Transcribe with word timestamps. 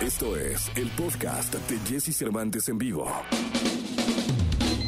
Esto 0.00 0.36
es 0.36 0.70
el 0.76 0.88
podcast 0.90 1.52
de 1.54 1.78
Jesse 1.80 2.16
Cervantes 2.16 2.68
en 2.68 2.78
vivo. 2.78 3.10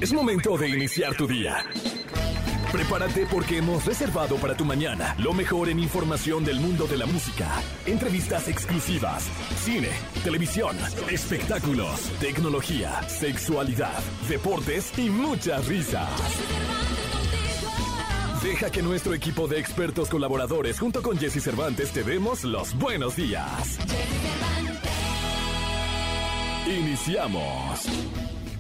Es 0.01 0.13
momento 0.13 0.57
de 0.57 0.69
iniciar 0.69 1.17
tu 1.17 1.27
día. 1.27 1.65
Prepárate 2.71 3.27
porque 3.27 3.59
hemos 3.59 3.85
reservado 3.85 4.37
para 4.37 4.57
tu 4.57 4.65
mañana 4.65 5.17
lo 5.19 5.33
mejor 5.33 5.69
en 5.69 5.81
información 5.81 6.45
del 6.45 6.61
mundo 6.61 6.87
de 6.87 6.97
la 6.97 7.07
música, 7.07 7.49
entrevistas 7.87 8.47
exclusivas, 8.47 9.25
cine, 9.65 9.89
televisión, 10.23 10.77
espectáculos, 11.11 12.03
tecnología, 12.21 13.03
sexualidad, 13.09 13.99
deportes 14.29 14.97
y 14.97 15.11
muchas 15.11 15.67
risas. 15.67 16.09
Deja 18.45 18.71
que 18.71 18.81
nuestro 18.81 19.13
equipo 19.13 19.49
de 19.49 19.59
expertos 19.59 20.09
colaboradores 20.09 20.79
junto 20.79 21.03
con 21.03 21.19
Jesse 21.19 21.43
Cervantes 21.43 21.91
te 21.91 22.05
demos 22.05 22.45
los 22.45 22.79
buenos 22.79 23.17
días. 23.17 23.79
Iniciamos. 26.71 27.89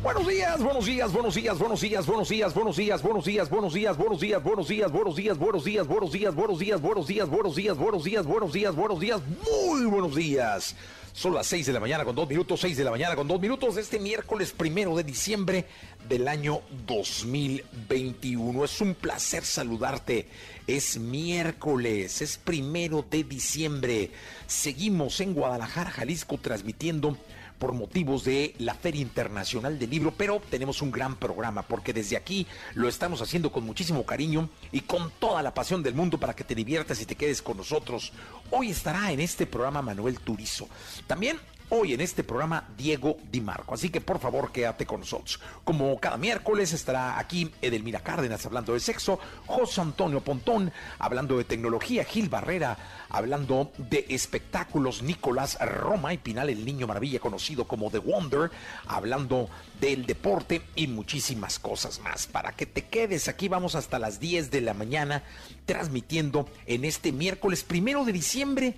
Buenos 0.02 0.26
días, 0.26 0.60
buenos 0.60 0.84
días, 0.84 1.12
buenos 1.12 1.34
días, 1.36 1.58
buenos 1.58 1.80
días, 1.80 2.06
buenos 2.06 2.28
días, 2.28 2.54
buenos 2.54 2.76
días, 2.76 3.02
buenos 3.02 3.24
días, 3.24 3.48
buenos 3.48 3.70
días, 3.70 3.96
buenos 3.96 4.18
días, 4.18 4.42
buenos 4.42 4.66
días, 4.66 4.90
buenos 4.90 5.14
días, 5.14 5.38
buenos 5.38 5.62
días, 5.62 5.86
buenos 5.86 6.10
días, 6.10 6.36
buenos 6.40 6.58
días, 6.58 6.80
buenos 6.80 7.06
días, 7.06 7.28
buenos 7.28 7.54
días, 7.54 7.76
buenos 7.76 8.02
días, 8.02 8.26
buenos 8.26 8.52
días, 8.52 8.74
buenos 8.74 9.00
días, 9.00 9.20
muy 9.46 9.84
buenos 9.86 10.14
días. 10.16 10.74
Son 11.12 11.34
las 11.34 11.46
6 11.48 11.66
de 11.66 11.72
la 11.72 11.80
mañana 11.80 12.04
con 12.04 12.16
dos 12.16 12.28
minutos, 12.28 12.60
6 12.60 12.76
de 12.76 12.84
la 12.84 12.90
mañana 12.90 13.14
con 13.14 13.28
dos 13.28 13.40
minutos 13.40 13.76
este 13.76 13.98
miércoles 13.98 14.52
primero 14.52 14.96
de 14.96 15.04
diciembre 15.04 15.66
del 16.08 16.26
año 16.26 16.62
2021. 16.86 18.64
Es 18.64 18.80
un 18.80 18.94
placer 18.94 19.44
saludarte. 19.44 20.28
Es 20.66 20.98
miércoles, 20.98 22.22
es 22.22 22.38
primero 22.38 23.04
de 23.08 23.24
diciembre. 23.24 24.10
Seguimos 24.46 25.20
en 25.20 25.34
Guadalajara, 25.34 25.90
Jalisco, 25.90 26.38
transmitiendo 26.38 27.16
por 27.60 27.74
motivos 27.74 28.24
de 28.24 28.54
la 28.58 28.74
Feria 28.74 29.02
Internacional 29.02 29.78
del 29.78 29.90
Libro, 29.90 30.14
pero 30.16 30.40
tenemos 30.50 30.80
un 30.80 30.90
gran 30.90 31.16
programa 31.16 31.62
porque 31.62 31.92
desde 31.92 32.16
aquí 32.16 32.46
lo 32.74 32.88
estamos 32.88 33.20
haciendo 33.20 33.52
con 33.52 33.64
muchísimo 33.64 34.04
cariño 34.04 34.48
y 34.72 34.80
con 34.80 35.12
toda 35.20 35.42
la 35.42 35.52
pasión 35.52 35.82
del 35.82 35.94
mundo 35.94 36.18
para 36.18 36.34
que 36.34 36.42
te 36.42 36.54
diviertas 36.54 37.02
y 37.02 37.04
te 37.04 37.16
quedes 37.16 37.42
con 37.42 37.58
nosotros. 37.58 38.12
Hoy 38.50 38.70
estará 38.70 39.12
en 39.12 39.20
este 39.20 39.46
programa 39.46 39.82
Manuel 39.82 40.18
Turizo. 40.20 40.68
También 41.06 41.38
hoy 41.70 41.94
en 41.94 42.00
este 42.00 42.22
programa 42.22 42.68
Diego 42.76 43.16
Di 43.30 43.40
Marco. 43.40 43.74
Así 43.74 43.88
que 43.88 44.00
por 44.00 44.18
favor 44.18 44.52
quédate 44.52 44.86
con 44.86 45.00
nosotros. 45.00 45.40
Como 45.64 45.98
cada 45.98 46.16
miércoles 46.16 46.72
estará 46.72 47.18
aquí 47.18 47.50
Edelmira 47.62 48.00
Cárdenas 48.00 48.44
hablando 48.44 48.74
de 48.74 48.80
sexo, 48.80 49.18
José 49.46 49.80
Antonio 49.80 50.20
Pontón 50.20 50.72
hablando 50.98 51.38
de 51.38 51.44
tecnología, 51.44 52.04
Gil 52.04 52.28
Barrera 52.28 52.76
hablando 53.08 53.72
de 53.78 54.06
espectáculos, 54.08 55.02
Nicolás 55.02 55.58
Roma 55.60 56.12
y 56.12 56.18
Pinal 56.18 56.50
el 56.50 56.64
Niño 56.64 56.86
Maravilla 56.86 57.20
conocido 57.20 57.66
como 57.66 57.90
The 57.90 57.98
Wonder, 57.98 58.50
hablando 58.86 59.48
del 59.80 60.06
deporte 60.06 60.62
y 60.74 60.86
muchísimas 60.86 61.58
cosas 61.58 62.00
más. 62.00 62.26
Para 62.26 62.52
que 62.52 62.66
te 62.66 62.86
quedes 62.86 63.28
aquí 63.28 63.48
vamos 63.48 63.74
hasta 63.74 63.98
las 63.98 64.20
10 64.20 64.50
de 64.50 64.60
la 64.60 64.74
mañana 64.74 65.22
transmitiendo 65.66 66.48
en 66.66 66.84
este 66.84 67.12
miércoles 67.12 67.62
primero 67.62 68.04
de 68.04 68.12
diciembre 68.12 68.74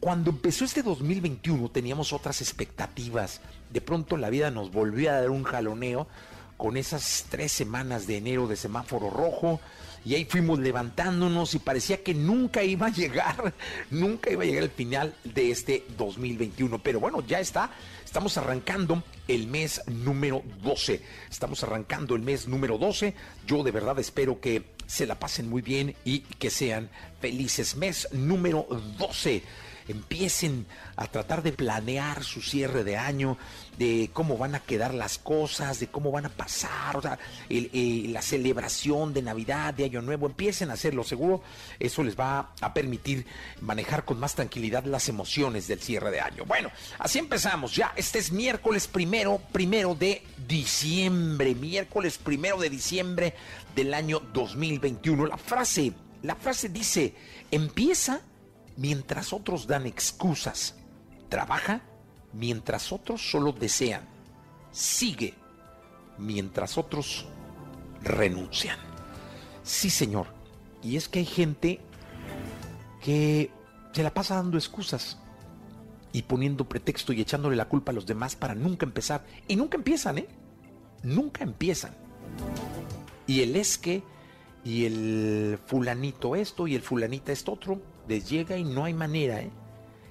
cuando 0.00 0.30
empezó 0.30 0.64
este 0.64 0.82
2021 0.82 1.68
teníamos 1.68 2.12
otras 2.12 2.40
expectativas. 2.40 3.40
De 3.70 3.82
pronto 3.82 4.16
la 4.16 4.30
vida 4.30 4.50
nos 4.50 4.72
volvió 4.72 5.10
a 5.10 5.20
dar 5.20 5.30
un 5.30 5.44
jaloneo 5.44 6.08
con 6.56 6.76
esas 6.76 7.26
tres 7.28 7.52
semanas 7.52 8.06
de 8.06 8.16
enero 8.16 8.46
de 8.48 8.56
semáforo 8.56 9.10
rojo 9.10 9.60
y 10.04 10.14
ahí 10.14 10.24
fuimos 10.24 10.58
levantándonos 10.58 11.54
y 11.54 11.58
parecía 11.58 12.02
que 12.02 12.14
nunca 12.14 12.62
iba 12.62 12.86
a 12.86 12.90
llegar, 12.90 13.52
nunca 13.90 14.30
iba 14.30 14.42
a 14.42 14.46
llegar 14.46 14.64
el 14.64 14.70
final 14.70 15.14
de 15.24 15.50
este 15.50 15.84
2021. 15.98 16.82
Pero 16.82 17.00
bueno, 17.00 17.22
ya 17.26 17.38
está, 17.38 17.70
estamos 18.02 18.38
arrancando 18.38 19.02
el 19.28 19.46
mes 19.46 19.82
número 19.86 20.42
12. 20.62 21.02
Estamos 21.30 21.62
arrancando 21.62 22.16
el 22.16 22.22
mes 22.22 22.48
número 22.48 22.78
12. 22.78 23.14
Yo 23.46 23.62
de 23.62 23.70
verdad 23.70 23.98
espero 23.98 24.40
que 24.40 24.64
se 24.86 25.06
la 25.06 25.18
pasen 25.18 25.50
muy 25.50 25.60
bien 25.60 25.94
y 26.04 26.20
que 26.20 26.48
sean 26.48 26.88
felices. 27.20 27.76
Mes 27.76 28.08
número 28.12 28.66
12 28.98 29.42
empiecen 29.90 30.66
a 30.96 31.06
tratar 31.06 31.42
de 31.42 31.52
planear 31.52 32.24
su 32.24 32.42
cierre 32.42 32.84
de 32.84 32.96
año, 32.96 33.36
de 33.78 34.10
cómo 34.12 34.36
van 34.36 34.54
a 34.54 34.60
quedar 34.60 34.94
las 34.94 35.18
cosas, 35.18 35.80
de 35.80 35.88
cómo 35.88 36.10
van 36.10 36.26
a 36.26 36.28
pasar, 36.28 36.96
o 36.96 37.02
sea, 37.02 37.18
la 37.48 38.22
celebración 38.22 39.12
de 39.12 39.22
Navidad, 39.22 39.74
de 39.74 39.84
Año 39.84 40.02
Nuevo, 40.02 40.26
empiecen 40.26 40.70
a 40.70 40.74
hacerlo, 40.74 41.04
seguro 41.04 41.42
eso 41.78 42.02
les 42.02 42.18
va 42.18 42.52
a 42.60 42.74
permitir 42.74 43.26
manejar 43.60 44.04
con 44.04 44.20
más 44.20 44.34
tranquilidad 44.34 44.84
las 44.84 45.08
emociones 45.08 45.66
del 45.66 45.80
cierre 45.80 46.10
de 46.10 46.20
año. 46.20 46.44
Bueno, 46.44 46.70
así 46.98 47.18
empezamos, 47.18 47.74
ya, 47.74 47.92
este 47.96 48.18
es 48.18 48.32
miércoles 48.32 48.86
primero, 48.86 49.40
primero 49.52 49.94
de 49.94 50.22
diciembre, 50.46 51.54
miércoles 51.54 52.18
primero 52.18 52.58
de 52.58 52.70
diciembre 52.70 53.34
del 53.74 53.94
año 53.94 54.20
2021. 54.32 55.26
La 55.26 55.36
frase, 55.36 55.92
la 56.22 56.36
frase 56.36 56.68
dice, 56.68 57.14
empieza 57.50 58.20
mientras 58.76 59.32
otros 59.32 59.66
dan 59.66 59.86
excusas. 59.86 60.76
Trabaja 61.28 61.82
mientras 62.32 62.92
otros 62.92 63.30
solo 63.30 63.52
desean. 63.52 64.08
Sigue 64.72 65.34
mientras 66.18 66.78
otros 66.78 67.26
renuncian. 68.02 68.78
Sí, 69.62 69.90
Señor. 69.90 70.26
Y 70.82 70.96
es 70.96 71.08
que 71.08 71.20
hay 71.20 71.26
gente 71.26 71.80
que 73.02 73.50
se 73.92 74.02
la 74.02 74.14
pasa 74.14 74.36
dando 74.36 74.56
excusas 74.56 75.18
y 76.12 76.22
poniendo 76.22 76.68
pretexto 76.68 77.12
y 77.12 77.20
echándole 77.20 77.56
la 77.56 77.68
culpa 77.68 77.92
a 77.92 77.94
los 77.94 78.06
demás 78.06 78.36
para 78.36 78.54
nunca 78.54 78.86
empezar. 78.86 79.24
Y 79.48 79.56
nunca 79.56 79.76
empiezan, 79.76 80.18
¿eh? 80.18 80.28
Nunca 81.02 81.44
empiezan. 81.44 81.94
Y 83.26 83.42
el 83.42 83.56
es 83.56 83.78
que, 83.78 84.02
y 84.64 84.86
el 84.86 85.58
fulanito 85.66 86.34
esto, 86.34 86.66
y 86.66 86.74
el 86.74 86.82
fulanita 86.82 87.32
esto 87.32 87.52
otro, 87.52 87.80
les 88.10 88.28
llega 88.28 88.56
y 88.56 88.64
no 88.64 88.84
hay 88.84 88.92
manera. 88.92 89.40
¿eh? 89.40 89.50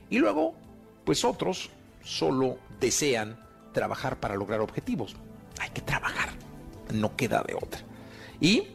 Y 0.10 0.20
luego, 0.20 0.56
pues 1.04 1.26
otros 1.26 1.70
solo 2.02 2.58
desean 2.80 3.38
trabajar 3.74 4.20
para 4.22 4.36
lograr 4.36 4.62
objetivos. 4.62 5.18
Hay 5.60 5.70
que 5.72 5.82
trabajar, 5.82 6.30
no 6.94 7.16
queda 7.18 7.44
de 7.46 7.56
otra. 7.56 7.82
Y 8.40 8.70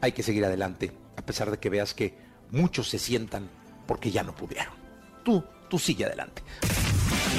hay 0.00 0.12
que 0.12 0.22
seguir 0.22 0.44
adelante, 0.44 0.92
a 1.16 1.22
pesar 1.22 1.50
de 1.50 1.58
que 1.58 1.68
veas 1.68 1.92
que 1.92 2.14
muchos 2.52 2.88
se 2.88 3.00
sientan 3.00 3.50
porque 3.86 4.12
ya 4.12 4.22
no 4.22 4.32
pudieron. 4.34 4.74
Tú, 5.24 5.42
tú 5.68 5.78
sigue 5.78 6.04
adelante. 6.04 6.42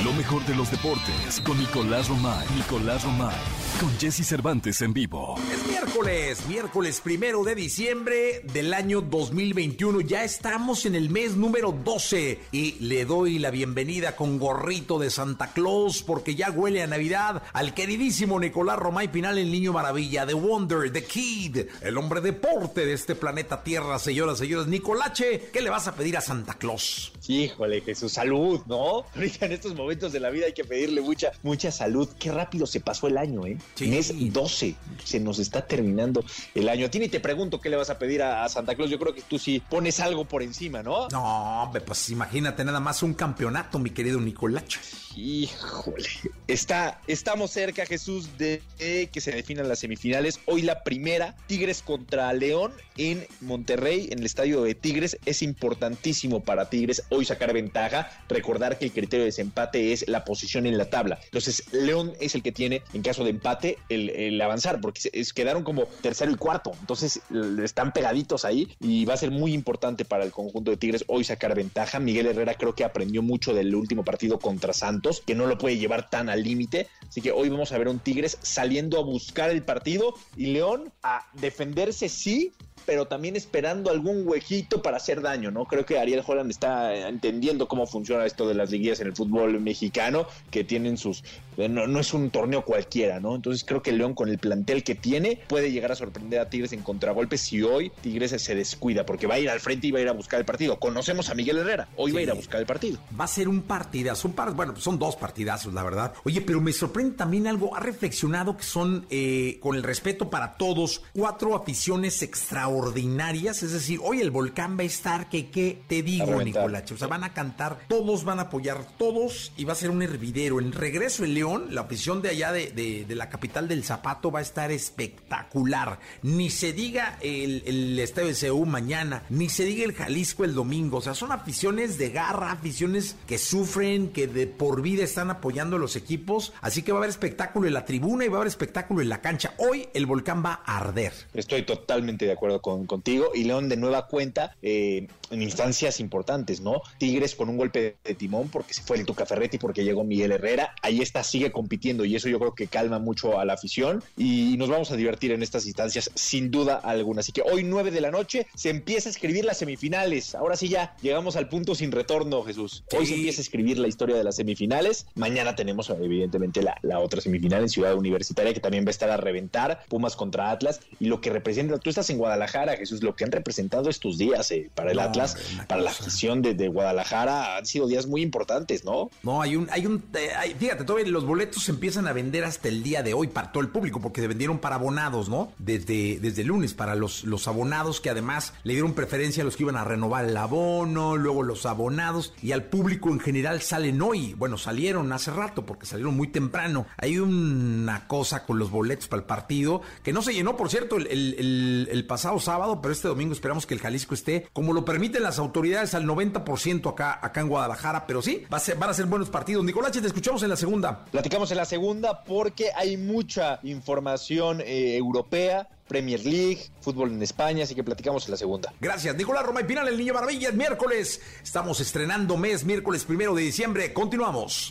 Lo 0.03 0.11
mejor 0.13 0.45
de 0.45 0.55
los 0.55 0.69
deportes 0.69 1.39
con 1.45 1.57
Nicolás 1.57 2.09
Romay. 2.09 2.45
Nicolás 2.57 3.05
Romay. 3.05 3.68
Con 3.79 3.97
Jesse 3.97 4.27
Cervantes 4.27 4.81
en 4.81 4.91
vivo. 4.91 5.35
Es 5.53 5.65
miércoles, 5.65 6.45
miércoles 6.49 6.99
primero 7.01 7.45
de 7.45 7.55
diciembre 7.55 8.41
del 8.51 8.73
año 8.73 8.99
2021. 8.99 10.01
Ya 10.01 10.25
estamos 10.25 10.85
en 10.85 10.95
el 10.95 11.09
mes 11.09 11.37
número 11.37 11.71
12 11.71 12.39
y 12.51 12.73
le 12.81 13.05
doy 13.05 13.39
la 13.39 13.51
bienvenida 13.51 14.17
con 14.17 14.37
gorrito 14.37 14.99
de 14.99 15.09
Santa 15.09 15.53
Claus 15.53 16.03
porque 16.03 16.35
ya 16.35 16.51
huele 16.51 16.83
a 16.83 16.87
Navidad 16.87 17.41
al 17.53 17.73
queridísimo 17.73 18.37
Nicolás 18.37 18.77
Romay 18.77 19.07
Pinal, 19.07 19.37
el 19.37 19.49
niño 19.49 19.71
maravilla, 19.71 20.27
The 20.27 20.33
Wonder, 20.33 20.91
The 20.91 21.05
Kid, 21.05 21.57
el 21.81 21.97
hombre 21.97 22.19
deporte 22.19 22.85
de 22.85 22.91
este 22.91 23.15
planeta 23.15 23.63
Tierra, 23.63 23.97
señoras, 23.97 24.39
señores. 24.39 24.67
Nicolache, 24.67 25.51
¿qué 25.53 25.61
le 25.61 25.69
vas 25.69 25.87
a 25.87 25.95
pedir 25.95 26.17
a 26.17 26.21
Santa 26.21 26.55
Claus? 26.55 27.13
Híjole, 27.29 27.81
que 27.81 27.95
su 27.95 28.09
salud, 28.09 28.59
¿no? 28.65 29.05
Ahorita 29.15 29.45
en 29.45 29.53
estos 29.53 29.73
momentos 29.73 30.11
de 30.11 30.19
la 30.19 30.31
vida 30.31 30.47
hay 30.47 30.53
que 30.53 30.65
pedirle 30.65 30.99
mucha, 30.99 31.31
mucha 31.43 31.71
salud. 31.71 32.09
Qué 32.19 32.29
rápido 32.31 32.67
se 32.67 32.81
pasó 32.81 33.07
el 33.07 33.17
año, 33.17 33.45
¿eh? 33.45 33.57
Sí. 33.75 33.87
Mes 33.87 34.13
12, 34.15 34.75
se 35.03 35.19
nos 35.19 35.39
está 35.39 35.65
terminando 35.65 36.23
el 36.53 36.67
año. 36.69 36.85
A 36.85 36.89
ti 36.89 36.99
ni 36.99 37.09
te 37.09 37.19
pregunto 37.19 37.61
qué 37.61 37.69
le 37.69 37.77
vas 37.77 37.89
a 37.89 37.97
pedir 37.97 38.21
a, 38.21 38.43
a 38.43 38.49
Santa 38.49 38.75
Claus. 38.75 38.89
Yo 38.89 38.99
creo 38.99 39.13
que 39.13 39.21
tú 39.21 39.39
sí 39.39 39.61
pones 39.69 39.99
algo 39.99 40.25
por 40.25 40.43
encima, 40.43 40.83
¿no? 40.83 41.07
No, 41.09 41.63
hombre, 41.63 41.81
pues 41.81 42.09
imagínate 42.09 42.63
nada 42.63 42.79
más 42.79 43.03
un 43.03 43.13
campeonato, 43.13 43.79
mi 43.79 43.91
querido 43.91 44.19
Nicolache. 44.19 44.79
Híjole, 45.15 46.07
está, 46.47 47.01
estamos 47.07 47.51
cerca, 47.51 47.85
Jesús, 47.85 48.37
de 48.37 48.61
que 48.77 49.21
se 49.21 49.31
definan 49.31 49.67
las 49.67 49.79
semifinales. 49.79 50.39
Hoy 50.45 50.61
la 50.61 50.83
primera, 50.83 51.35
Tigres 51.47 51.81
contra 51.81 52.31
León 52.33 52.71
en 52.97 53.25
Monterrey, 53.41 54.09
en 54.11 54.19
el 54.19 54.25
estadio 54.25 54.63
de 54.63 54.75
Tigres. 54.75 55.17
Es 55.25 55.41
importantísimo 55.41 56.41
para 56.41 56.69
Tigres 56.69 57.03
hoy 57.09 57.25
sacar 57.25 57.53
ventaja. 57.53 58.09
Recordar 58.29 58.77
que 58.77 58.85
el 58.85 58.91
criterio 58.91 59.23
de 59.23 59.31
desempate 59.31 59.91
es 59.91 60.07
la 60.07 60.23
posición 60.23 60.65
en 60.65 60.77
la 60.77 60.89
tabla. 60.89 61.19
Entonces, 61.25 61.63
León 61.73 62.13
es 62.19 62.35
el 62.35 62.43
que 62.43 62.51
tiene, 62.51 62.83
en 62.93 63.01
caso 63.01 63.23
de 63.23 63.31
empate, 63.31 63.58
el, 63.89 64.39
avanzar, 64.41 64.81
porque 64.81 64.99
quedaron 65.33 65.63
como 65.63 65.85
tercero 66.01 66.31
y 66.31 66.35
cuarto. 66.35 66.71
Entonces, 66.79 67.21
están 67.63 67.91
pegaditos 67.93 68.45
ahí 68.45 68.75
y 68.79 69.05
va 69.05 69.13
a 69.13 69.17
ser 69.17 69.31
muy 69.31 69.53
importante 69.53 70.05
para 70.05 70.23
el 70.23 70.31
conjunto 70.31 70.71
de 70.71 70.77
Tigres 70.77 71.03
hoy 71.07 71.23
sacar 71.23 71.55
ventaja. 71.55 71.99
Miguel 71.99 72.27
Herrera 72.27 72.55
creo 72.55 72.75
que 72.75 72.83
aprendió 72.83 73.21
mucho 73.21 73.53
del 73.53 73.73
último 73.75 74.03
partido 74.03 74.39
contra 74.39 74.73
Santos 74.73 75.21
que 75.25 75.35
no 75.35 75.45
lo 75.45 75.57
puede 75.57 75.77
llevar 75.77 76.09
tan 76.09 76.29
al 76.29 76.43
límite. 76.43 76.87
Así 77.07 77.21
que 77.21 77.31
hoy 77.31 77.49
vamos 77.49 77.71
a 77.71 77.77
ver 77.77 77.87
un 77.87 77.99
Tigres 77.99 78.37
saliendo 78.41 78.99
a 78.99 79.03
buscar 79.03 79.49
el 79.49 79.63
partido 79.63 80.13
y 80.35 80.47
León 80.47 80.91
a 81.03 81.27
defenderse 81.33 82.09
sí, 82.09 82.51
pero 82.89 83.05
también 83.05 83.35
esperando 83.35 83.91
algún 83.91 84.27
huequito 84.27 84.81
para 84.81 84.97
hacer 84.97 85.21
daño, 85.21 85.51
¿no? 85.51 85.65
Creo 85.65 85.85
que 85.85 85.99
Ariel 85.99 86.23
Holland 86.25 86.49
está 86.49 87.07
entendiendo 87.07 87.67
cómo 87.67 87.85
funciona 87.85 88.25
esto 88.25 88.47
de 88.47 88.55
las 88.55 88.71
liguillas 88.71 88.99
en 88.99 89.05
el 89.05 89.15
fútbol 89.15 89.61
mexicano, 89.61 90.25
que 90.49 90.63
tienen 90.63 90.97
sus... 90.97 91.23
No, 91.55 91.85
no 91.85 91.99
es 91.99 92.13
un 92.15 92.31
torneo 92.31 92.65
cualquiera, 92.65 93.19
¿no? 93.19 93.35
Entonces 93.35 93.63
creo 93.63 93.83
que 93.83 93.91
León 93.91 94.15
con 94.15 94.29
el 94.29 94.39
plantel 94.39 94.83
que 94.83 94.95
tiene 94.95 95.39
puede 95.47 95.71
llegar 95.71 95.91
a 95.91 95.95
sorprender 95.95 96.39
a 96.39 96.49
Tigres 96.49 96.71
en 96.71 96.81
contragolpes 96.81 97.41
si 97.41 97.61
hoy 97.61 97.91
Tigres 98.01 98.31
se 98.41 98.55
descuida, 98.55 99.05
porque 99.05 99.27
va 99.27 99.35
a 99.35 99.39
ir 99.39 99.51
al 99.51 99.59
frente 99.59 99.85
y 99.85 99.91
va 99.91 99.99
a 99.99 100.01
ir 100.01 100.07
a 100.07 100.13
buscar 100.13 100.39
el 100.39 100.45
partido. 100.45 100.79
Conocemos 100.79 101.29
a 101.29 101.35
Miguel 101.35 101.59
Herrera, 101.59 101.89
hoy 101.95 102.11
va 102.11 102.21
a 102.21 102.23
ir 102.23 102.31
a 102.31 102.33
buscar 102.33 102.59
el 102.59 102.65
partido. 102.65 102.97
Va 103.19 103.25
a 103.25 103.27
ser 103.27 103.47
un 103.47 103.61
partidazo, 103.63 104.29
un 104.29 104.33
par, 104.33 104.53
bueno, 104.53 104.75
son 104.77 104.97
dos 104.97 105.15
partidazos, 105.15 105.73
la 105.73 105.83
verdad. 105.83 106.13
Oye, 106.23 106.41
pero 106.41 106.59
me 106.59 106.71
sorprende 106.71 107.17
también 107.17 107.45
algo, 107.45 107.75
ha 107.75 107.81
reflexionado 107.81 108.57
que 108.57 108.63
son, 108.63 109.05
eh, 109.11 109.59
con 109.61 109.75
el 109.75 109.83
respeto 109.83 110.29
para 110.29 110.55
todos, 110.55 111.03
cuatro 111.13 111.55
aficiones 111.55 112.23
extraordinarias, 112.23 112.78
es 112.87 113.71
decir, 113.71 113.99
hoy 114.03 114.21
el 114.21 114.31
volcán 114.31 114.77
va 114.77 114.83
a 114.83 114.85
estar 114.85 115.29
que, 115.29 115.49
¿qué 115.49 115.81
te 115.87 116.01
digo, 116.01 116.41
Nicolache? 116.41 116.93
O 116.93 116.97
sea, 116.97 117.07
van 117.07 117.23
a 117.23 117.33
cantar, 117.33 117.79
todos 117.87 118.23
van 118.23 118.39
a 118.39 118.43
apoyar, 118.43 118.85
todos, 118.97 119.51
y 119.57 119.65
va 119.65 119.73
a 119.73 119.75
ser 119.75 119.89
un 119.89 120.01
hervidero. 120.01 120.59
En 120.59 120.71
regreso 120.71 121.23
en 121.23 121.33
León, 121.33 121.67
la 121.71 121.81
afición 121.81 122.21
de 122.21 122.29
allá 122.29 122.51
de, 122.51 123.05
la 123.09 123.29
capital 123.29 123.67
del 123.67 123.83
Zapato 123.83 124.31
va 124.31 124.39
a 124.39 124.41
estar 124.41 124.71
espectacular. 124.71 125.99
Ni 126.21 126.49
se 126.49 126.73
diga 126.73 127.17
el, 127.21 127.63
el 127.65 127.99
Estadio 127.99 128.27
de 128.29 128.35
CEU 128.35 128.65
mañana, 128.65 129.23
ni 129.29 129.49
se 129.49 129.65
diga 129.65 129.83
el 129.83 129.93
Jalisco 129.93 130.43
el 130.43 130.53
domingo. 130.53 130.97
O 130.97 131.01
sea, 131.01 131.13
son 131.13 131.31
aficiones 131.31 131.97
de 131.97 132.09
garra, 132.09 132.51
aficiones 132.51 133.15
que 133.27 133.37
sufren, 133.37 134.09
que 134.09 134.27
de 134.27 134.47
por 134.47 134.81
vida 134.81 135.03
están 135.03 135.29
apoyando 135.31 135.75
a 135.75 135.79
los 135.79 135.95
equipos. 135.95 136.53
Así 136.61 136.83
que 136.83 136.91
va 136.91 136.99
a 136.99 137.01
haber 137.01 137.09
espectáculo 137.09 137.67
en 137.67 137.73
la 137.73 137.85
tribuna 137.85 138.25
y 138.25 138.27
va 138.27 138.37
a 138.37 138.39
haber 138.39 138.47
espectáculo 138.47 139.01
en 139.01 139.09
la 139.09 139.21
cancha. 139.21 139.53
Hoy 139.57 139.89
el 139.93 140.05
volcán 140.05 140.43
va 140.43 140.61
a 140.65 140.77
arder. 140.77 141.13
Estoy 141.33 141.63
totalmente 141.63 142.25
de 142.25 142.33
acuerdo 142.33 142.61
con, 142.61 142.68
contigo. 142.85 143.31
Y 143.33 143.43
León 143.43 143.69
de 143.69 143.77
nueva 143.77 144.07
cuenta 144.07 144.55
eh, 144.61 145.07
en 145.31 145.41
instancias 145.41 145.99
importantes, 145.99 146.61
¿no? 146.61 146.81
Tigres 146.97 147.35
con 147.35 147.49
un 147.49 147.57
golpe 147.57 147.97
de, 148.03 148.15
timón 148.15 148.49
porque 148.49 148.73
se 148.73 148.81
fue 148.81 148.97
el 148.97 149.05
Tuca 149.05 149.25
Ferretti, 149.25 149.57
porque 149.57 149.83
llegó 149.83 150.03
Miguel 150.03 150.31
Herrera. 150.31 150.73
Ahí 150.81 151.01
está, 151.01 151.23
sigue 151.23 151.51
compitiendo 151.51 152.05
y 152.05 152.15
eso 152.15 152.29
yo 152.29 152.39
creo 152.39 152.55
que 152.55 152.67
calma 152.67 152.99
mucho 152.99 153.39
a 153.39 153.45
la 153.45 153.53
afición. 153.53 154.03
Y 154.17 154.55
nos 154.57 154.69
vamos 154.69 154.91
a 154.91 154.95
divertir 154.95 155.31
en 155.31 155.43
estas 155.43 155.65
instancias 155.65 156.11
sin 156.15 156.51
duda 156.51 156.75
alguna. 156.75 157.21
Así 157.21 157.31
que 157.31 157.41
hoy 157.41 157.63
9 157.63 157.91
de 157.91 158.01
la 158.01 158.11
noche 158.11 158.47
se 158.55 158.69
empieza 158.69 159.09
a 159.09 159.11
escribir 159.11 159.45
las 159.45 159.57
semifinales. 159.57 160.35
Ahora 160.35 160.55
sí 160.55 160.69
ya 160.69 160.95
llegamos 161.01 161.35
al 161.35 161.49
punto 161.49 161.75
sin 161.75 161.91
retorno, 161.91 162.43
Jesús. 162.43 162.83
Hoy 162.97 163.05
se 163.05 163.15
empieza 163.15 163.41
a 163.41 163.43
escribir 163.43 163.79
la 163.79 163.87
historia 163.87 164.15
de 164.15 164.23
las 164.23 164.35
semifinales. 164.35 165.05
Mañana 165.15 165.55
tenemos 165.55 165.89
evidentemente 165.89 166.61
la, 166.61 166.77
la 166.81 166.99
otra 166.99 167.21
semifinal 167.21 167.61
en 167.61 167.69
Ciudad 167.69 167.95
Universitaria 167.95 168.53
que 168.53 168.59
también 168.59 168.85
va 168.85 168.89
a 168.89 168.91
estar 168.91 169.09
a 169.09 169.17
reventar. 169.17 169.83
Pumas 169.87 170.15
contra 170.15 170.51
Atlas. 170.51 170.81
Y 170.99 171.05
lo 171.05 171.21
que 171.21 171.29
representa, 171.29 171.77
tú 171.77 171.89
estás 171.89 172.09
en 172.09 172.17
Guadalajara, 172.17 172.48
Jesús, 172.77 173.03
lo 173.03 173.15
que 173.15 173.23
han 173.23 173.31
representado 173.31 173.89
estos 173.89 174.17
días 174.17 174.51
eh, 174.51 174.69
para 174.73 174.91
el 174.91 174.99
Atlas, 174.99 175.37
para 175.67 175.81
la 175.81 175.91
afición 175.91 176.41
de, 176.41 176.69
Guadalajara, 176.69 177.57
han 177.57 177.65
sido 177.65 177.87
días 177.87 178.05
muy 178.05 178.21
importantes, 178.21 178.85
¿no? 178.85 179.09
No, 179.23 179.41
hay 179.41 179.55
un, 179.55 179.67
hay 179.71 179.85
un, 179.85 180.03
eh, 180.13 180.55
fíjate, 180.57 180.83
todavía 180.83 181.09
los 181.11 181.25
boletos 181.25 181.63
se 181.63 181.71
empiezan 181.71 182.07
a 182.07 182.13
vender 182.13 182.43
hasta 182.43 182.67
el 182.67 182.83
día 182.83 183.01
de 183.01 183.13
hoy 183.13 183.27
para 183.27 183.51
todo 183.51 183.63
el 183.63 183.69
público, 183.69 183.99
porque 184.01 184.21
se 184.21 184.27
vendieron 184.27 184.59
para 184.59 184.75
abonados, 184.75 185.29
¿no? 185.29 185.51
Desde, 185.57 186.19
desde 186.19 186.41
el 186.41 186.49
lunes, 186.49 186.73
para 186.73 186.95
los, 186.95 187.23
los 187.23 187.47
abonados 187.47 188.01
que 188.01 188.09
además 188.09 188.53
le 188.63 188.73
dieron 188.73 188.93
preferencia 188.93 189.41
a 189.43 189.45
los 189.45 189.55
que 189.55 189.63
iban 189.63 189.77
a 189.77 189.83
renovar 189.83 190.25
el 190.25 190.37
abono, 190.37 191.17
luego 191.17 191.43
los 191.43 191.65
abonados, 191.65 192.33
y 192.41 192.51
al 192.51 192.65
público 192.65 193.09
en 193.09 193.19
general 193.19 193.61
salen 193.61 194.01
hoy. 194.01 194.33
Bueno, 194.35 194.57
salieron 194.57 195.11
hace 195.13 195.31
rato, 195.31 195.65
porque 195.65 195.85
salieron 195.85 196.15
muy 196.15 196.27
temprano. 196.27 196.85
Hay 196.97 197.19
una 197.19 198.07
cosa 198.07 198.45
con 198.45 198.59
los 198.59 198.71
boletos 198.71 199.07
para 199.07 199.21
el 199.21 199.25
partido, 199.27 199.81
que 200.03 200.13
no 200.13 200.21
se 200.21 200.33
llenó, 200.33 200.57
por 200.57 200.69
cierto, 200.69 200.97
el, 200.97 202.05
pasado 202.07 202.38
sábado, 202.39 202.81
pero 202.81 202.93
este 202.93 203.07
domingo 203.07 203.33
esperamos 203.33 203.65
que 203.65 203.73
el 203.73 203.79
Jalisco 203.79 204.13
esté, 204.13 204.47
como 204.53 204.73
lo 204.73 204.85
permiten 204.85 205.23
las 205.23 205.39
autoridades, 205.39 205.93
al 205.93 206.05
90% 206.05 206.89
acá, 206.89 207.19
acá 207.21 207.41
en 207.41 207.49
Guadalajara, 207.49 208.07
pero 208.07 208.21
sí, 208.21 208.43
va 208.51 208.57
a 208.57 208.61
ser, 208.61 208.77
van 208.77 208.89
a 208.89 208.93
ser 208.93 209.05
buenos 209.05 209.29
partidos. 209.29 209.63
Nicolás, 209.63 209.91
te 209.91 210.05
escuchamos 210.05 210.43
en 210.43 210.49
la 210.49 210.55
segunda. 210.55 211.05
Platicamos 211.05 211.51
en 211.51 211.57
la 211.57 211.65
segunda 211.65 212.23
porque 212.23 212.71
hay 212.75 212.97
mucha 212.97 213.59
información 213.63 214.61
eh, 214.61 214.95
europea 214.95 215.67
Premier 215.89 216.23
League, 216.23 216.69
fútbol 216.81 217.11
en 217.11 217.21
España, 217.21 217.63
así 217.63 217.73
que 217.73 217.83
platicamos 217.83 218.25
en 218.25 218.31
la 218.31 218.37
segunda. 218.37 218.71
Gracias, 218.79 219.15
Nicolás 219.15 219.43
Roma 219.43 219.61
y 219.61 219.63
Pinal, 219.63 219.87
el 219.87 219.97
Niño 219.97 220.13
Maravilla, 220.13 220.51
miércoles. 220.51 221.19
Estamos 221.43 221.81
estrenando 221.81 222.37
mes, 222.37 222.63
miércoles 222.63 223.03
primero 223.03 223.33
de 223.33 223.41
diciembre. 223.41 223.91
Continuamos. 223.91 224.69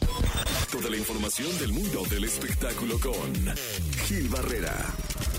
Toda 0.71 0.89
la 0.89 0.97
información 0.97 1.59
del 1.59 1.73
mundo 1.73 2.05
del 2.09 2.25
espectáculo 2.25 3.01
con 3.01 3.35
Gil 4.07 4.29
Barrera, 4.29 4.73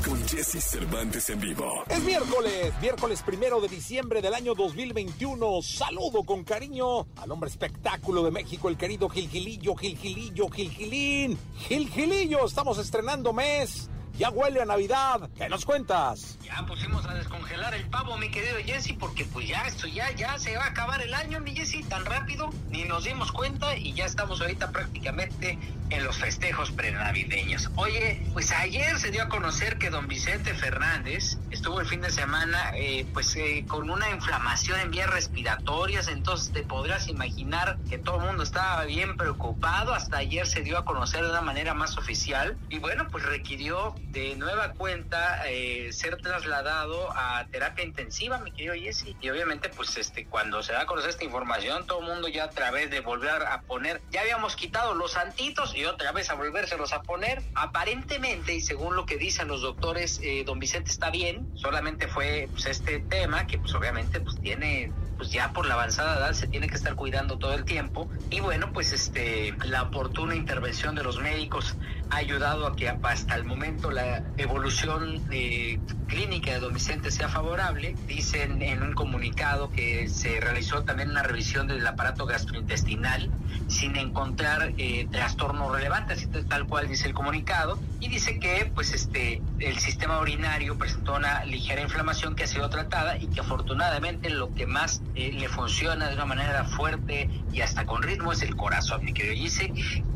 con 0.09 0.27
Jesse 0.27 0.59
Cervantes 0.59 1.29
en 1.29 1.39
vivo. 1.39 1.83
Es 1.87 2.03
miércoles, 2.03 2.73
miércoles 2.81 3.21
primero 3.21 3.61
de 3.61 3.67
diciembre 3.67 4.21
del 4.21 4.33
año 4.33 4.55
2021. 4.55 5.61
Saludo 5.61 6.23
con 6.23 6.43
cariño 6.43 7.05
al 7.17 7.31
hombre 7.31 7.49
espectáculo 7.49 8.23
de 8.23 8.31
México, 8.31 8.69
el 8.69 8.77
querido 8.77 9.07
Gil 9.07 9.29
Gilillo, 9.29 9.75
Gil 9.75 9.97
Gilillo, 9.97 10.49
Gil 10.49 10.71
Gilín. 10.71 11.37
Gil 11.67 11.89
Gilillo, 11.89 12.45
estamos 12.45 12.79
estrenando 12.79 13.33
mes. 13.33 13.89
Ya 14.19 14.29
huele 14.31 14.61
a 14.61 14.65
Navidad. 14.65 15.29
¿Qué 15.37 15.47
nos 15.47 15.63
cuentas? 15.63 16.37
Ya 16.43 16.65
pusimos 16.65 17.05
a 17.05 17.13
descongelar 17.13 17.73
el 17.73 17.85
pavo, 17.85 18.17
mi 18.17 18.29
querido 18.29 18.57
Jesse, 18.57 18.93
porque 18.99 19.23
pues 19.23 19.47
ya 19.47 19.61
esto 19.61 19.87
ya, 19.87 20.11
ya 20.11 20.37
se 20.37 20.57
va 20.57 20.65
a 20.65 20.67
acabar 20.67 21.01
el 21.01 21.13
año, 21.13 21.39
mi 21.39 21.55
Jesse, 21.55 21.87
tan 21.87 22.03
rápido, 22.03 22.49
ni 22.69 22.83
nos 22.83 23.05
dimos 23.05 23.31
cuenta 23.31 23.77
y 23.77 23.93
ya 23.93 24.03
estamos 24.03 24.41
ahorita 24.41 24.71
prácticamente 24.71 25.57
en 25.89 26.03
los 26.03 26.17
festejos 26.17 26.71
prenavideños. 26.71 27.69
Oye, 27.75 28.21
pues 28.33 28.51
ayer 28.51 28.99
se 28.99 29.09
dio 29.09 29.23
a 29.23 29.29
conocer 29.29 29.77
que 29.77 29.89
don 29.89 30.07
Vicente 30.07 30.53
Fernández 30.53 31.37
estuvo 31.49 31.79
el 31.79 31.87
fin 31.87 32.01
de 32.01 32.11
semana 32.11 32.71
eh, 32.75 33.07
pues 33.13 33.35
eh, 33.37 33.63
con 33.67 33.89
una 33.89 34.09
inflamación 34.11 34.79
en 34.81 34.91
vías 34.91 35.09
respiratorias, 35.09 36.09
entonces 36.09 36.51
te 36.51 36.63
podrás 36.63 37.07
imaginar 37.07 37.77
que 37.89 37.97
todo 37.97 38.17
el 38.17 38.25
mundo 38.27 38.43
estaba 38.43 38.83
bien 38.83 39.17
preocupado, 39.17 39.93
hasta 39.93 40.17
ayer 40.17 40.45
se 40.45 40.61
dio 40.61 40.77
a 40.77 40.85
conocer 40.85 41.23
de 41.23 41.31
una 41.31 41.41
manera 41.41 41.73
más 41.73 41.97
oficial 41.97 42.57
y 42.69 42.79
bueno, 42.79 43.07
pues 43.09 43.25
requirió 43.25 43.95
de 44.11 44.35
nueva 44.35 44.73
cuenta 44.73 45.43
eh, 45.47 45.91
ser 45.93 46.17
trasladado 46.17 47.11
a 47.15 47.45
terapia 47.51 47.85
intensiva, 47.85 48.39
mi 48.39 48.51
querido 48.51 48.73
Jesse. 48.73 49.15
Y 49.21 49.29
obviamente, 49.29 49.69
pues 49.69 49.97
este, 49.97 50.25
cuando 50.25 50.63
se 50.63 50.73
da 50.73 50.81
a 50.81 50.85
conocer 50.85 51.11
esta 51.11 51.23
información, 51.23 51.85
todo 51.85 51.99
el 51.99 52.07
mundo 52.07 52.27
ya 52.27 52.45
a 52.45 52.49
través 52.49 52.89
de 52.89 53.01
volver 53.01 53.43
a 53.43 53.61
poner, 53.61 54.01
ya 54.11 54.21
habíamos 54.21 54.55
quitado 54.55 54.95
los 54.95 55.11
santitos 55.11 55.75
y 55.75 55.85
otra 55.85 56.11
vez 56.11 56.29
a 56.29 56.33
volvérselos 56.33 56.91
a 56.91 57.03
poner. 57.03 57.41
Aparentemente, 57.53 58.55
y 58.55 58.61
según 58.61 58.95
lo 58.95 59.05
que 59.05 59.17
dicen 59.17 59.47
los 59.47 59.61
doctores, 59.61 60.19
eh, 60.23 60.43
don 60.45 60.59
Vicente 60.59 60.89
está 60.89 61.11
bien, 61.11 61.47
solamente 61.55 62.07
fue 62.07 62.47
pues, 62.51 62.65
este 62.65 62.99
tema 62.99 63.45
que 63.45 63.59
pues 63.59 63.73
obviamente 63.75 64.19
pues 64.19 64.39
tiene 64.41 64.91
pues 65.17 65.31
ya 65.31 65.51
por 65.51 65.65
la 65.67 65.73
avanzada 65.73 66.17
edad 66.17 66.33
se 66.33 66.47
tiene 66.47 66.69
que 66.69 66.75
estar 66.75 66.95
cuidando 66.95 67.37
todo 67.37 67.53
el 67.53 67.65
tiempo 67.65 68.09
y 68.29 68.39
bueno 68.39 68.71
pues 68.71 68.93
este 68.93 69.53
la 69.65 69.83
oportuna 69.83 70.33
intervención 70.33 70.95
de 70.95 71.03
los 71.03 71.19
médicos 71.19 71.75
ha 72.09 72.17
ayudado 72.17 72.67
a 72.67 72.75
que 72.75 72.89
hasta 72.89 73.35
el 73.35 73.43
momento 73.43 73.91
la 73.91 74.23
evolución 74.37 75.21
eh, 75.31 75.79
clínica 76.07 76.51
de 76.51 76.59
don 76.59 76.73
Vicente 76.73 77.11
sea 77.11 77.29
favorable. 77.29 77.95
Dicen 78.07 78.61
en 78.61 78.83
un 78.83 78.93
comunicado 78.93 79.71
que 79.71 80.07
se 80.09 80.39
realizó 80.39 80.83
también 80.83 81.09
una 81.09 81.23
revisión 81.23 81.67
del 81.67 81.85
aparato 81.85 82.25
gastrointestinal 82.25 83.31
sin 83.67 83.95
encontrar 83.95 84.73
eh, 84.77 85.07
trastornos 85.11 85.71
relevantes 85.71 86.27
tal 86.47 86.65
cual 86.67 86.87
dice 86.87 87.07
el 87.07 87.13
comunicado. 87.13 87.79
Y 87.99 88.07
dice 88.07 88.39
que 88.39 88.71
pues 88.73 88.93
este 88.93 89.41
el 89.59 89.79
sistema 89.79 90.19
urinario 90.19 90.77
presentó 90.77 91.15
una 91.15 91.43
ligera 91.45 91.81
inflamación 91.81 92.35
que 92.35 92.43
ha 92.43 92.47
sido 92.47 92.69
tratada 92.69 93.17
y 93.17 93.27
que 93.27 93.41
afortunadamente 93.41 94.29
lo 94.29 94.53
que 94.53 94.65
más 94.65 95.01
eh, 95.15 95.31
le 95.33 95.49
funciona 95.49 96.07
de 96.07 96.15
una 96.15 96.25
manera 96.25 96.63
fuerte 96.63 97.29
y 97.51 97.61
hasta 97.61 97.85
con 97.85 98.01
ritmo 98.01 98.31
es 98.31 98.41
el 98.41 98.55
corazón, 98.55 99.03
mi 99.03 99.13
querido 99.13 99.35
dice 99.49 99.71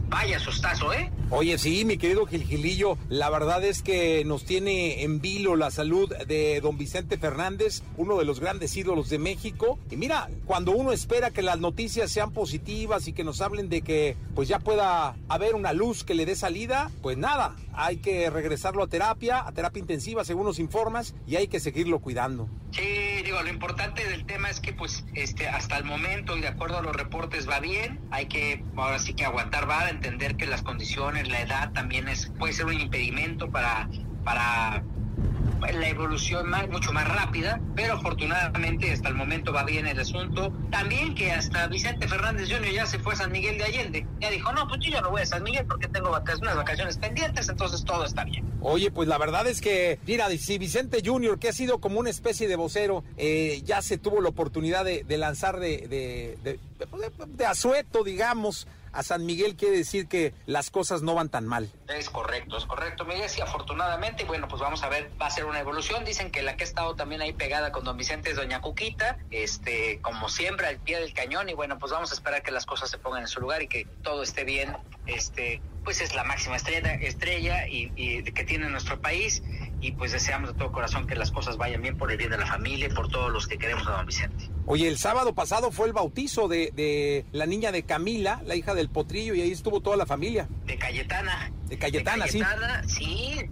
Vaya 0.09 0.39
sustazo, 0.39 0.93
¿eh? 0.93 1.11
Oye, 1.29 1.57
sí, 1.57 1.85
mi 1.85 1.97
querido 1.97 2.27
Gilgilillo, 2.27 2.97
la 3.09 3.29
verdad 3.31 3.63
es 3.63 3.81
que 3.81 4.23
nos 4.25 4.45
tiene 4.45 5.01
en 5.03 5.19
vilo 5.19 5.55
la 5.55 5.71
salud 5.71 6.13
de 6.27 6.61
don 6.61 6.77
Vicente 6.77 7.17
Fernández, 7.17 7.81
uno 7.97 8.17
de 8.17 8.25
los 8.25 8.39
grandes 8.39 8.77
ídolos 8.77 9.09
de 9.09 9.17
México. 9.17 9.79
Y 9.89 9.97
mira, 9.97 10.29
cuando 10.45 10.71
uno 10.73 10.91
espera 10.91 11.31
que 11.31 11.41
las 11.41 11.59
noticias 11.59 12.11
sean 12.11 12.31
positivas 12.31 13.07
y 13.07 13.13
que 13.13 13.23
nos 13.23 13.41
hablen 13.41 13.69
de 13.69 13.81
que 13.81 14.15
pues 14.35 14.47
ya 14.47 14.59
pueda 14.59 15.15
haber 15.27 15.55
una 15.55 15.73
luz 15.73 16.03
que 16.03 16.13
le 16.13 16.27
dé 16.27 16.35
salida, 16.35 16.91
pues 17.01 17.17
nada, 17.17 17.55
hay 17.73 17.97
que 17.97 18.29
regresarlo 18.29 18.83
a 18.83 18.87
terapia, 18.87 19.47
a 19.47 19.51
terapia 19.51 19.79
intensiva 19.79 20.23
según 20.23 20.45
nos 20.45 20.59
informas, 20.59 21.15
y 21.25 21.37
hay 21.37 21.47
que 21.47 21.59
seguirlo 21.59 21.99
cuidando. 21.99 22.47
Sí, 22.71 23.21
digo, 23.23 23.41
lo 23.41 23.49
importante 23.49 24.07
del 24.07 24.25
tema 24.25 24.49
es 24.49 24.59
que 24.59 24.73
pues 24.73 25.05
este 25.13 25.47
hasta 25.47 25.77
el 25.77 25.85
momento 25.85 26.37
y 26.37 26.41
de 26.41 26.47
acuerdo 26.47 26.77
a 26.77 26.81
los 26.81 26.95
reportes 26.95 27.47
va 27.47 27.59
bien, 27.59 27.99
hay 28.11 28.27
que 28.27 28.63
ahora 28.75 28.99
sí 28.99 29.13
que 29.13 29.25
aguantar 29.25 29.69
va, 29.69 29.89
entender 30.03 30.35
que 30.35 30.45
las 30.45 30.61
condiciones, 30.61 31.29
la 31.29 31.41
edad 31.41 31.71
también 31.71 32.09
es 32.09 32.31
puede 32.37 32.53
ser 32.53 32.65
un 32.65 32.79
impedimento 32.79 33.49
para 33.49 33.87
para 34.23 34.83
la 35.71 35.87
evolución 35.87 36.49
más, 36.49 36.67
mucho 36.69 36.91
más 36.91 37.07
rápida, 37.07 37.61
pero 37.75 37.93
afortunadamente 37.93 38.91
hasta 38.91 39.07
el 39.07 39.15
momento 39.15 39.53
va 39.53 39.63
bien 39.63 39.87
el 39.87 39.97
asunto. 39.97 40.51
También 40.71 41.15
que 41.15 41.31
hasta 41.31 41.67
Vicente 41.67 42.07
Fernández 42.07 42.49
Jr. 42.51 42.71
ya 42.73 42.85
se 42.85 42.99
fue 42.99 43.13
a 43.13 43.17
San 43.17 43.31
Miguel 43.31 43.57
de 43.57 43.63
Allende. 43.63 44.05
Ya 44.19 44.29
dijo, 44.29 44.51
no, 44.51 44.67
pues 44.67 44.81
yo 44.81 44.91
ya 44.91 45.01
no 45.01 45.11
voy 45.11 45.21
a 45.21 45.25
San 45.25 45.43
Miguel 45.43 45.65
porque 45.65 45.87
tengo 45.87 46.09
vacaciones, 46.09 46.41
unas 46.41 46.57
vacaciones 46.57 46.97
pendientes, 46.97 47.47
entonces 47.47 47.85
todo 47.85 48.03
está 48.05 48.25
bien. 48.25 48.43
Oye, 48.61 48.91
pues 48.91 49.07
la 49.07 49.17
verdad 49.17 49.47
es 49.47 49.61
que, 49.61 49.99
mira, 50.05 50.29
si 50.31 50.57
Vicente 50.57 51.01
Jr., 51.03 51.39
que 51.39 51.49
ha 51.49 51.53
sido 51.53 51.79
como 51.79 51.99
una 51.99 52.09
especie 52.09 52.47
de 52.47 52.55
vocero, 52.55 53.03
eh, 53.17 53.61
ya 53.63 53.81
se 53.81 53.97
tuvo 53.97 54.21
la 54.21 54.29
oportunidad 54.29 54.83
de, 54.83 55.05
lanzar 55.17 55.59
de, 55.59 55.87
de, 55.87 56.37
de, 56.43 56.59
de 57.37 57.45
asueto, 57.45 58.03
digamos, 58.03 58.67
a 58.93 59.03
San 59.03 59.25
Miguel 59.25 59.55
quiere 59.55 59.77
decir 59.77 60.07
que 60.07 60.33
las 60.45 60.69
cosas 60.69 61.01
no 61.01 61.15
van 61.15 61.29
tan 61.29 61.47
mal. 61.47 61.69
Es 61.87 62.09
correcto, 62.09 62.57
es 62.57 62.65
correcto, 62.65 63.05
Miguel, 63.05 63.29
sí, 63.29 63.41
afortunadamente, 63.41 64.23
bueno, 64.23 64.47
pues 64.47 64.61
vamos 64.61 64.83
a 64.83 64.89
ver, 64.89 65.11
va 65.21 65.27
a 65.27 65.31
ser 65.31 65.45
una 65.45 65.59
evolución, 65.59 66.05
dicen 66.05 66.31
que 66.31 66.43
la 66.43 66.55
que 66.55 66.63
ha 66.63 66.67
estado 66.67 66.95
también 66.95 67.21
ahí 67.21 67.33
pegada 67.33 67.71
con 67.71 67.83
don 67.83 67.97
Vicente 67.97 68.29
es 68.29 68.35
doña 68.35 68.61
Cuquita, 68.61 69.17
este, 69.31 69.99
como 70.01 70.29
siempre, 70.29 70.67
al 70.67 70.77
pie 70.77 70.99
del 70.99 71.13
cañón, 71.13 71.49
y 71.49 71.53
bueno, 71.53 71.79
pues 71.79 71.91
vamos 71.91 72.11
a 72.11 72.13
esperar 72.13 72.43
que 72.43 72.51
las 72.51 72.65
cosas 72.65 72.89
se 72.89 72.97
pongan 72.97 73.21
en 73.21 73.27
su 73.27 73.39
lugar 73.39 73.61
y 73.63 73.67
que 73.67 73.85
todo 74.03 74.23
esté 74.23 74.43
bien, 74.43 74.77
este, 75.05 75.61
pues 75.83 75.99
es 75.99 76.15
la 76.15 76.23
máxima 76.23 76.55
estrella, 76.55 76.93
estrella 76.93 77.67
y, 77.67 77.91
y 77.95 78.23
que 78.23 78.43
tiene 78.43 78.69
nuestro 78.69 79.01
país, 79.01 79.43
y 79.81 79.91
pues 79.91 80.11
deseamos 80.13 80.53
de 80.53 80.57
todo 80.57 80.71
corazón 80.71 81.07
que 81.07 81.15
las 81.15 81.31
cosas 81.31 81.57
vayan 81.57 81.81
bien 81.81 81.97
por 81.97 82.11
el 82.11 82.17
bien 82.17 82.29
de 82.29 82.37
la 82.37 82.45
familia 82.45 82.87
y 82.87 82.93
por 82.93 83.09
todos 83.09 83.31
los 83.31 83.47
que 83.47 83.57
queremos 83.57 83.85
a 83.87 83.91
don 83.91 84.05
Vicente. 84.05 84.49
Oye, 84.65 84.87
el 84.87 84.97
sábado 84.97 85.33
pasado 85.33 85.71
fue 85.71 85.87
el 85.87 85.93
bautizo 85.93 86.47
de, 86.47 86.71
de 86.73 87.25
la 87.31 87.45
niña 87.45 87.71
de 87.71 87.83
Camila, 87.83 88.41
la 88.45 88.55
hija 88.55 88.73
del 88.73 88.89
potrillo, 88.89 89.33
y 89.35 89.41
ahí 89.41 89.51
estuvo 89.51 89.81
toda 89.81 89.97
la 89.97 90.05
familia. 90.05 90.47
De 90.65 90.77
Cayetana. 90.77 91.51
De 91.65 91.77
Cayetana, 91.77 92.27
sí. 92.27 92.41
sí. 92.87 93.49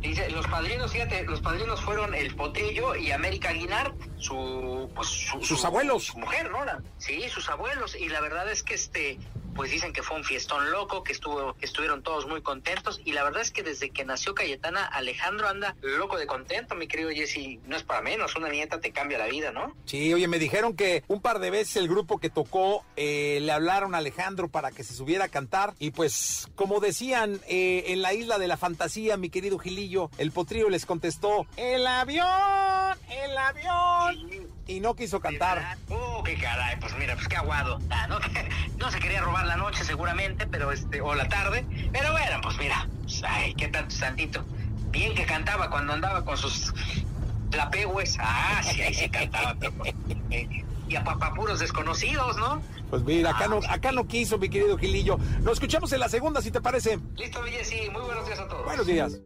Dice, 0.00 0.30
los 0.30 0.46
padrinos, 0.46 0.92
fíjate, 0.92 1.24
los 1.24 1.40
padrinos 1.42 1.82
fueron 1.82 2.14
el 2.14 2.34
Potrillo 2.34 2.96
y 2.96 3.12
América 3.12 3.52
Guinar, 3.52 3.92
su, 4.16 4.90
pues, 4.94 5.08
sus 5.08 5.62
abuelos. 5.64 6.04
Su 6.04 6.18
mujer, 6.18 6.50
¿no? 6.50 6.60
Sí, 6.96 7.22
sus 7.28 7.50
abuelos. 7.50 7.94
Y 7.94 8.08
la 8.08 8.22
verdad 8.22 8.50
es 8.50 8.62
que 8.62 8.74
este, 8.74 9.18
pues 9.54 9.70
dicen 9.70 9.92
que 9.92 10.02
fue 10.02 10.16
un 10.16 10.24
fiestón 10.24 10.70
loco, 10.70 11.02
que 11.02 11.12
estuvo, 11.12 11.54
estuvieron 11.60 12.02
todos 12.02 12.26
muy 12.26 12.42
contentos 12.42 13.00
y 13.04 13.12
la 13.12 13.24
verdad 13.24 13.42
es 13.42 13.50
que 13.50 13.62
desde 13.62 13.90
que 13.90 14.04
nació 14.04 14.34
Cayetana, 14.34 14.84
Alejandro 14.84 15.48
anda 15.48 15.76
loco 15.82 16.16
de 16.16 16.26
contento, 16.26 16.74
mi 16.74 16.86
querido 16.86 17.10
Jesse, 17.10 17.58
no 17.66 17.76
es 17.76 17.82
para 17.82 18.02
menos, 18.02 18.36
una 18.36 18.48
nieta 18.48 18.80
te 18.80 18.92
cambia 18.92 19.18
la 19.18 19.26
vida, 19.26 19.52
¿no? 19.52 19.74
Sí, 19.84 20.12
oye, 20.12 20.28
me 20.28 20.38
dijeron 20.38 20.74
que 20.74 21.04
un 21.08 21.20
par 21.20 21.38
de 21.38 21.50
veces 21.50 21.76
el 21.76 21.88
grupo 21.88 22.18
que 22.18 22.30
tocó 22.30 22.84
eh, 22.96 23.38
le 23.40 23.52
hablaron 23.52 23.94
a 23.94 23.98
Alejandro 23.98 24.48
para 24.48 24.70
que 24.70 24.84
se 24.84 24.94
subiera 24.94 25.26
a 25.26 25.28
cantar 25.28 25.74
y 25.78 25.90
pues 25.90 26.48
como 26.54 26.80
decían 26.80 27.40
eh, 27.48 27.84
en 27.88 28.02
la 28.02 28.14
isla 28.14 28.38
de 28.38 28.48
la 28.48 28.56
fantasía, 28.56 29.16
mi 29.16 29.30
querido 29.30 29.58
Gilillo, 29.58 30.10
el 30.18 30.32
potrillo 30.32 30.68
les 30.68 30.86
contestó, 30.86 31.46
el 31.56 31.86
avión, 31.86 32.26
el 33.08 33.36
avión. 33.36 34.59
Y 34.70 34.78
no 34.78 34.94
quiso 34.94 35.18
cantar. 35.18 35.76
Oh, 35.88 36.22
qué 36.22 36.36
caray, 36.36 36.78
pues 36.78 36.96
mira, 36.96 37.16
pues 37.16 37.26
qué 37.26 37.34
aguado. 37.34 37.80
Ah, 37.90 38.06
no, 38.06 38.20
no 38.78 38.90
se 38.92 39.00
quería 39.00 39.20
robar 39.20 39.44
la 39.44 39.56
noche 39.56 39.82
seguramente, 39.82 40.46
pero 40.46 40.70
este, 40.70 41.00
o 41.00 41.12
la 41.16 41.28
tarde. 41.28 41.64
Pero 41.92 42.12
bueno, 42.12 42.38
pues 42.40 42.56
mira, 42.56 42.86
pues, 43.02 43.20
ay, 43.26 43.52
qué 43.54 43.66
tanto 43.66 43.92
santito. 43.92 44.44
Bien 44.92 45.12
que 45.16 45.26
cantaba 45.26 45.70
cuando 45.70 45.92
andaba 45.92 46.24
con 46.24 46.36
sus 46.36 46.72
lapegües. 47.50 48.16
Ah, 48.20 48.60
sí, 48.62 48.80
ahí 48.80 48.94
se 48.94 49.10
cantaba. 49.10 49.54
Pues, 49.54 49.92
eh, 50.30 50.64
y 50.90 50.96
a 50.96 51.04
papapuros 51.04 51.60
desconocidos, 51.60 52.36
¿no? 52.36 52.60
Pues 52.90 53.02
mira, 53.04 53.30
acá, 53.30 53.46
no, 53.46 53.60
ah, 53.68 53.74
acá 53.74 53.92
no 53.92 54.06
quiso, 54.06 54.38
mi 54.38 54.48
querido 54.48 54.76
Gilillo. 54.76 55.18
Nos 55.42 55.54
escuchamos 55.54 55.92
en 55.92 56.00
la 56.00 56.08
segunda, 56.08 56.42
si 56.42 56.50
te 56.50 56.60
parece. 56.60 56.98
Listo, 57.16 57.40
sí. 57.62 57.88
Muy 57.92 58.02
buenos 58.02 58.26
días 58.26 58.40
a 58.40 58.48
todos. 58.48 58.64
Buenos 58.64 58.86
días. 58.86 59.20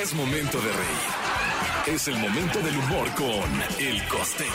Es 0.00 0.14
momento 0.14 0.58
de 0.58 0.72
reír. 0.72 1.94
Es 1.96 2.06
el 2.06 2.16
momento 2.18 2.60
del 2.60 2.76
humor 2.78 3.08
con 3.16 3.80
El 3.80 4.06
Costeño. 4.06 4.50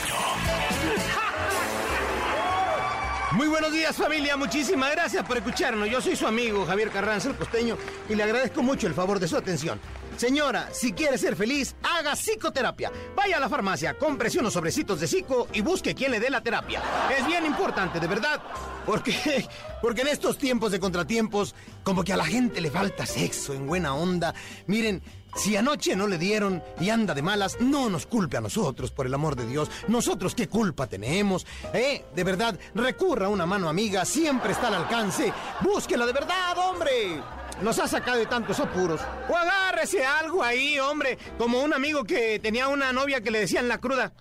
Muy 3.33 3.47
buenos 3.47 3.73
días 3.73 3.95
familia, 3.95 4.37
muchísimas 4.37 4.89
gracias 4.91 5.25
por 5.25 5.37
escucharnos. 5.37 5.89
Yo 5.89 6.01
soy 6.01 6.15
su 6.15 6.25
amigo 6.25 6.65
Javier 6.65 6.89
Carranza, 6.89 7.29
el 7.29 7.35
costeño, 7.35 7.77
y 8.07 8.15
le 8.15 8.23
agradezco 8.23 8.63
mucho 8.63 8.87
el 8.87 8.93
favor 8.93 9.19
de 9.19 9.27
su 9.27 9.35
atención. 9.35 9.79
Señora, 10.17 10.69
si 10.73 10.93
quiere 10.93 11.15
ser 11.19 11.35
feliz, 11.35 11.75
haga 11.83 12.15
psicoterapia. 12.15 12.91
Vaya 13.15 13.37
a 13.37 13.39
la 13.39 13.47
farmacia, 13.47 13.93
cómprese 13.99 14.39
unos 14.39 14.53
sobrecitos 14.53 14.99
de 14.99 15.07
psico 15.07 15.47
y 15.53 15.61
busque 15.61 15.93
quien 15.93 16.09
le 16.09 16.19
dé 16.19 16.31
la 16.31 16.41
terapia. 16.41 16.81
Es 17.15 17.25
bien 17.27 17.45
importante, 17.45 17.99
de 17.99 18.07
verdad. 18.07 18.41
Porque, 18.83 19.47
porque 19.81 20.01
en 20.01 20.07
estos 20.07 20.39
tiempos 20.39 20.71
de 20.71 20.79
contratiempos, 20.79 21.53
como 21.83 22.03
que 22.03 22.13
a 22.13 22.17
la 22.17 22.25
gente 22.25 22.61
le 22.61 22.71
falta 22.71 23.05
sexo 23.05 23.53
en 23.53 23.67
buena 23.67 23.93
onda. 23.93 24.33
Miren, 24.65 25.03
si 25.35 25.55
anoche 25.55 25.95
no 25.95 26.07
le 26.07 26.17
dieron 26.17 26.63
y 26.79 26.89
anda 26.89 27.13
de 27.13 27.21
malas, 27.21 27.57
no 27.59 27.87
nos 27.87 28.07
culpe 28.07 28.37
a 28.37 28.41
nosotros, 28.41 28.89
por 28.89 29.05
el 29.05 29.13
amor 29.13 29.35
de 29.35 29.45
Dios. 29.45 29.69
Nosotros 29.87 30.33
qué 30.33 30.49
culpa 30.49 30.87
tenemos. 30.87 31.45
Eh, 31.73 32.05
de 32.15 32.23
verdad, 32.23 32.57
recurra 32.73 33.27
a 33.27 33.29
una 33.29 33.45
mano 33.45 33.69
amiga, 33.69 34.03
siempre 34.03 34.53
está 34.53 34.69
al 34.69 34.73
alcance. 34.75 35.31
Búsquela 35.61 36.07
de 36.07 36.13
verdad, 36.13 36.57
hombre. 36.57 37.21
Nos 37.61 37.79
ha 37.79 37.87
sacado 37.87 38.17
de 38.17 38.25
tantos 38.25 38.59
apuros. 38.59 39.01
O 39.29 39.35
agárrese 39.35 40.05
algo 40.05 40.43
ahí, 40.43 40.79
hombre. 40.79 41.17
Como 41.37 41.61
un 41.61 41.73
amigo 41.73 42.03
que 42.03 42.39
tenía 42.39 42.67
una 42.67 42.93
novia 42.93 43.21
que 43.21 43.31
le 43.31 43.39
decían 43.39 43.67
la 43.67 43.79
cruda. 43.79 44.13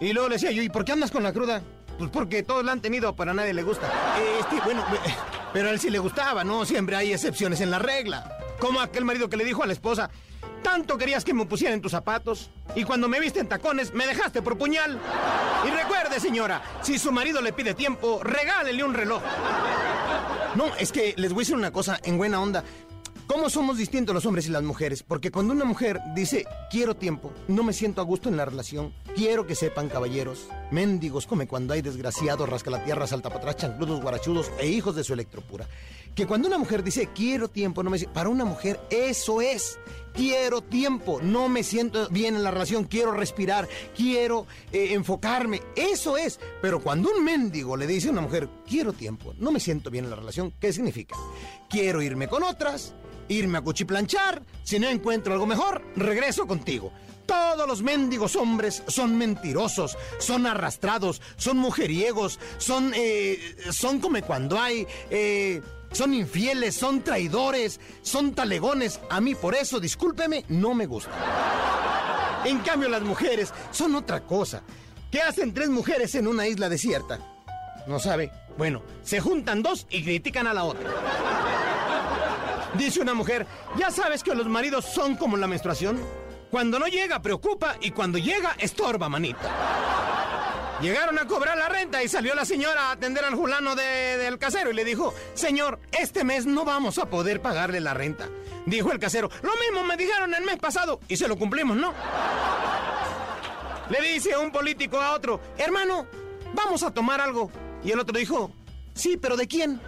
Y 0.00 0.12
luego 0.12 0.28
le 0.28 0.36
decía 0.36 0.50
yo, 0.52 0.62
¿y 0.62 0.68
por 0.68 0.84
qué 0.84 0.92
andas 0.92 1.10
con 1.10 1.22
la 1.22 1.32
cruda? 1.32 1.62
Pues 1.98 2.10
porque 2.10 2.42
todos 2.42 2.64
la 2.64 2.72
han 2.72 2.80
tenido, 2.80 3.16
pero 3.16 3.30
a 3.30 3.34
nadie 3.34 3.54
le 3.54 3.62
gusta. 3.62 3.90
Este, 4.40 4.60
bueno, 4.64 4.84
pero 5.52 5.68
a 5.68 5.70
él 5.72 5.80
sí 5.80 5.90
le 5.90 5.98
gustaba, 5.98 6.44
¿no? 6.44 6.64
Siempre 6.64 6.96
hay 6.96 7.12
excepciones 7.12 7.60
en 7.60 7.70
la 7.70 7.78
regla. 7.78 8.38
Como 8.60 8.80
aquel 8.80 9.04
marido 9.04 9.28
que 9.28 9.36
le 9.36 9.44
dijo 9.44 9.62
a 9.62 9.66
la 9.66 9.72
esposa, 9.72 10.10
tanto 10.62 10.98
querías 10.98 11.24
que 11.24 11.34
me 11.34 11.46
pusiera 11.46 11.74
en 11.74 11.80
tus 11.80 11.92
zapatos 11.92 12.50
y 12.74 12.84
cuando 12.84 13.08
me 13.08 13.20
viste 13.20 13.40
en 13.40 13.48
tacones 13.48 13.94
me 13.94 14.06
dejaste 14.06 14.42
por 14.42 14.58
puñal. 14.58 14.98
Y 15.66 15.70
recuerde, 15.70 16.20
señora, 16.20 16.62
si 16.82 16.98
su 16.98 17.12
marido 17.12 17.40
le 17.40 17.52
pide 17.52 17.74
tiempo, 17.74 18.20
regálele 18.22 18.84
un 18.84 18.94
reloj. 18.94 19.22
No, 20.56 20.74
es 20.76 20.90
que 20.90 21.12
les 21.18 21.34
voy 21.34 21.40
a 21.40 21.44
decir 21.44 21.54
una 21.54 21.70
cosa 21.70 22.00
en 22.02 22.16
buena 22.16 22.40
onda. 22.40 22.64
¿Cómo 23.26 23.50
somos 23.50 23.76
distintos 23.76 24.14
los 24.14 24.24
hombres 24.24 24.46
y 24.46 24.50
las 24.50 24.62
mujeres? 24.62 25.02
Porque 25.02 25.30
cuando 25.30 25.52
una 25.52 25.66
mujer 25.66 26.00
dice, 26.14 26.46
quiero 26.70 26.96
tiempo, 26.96 27.30
no 27.48 27.62
me 27.62 27.74
siento 27.74 28.00
a 28.00 28.04
gusto 28.04 28.30
en 28.30 28.38
la 28.38 28.46
relación, 28.46 28.94
quiero 29.14 29.46
que 29.46 29.54
sepan, 29.54 29.90
caballeros, 29.90 30.48
mendigos 30.70 31.26
come 31.26 31.46
cuando 31.46 31.74
hay 31.74 31.82
desgraciados, 31.82 32.48
rascalatierras, 32.48 33.10
saltapatrás, 33.10 33.56
chancludos, 33.56 34.00
guarachudos 34.00 34.50
e 34.58 34.68
hijos 34.68 34.96
de 34.96 35.04
su 35.04 35.12
electropura. 35.12 35.66
Que 36.16 36.26
cuando 36.26 36.48
una 36.48 36.56
mujer 36.56 36.82
dice, 36.82 37.10
quiero 37.14 37.48
tiempo, 37.48 37.82
no 37.82 37.90
me 37.90 37.98
Para 37.98 38.30
una 38.30 38.46
mujer, 38.46 38.80
eso 38.88 39.42
es. 39.42 39.78
Quiero 40.14 40.62
tiempo, 40.62 41.20
no 41.20 41.50
me 41.50 41.62
siento 41.62 42.08
bien 42.08 42.36
en 42.36 42.42
la 42.42 42.50
relación, 42.50 42.84
quiero 42.84 43.12
respirar, 43.12 43.68
quiero 43.94 44.46
eh, 44.72 44.94
enfocarme, 44.94 45.60
eso 45.76 46.16
es. 46.16 46.40
Pero 46.62 46.80
cuando 46.80 47.10
un 47.10 47.22
mendigo 47.22 47.76
le 47.76 47.86
dice 47.86 48.08
a 48.08 48.12
una 48.12 48.22
mujer, 48.22 48.48
quiero 48.66 48.94
tiempo, 48.94 49.34
no 49.36 49.52
me 49.52 49.60
siento 49.60 49.90
bien 49.90 50.04
en 50.04 50.10
la 50.10 50.16
relación, 50.16 50.54
¿qué 50.58 50.72
significa? 50.72 51.14
Quiero 51.68 52.00
irme 52.00 52.28
con 52.28 52.44
otras, 52.44 52.94
irme 53.28 53.58
a 53.58 53.60
cuchiplanchar, 53.60 54.42
si 54.62 54.78
no 54.78 54.88
encuentro 54.88 55.34
algo 55.34 55.44
mejor, 55.44 55.82
regreso 55.96 56.46
contigo. 56.46 56.92
Todos 57.26 57.66
los 57.66 57.82
mendigos 57.82 58.36
hombres 58.36 58.84
son 58.86 59.18
mentirosos, 59.18 59.98
son 60.18 60.46
arrastrados, 60.46 61.20
son 61.36 61.58
mujeriegos, 61.58 62.38
son, 62.58 62.92
eh, 62.94 63.56
son 63.70 64.00
como 64.00 64.20
cuando 64.22 64.58
hay, 64.58 64.86
eh, 65.10 65.60
son 65.92 66.14
infieles, 66.14 66.74
son 66.74 67.02
traidores, 67.02 67.80
son 68.02 68.34
talegones. 68.34 69.00
A 69.10 69.20
mí 69.20 69.34
por 69.34 69.54
eso, 69.54 69.80
discúlpeme, 69.80 70.44
no 70.48 70.74
me 70.74 70.86
gusta. 70.86 71.10
En 72.44 72.58
cambio 72.58 72.88
las 72.88 73.02
mujeres 73.02 73.52
son 73.70 73.94
otra 73.94 74.20
cosa. 74.20 74.62
¿Qué 75.10 75.20
hacen 75.20 75.54
tres 75.54 75.68
mujeres 75.68 76.14
en 76.14 76.26
una 76.26 76.46
isla 76.46 76.68
desierta? 76.68 77.18
¿No 77.86 77.98
sabe? 77.98 78.30
Bueno, 78.58 78.82
se 79.02 79.20
juntan 79.20 79.62
dos 79.62 79.86
y 79.90 80.02
critican 80.02 80.46
a 80.46 80.54
la 80.54 80.64
otra. 80.64 80.90
Dice 82.74 83.00
una 83.00 83.14
mujer, 83.14 83.46
¿ya 83.78 83.90
sabes 83.90 84.22
que 84.22 84.34
los 84.34 84.46
maridos 84.46 84.84
son 84.84 85.16
como 85.16 85.36
la 85.36 85.46
menstruación? 85.46 85.98
Cuando 86.50 86.78
no 86.78 86.86
llega, 86.86 87.22
preocupa 87.22 87.76
y 87.80 87.90
cuando 87.90 88.18
llega, 88.18 88.54
estorba, 88.58 89.08
manita. 89.08 89.50
Llegaron 90.80 91.18
a 91.18 91.26
cobrar 91.26 91.56
la 91.56 91.68
renta 91.68 92.02
y 92.02 92.08
salió 92.08 92.34
la 92.34 92.44
señora 92.44 92.88
a 92.88 92.90
atender 92.92 93.24
al 93.24 93.34
fulano 93.34 93.74
del 93.74 94.38
casero 94.38 94.70
y 94.70 94.74
le 94.74 94.84
dijo, 94.84 95.14
señor, 95.34 95.80
este 95.92 96.22
mes 96.22 96.44
no 96.44 96.64
vamos 96.64 96.98
a 96.98 97.06
poder 97.06 97.40
pagarle 97.40 97.80
la 97.80 97.94
renta. 97.94 98.28
Dijo 98.66 98.92
el 98.92 98.98
casero, 98.98 99.30
lo 99.42 99.52
mismo 99.56 99.84
me 99.84 99.96
dijeron 99.96 100.34
el 100.34 100.44
mes 100.44 100.56
pasado 100.56 101.00
y 101.08 101.16
se 101.16 101.28
lo 101.28 101.36
cumplimos, 101.36 101.76
¿no? 101.76 101.94
Le 103.88 104.00
dice 104.02 104.36
un 104.36 104.50
político 104.50 105.00
a 105.00 105.12
otro, 105.14 105.40
hermano, 105.56 106.06
vamos 106.52 106.82
a 106.82 106.90
tomar 106.90 107.20
algo. 107.20 107.50
Y 107.82 107.92
el 107.92 108.00
otro 108.00 108.18
dijo, 108.18 108.50
sí, 108.92 109.16
pero 109.16 109.36
¿de 109.36 109.46
quién? 109.46 109.80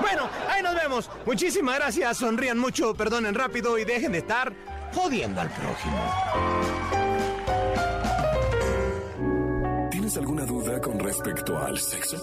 Bueno, 0.00 0.28
ahí 0.48 0.62
nos 0.62 0.74
vemos. 0.74 1.10
Muchísimas 1.26 1.76
gracias. 1.76 2.16
Sonrían 2.16 2.58
mucho, 2.58 2.94
perdonen 2.94 3.34
rápido 3.34 3.78
y 3.78 3.84
dejen 3.84 4.12
de 4.12 4.18
estar 4.18 4.52
jodiendo 4.94 5.40
al 5.40 5.50
prójimo. 5.50 6.89
Duda 10.70 10.80
con 10.80 10.98
respecto 10.98 11.58
al 11.58 11.78
sexo? 11.78 12.16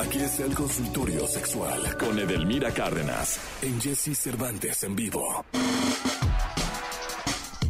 Aquí 0.00 0.18
está 0.18 0.44
el 0.44 0.54
consultorio 0.54 1.26
sexual 1.26 1.96
con 1.96 2.18
Edelmira 2.18 2.70
Cárdenas 2.72 3.38
en 3.62 3.80
Jesse 3.80 4.16
Cervantes 4.16 4.82
en 4.84 4.96
vivo. 4.96 5.44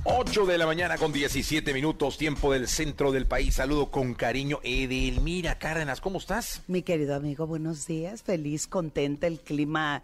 8 0.05 0.47
de 0.47 0.59
la 0.59 0.67
mañana 0.67 0.99
con 0.99 1.13
17 1.13 1.73
minutos, 1.73 2.19
tiempo 2.19 2.53
del 2.53 2.69
centro 2.69 3.13
del 3.13 3.27
país. 3.27 3.55
Saludo 3.55 3.91
con 3.91 4.15
cariño. 4.15 4.59
Edelmira 4.63 5.59
Cárdenas, 5.59 6.01
¿cómo 6.01 6.19
estás? 6.19 6.63
Mi 6.67 6.83
querido 6.83 7.15
amigo, 7.15 7.47
buenos 7.47 7.87
días. 7.87 8.23
Feliz, 8.23 8.67
contenta. 8.67 9.27
El 9.27 9.41
clima, 9.41 10.03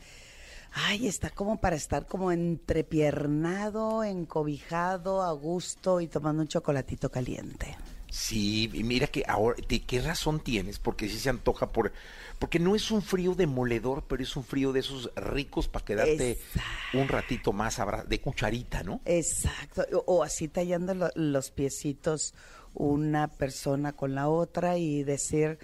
ay, 0.73 1.07
está 1.07 1.31
como 1.31 1.61
para 1.61 1.77
estar 1.77 2.07
como 2.07 2.31
entrepiernado, 2.31 4.05
encobijado, 4.05 5.23
a 5.23 5.33
gusto 5.33 6.01
y 6.01 6.07
tomando 6.07 6.43
un 6.43 6.49
chocolatito 6.49 7.11
caliente. 7.11 7.77
Sí, 8.11 8.71
y 8.73 8.85
mira 8.85 9.07
que 9.07 9.23
ahora, 9.29 9.57
¿de 9.69 9.81
qué 9.83 10.00
razón 10.00 10.41
tienes? 10.41 10.79
Porque 10.79 11.09
sí 11.09 11.19
se 11.19 11.29
antoja 11.29 11.69
por... 11.71 11.93
Porque 12.38 12.59
no 12.59 12.75
es 12.77 12.91
un 12.91 13.03
frío 13.03 13.35
demoledor, 13.35 14.05
pero 14.09 14.23
es 14.23 14.37
un 14.37 14.45
frío 14.45 14.73
de 14.73 14.81
esos 14.81 15.11
ricos 15.17 15.69
para 15.69 15.85
quedarte 15.85 16.33
Exacto. 16.33 16.99
un 16.99 17.09
ratito 17.09 17.53
más 17.53 17.81
de 18.07 18.21
cucharita, 18.21 18.83
¿no? 18.83 19.00
Exacto. 19.05 19.85
O, 19.93 20.19
o 20.19 20.23
así 20.23 20.49
tallando 20.49 20.95
lo- 20.95 21.11
los 21.17 21.50
piecitos 21.50 22.35
una 22.75 23.29
persona 23.29 23.93
con 23.93 24.15
la 24.15 24.29
otra 24.29 24.79
y 24.79 25.03
decir, 25.03 25.59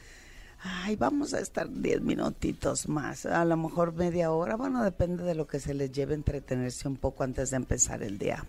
ay, 0.62 0.96
vamos 0.96 1.32
a 1.32 1.38
estar 1.40 1.70
diez 1.70 2.00
minutitos 2.00 2.88
más, 2.88 3.24
a 3.26 3.44
lo 3.44 3.56
mejor 3.56 3.94
media 3.94 4.32
hora, 4.32 4.56
bueno, 4.56 4.82
depende 4.82 5.22
de 5.22 5.34
lo 5.36 5.46
que 5.46 5.60
se 5.60 5.74
les 5.74 5.92
lleve 5.92 6.14
entretenerse 6.14 6.88
un 6.88 6.96
poco 6.96 7.22
antes 7.22 7.50
de 7.50 7.56
empezar 7.56 8.02
el 8.02 8.18
día. 8.18 8.44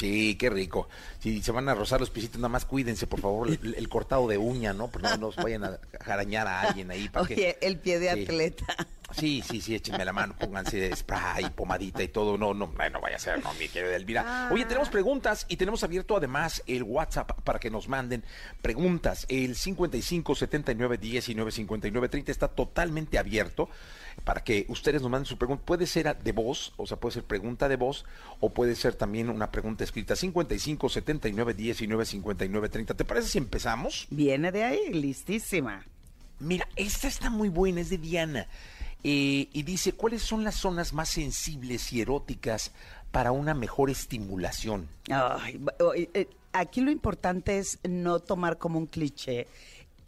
Sí, 0.00 0.34
qué 0.36 0.48
rico. 0.48 0.88
Si 1.18 1.42
se 1.42 1.52
van 1.52 1.68
a 1.68 1.74
rozar 1.74 2.00
los 2.00 2.08
piecitos, 2.08 2.38
nada 2.40 2.48
más 2.48 2.64
cuídense, 2.64 3.06
por 3.06 3.20
favor, 3.20 3.48
el, 3.50 3.74
el 3.74 3.88
cortado 3.90 4.26
de 4.28 4.38
uña, 4.38 4.72
¿no? 4.72 4.88
Pero 4.90 5.10
no 5.10 5.16
nos 5.18 5.36
vayan 5.36 5.64
a 5.64 5.78
arañar 6.06 6.46
a 6.46 6.62
alguien 6.62 6.90
ahí. 6.90 7.08
para 7.10 7.26
Oye, 7.26 7.58
el 7.60 7.78
pie 7.78 7.98
de 7.98 8.14
Sí. 8.14 8.22
atleta. 8.22 8.64
Sí, 9.12 9.42
sí, 9.46 9.60
sí, 9.60 9.74
échenme 9.74 10.04
la 10.04 10.12
mano, 10.12 10.36
pónganse 10.38 10.94
spray, 10.96 11.50
pomadita 11.50 12.00
y 12.02 12.08
todo. 12.08 12.38
No, 12.38 12.54
no, 12.54 12.68
no, 12.68 13.00
vaya 13.00 13.16
a 13.16 13.18
ser, 13.18 13.42
no, 13.42 13.52
mi 13.54 13.68
querida 13.68 13.96
Elvira. 13.96 14.48
Oye, 14.52 14.64
tenemos 14.64 14.88
preguntas 14.88 15.46
y 15.48 15.56
tenemos 15.56 15.82
abierto 15.82 16.16
además 16.16 16.62
el 16.68 16.84
WhatsApp 16.84 17.32
para 17.42 17.58
que 17.58 17.70
nos 17.70 17.88
manden 17.88 18.24
preguntas. 18.62 19.26
El 19.28 19.56
55 19.56 20.34
79 20.36 20.96
19 20.96 21.50
59 21.50 22.08
30 22.08 22.30
está 22.32 22.48
totalmente 22.48 23.18
abierto 23.18 23.68
para 24.24 24.42
que 24.44 24.66
ustedes 24.68 25.02
nos 25.02 25.10
manden 25.10 25.26
su 25.26 25.38
pregunta. 25.38 25.64
Puede 25.64 25.86
ser 25.86 26.16
de 26.18 26.32
voz, 26.32 26.72
o 26.76 26.86
sea, 26.86 26.98
puede 26.98 27.14
ser 27.14 27.24
pregunta 27.24 27.68
de 27.68 27.76
voz 27.76 28.04
o 28.40 28.50
puede 28.50 28.74
ser 28.76 28.94
también 28.94 29.28
una 29.28 29.50
pregunta 29.50 29.84
escrita. 29.84 30.16
55 30.16 30.88
79 30.88 31.54
19 31.54 32.04
59 32.04 32.68
30. 32.68 32.94
¿Te 32.94 33.04
parece 33.04 33.28
si 33.28 33.38
empezamos? 33.38 34.06
Viene 34.10 34.52
de 34.52 34.64
ahí, 34.64 34.92
listísima. 34.92 35.84
Mira, 36.38 36.66
esta 36.76 37.08
está 37.08 37.30
muy 37.30 37.48
buena, 37.48 37.80
es 37.80 37.90
de 37.90 37.98
Diana. 37.98 38.46
Eh, 39.02 39.48
y 39.52 39.62
dice, 39.62 39.92
¿cuáles 39.92 40.22
son 40.22 40.44
las 40.44 40.56
zonas 40.56 40.92
más 40.92 41.08
sensibles 41.08 41.92
y 41.92 42.02
eróticas 42.02 42.72
para 43.10 43.32
una 43.32 43.54
mejor 43.54 43.90
estimulación? 43.90 44.88
Ay, 45.10 45.60
eh, 46.14 46.28
aquí 46.52 46.80
lo 46.80 46.90
importante 46.90 47.58
es 47.58 47.78
no 47.82 48.20
tomar 48.20 48.58
como 48.58 48.78
un 48.78 48.86
cliché. 48.86 49.46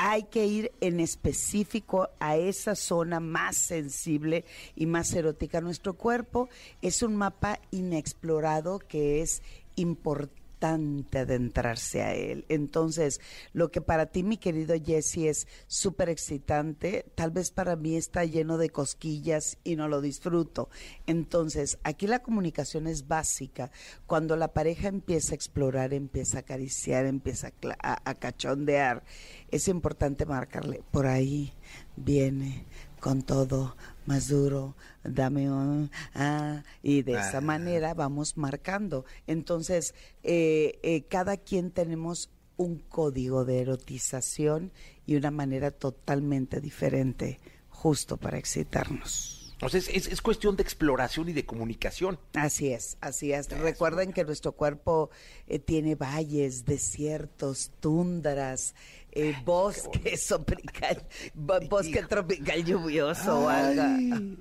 Hay 0.04 0.24
que 0.24 0.44
ir 0.46 0.72
en 0.80 0.98
específico 0.98 2.10
a 2.18 2.36
esa 2.36 2.74
zona 2.74 3.20
más 3.20 3.56
sensible 3.56 4.44
y 4.74 4.86
más 4.86 5.12
erótica. 5.12 5.60
Nuestro 5.60 5.94
cuerpo 5.94 6.48
es 6.80 7.04
un 7.04 7.14
mapa 7.14 7.60
inexplorado 7.70 8.80
que 8.80 9.22
es 9.22 9.42
importante 9.76 10.41
adentrarse 10.64 12.02
a 12.02 12.14
él. 12.14 12.44
Entonces, 12.48 13.20
lo 13.52 13.70
que 13.70 13.80
para 13.80 14.06
ti, 14.06 14.22
mi 14.22 14.36
querido 14.36 14.74
Jesse, 14.82 15.28
es 15.28 15.48
súper 15.66 16.08
excitante, 16.08 17.04
tal 17.14 17.30
vez 17.30 17.50
para 17.50 17.76
mí 17.76 17.96
está 17.96 18.24
lleno 18.24 18.58
de 18.58 18.70
cosquillas 18.70 19.58
y 19.64 19.76
no 19.76 19.88
lo 19.88 20.00
disfruto. 20.00 20.68
Entonces, 21.06 21.78
aquí 21.84 22.06
la 22.06 22.22
comunicación 22.22 22.86
es 22.86 23.08
básica. 23.08 23.70
Cuando 24.06 24.36
la 24.36 24.52
pareja 24.52 24.88
empieza 24.88 25.32
a 25.32 25.36
explorar, 25.36 25.94
empieza 25.94 26.38
a 26.38 26.40
acariciar, 26.40 27.06
empieza 27.06 27.52
a, 27.80 28.14
cachondear, 28.14 29.02
es 29.50 29.68
importante 29.68 30.26
marcarle, 30.26 30.82
por 30.90 31.06
ahí 31.06 31.52
viene 31.96 32.66
con 33.00 33.22
todo 33.22 33.76
más 34.06 34.28
duro, 34.28 34.74
dame 35.04 35.50
un, 35.50 35.90
ah, 36.14 36.62
y 36.82 37.02
de 37.02 37.12
esa 37.12 37.40
manera 37.40 37.94
vamos 37.94 38.36
marcando. 38.36 39.04
Entonces, 39.26 39.94
eh, 40.22 40.78
eh, 40.82 41.04
cada 41.08 41.36
quien 41.36 41.70
tenemos 41.70 42.30
un 42.56 42.78
código 42.78 43.44
de 43.44 43.60
erotización 43.60 44.72
y 45.06 45.16
una 45.16 45.30
manera 45.30 45.70
totalmente 45.70 46.60
diferente, 46.60 47.40
justo 47.68 48.16
para 48.16 48.38
excitarnos. 48.38 49.42
Entonces, 49.62 49.88
es, 49.94 50.08
es 50.08 50.20
cuestión 50.20 50.56
de 50.56 50.64
exploración 50.64 51.28
y 51.28 51.32
de 51.32 51.46
comunicación. 51.46 52.18
Así 52.34 52.72
es, 52.72 52.98
así 53.00 53.32
es. 53.32 53.48
Recuerden 53.48 54.12
que 54.12 54.24
nuestro 54.24 54.50
cuerpo 54.50 55.10
eh, 55.46 55.60
tiene 55.60 55.94
valles, 55.94 56.64
desiertos, 56.64 57.70
tundras, 57.78 58.74
eh, 59.12 59.34
bosques 59.44 60.26
tropical, 60.26 61.06
bo- 61.34 61.60
bosque 61.68 62.02
tropical 62.02 62.64
lluvioso. 62.64 63.40
o 63.40 63.48
algo. 63.48 63.82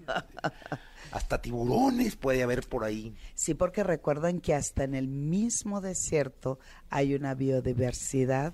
Hasta 1.12 1.42
tiburones 1.42 2.16
puede 2.16 2.42
haber 2.42 2.62
por 2.68 2.86
ahí. 2.86 3.14
Sí, 3.36 3.54
porque 3.54 3.84
recuerden 3.84 4.40
que 4.40 4.54
hasta 4.54 4.86
en 4.86 4.96
el 4.96 5.10
mismo 5.10 5.82
desierto 5.82 6.58
hay 6.90 7.16
una 7.16 7.34
biodiversidad 7.36 8.54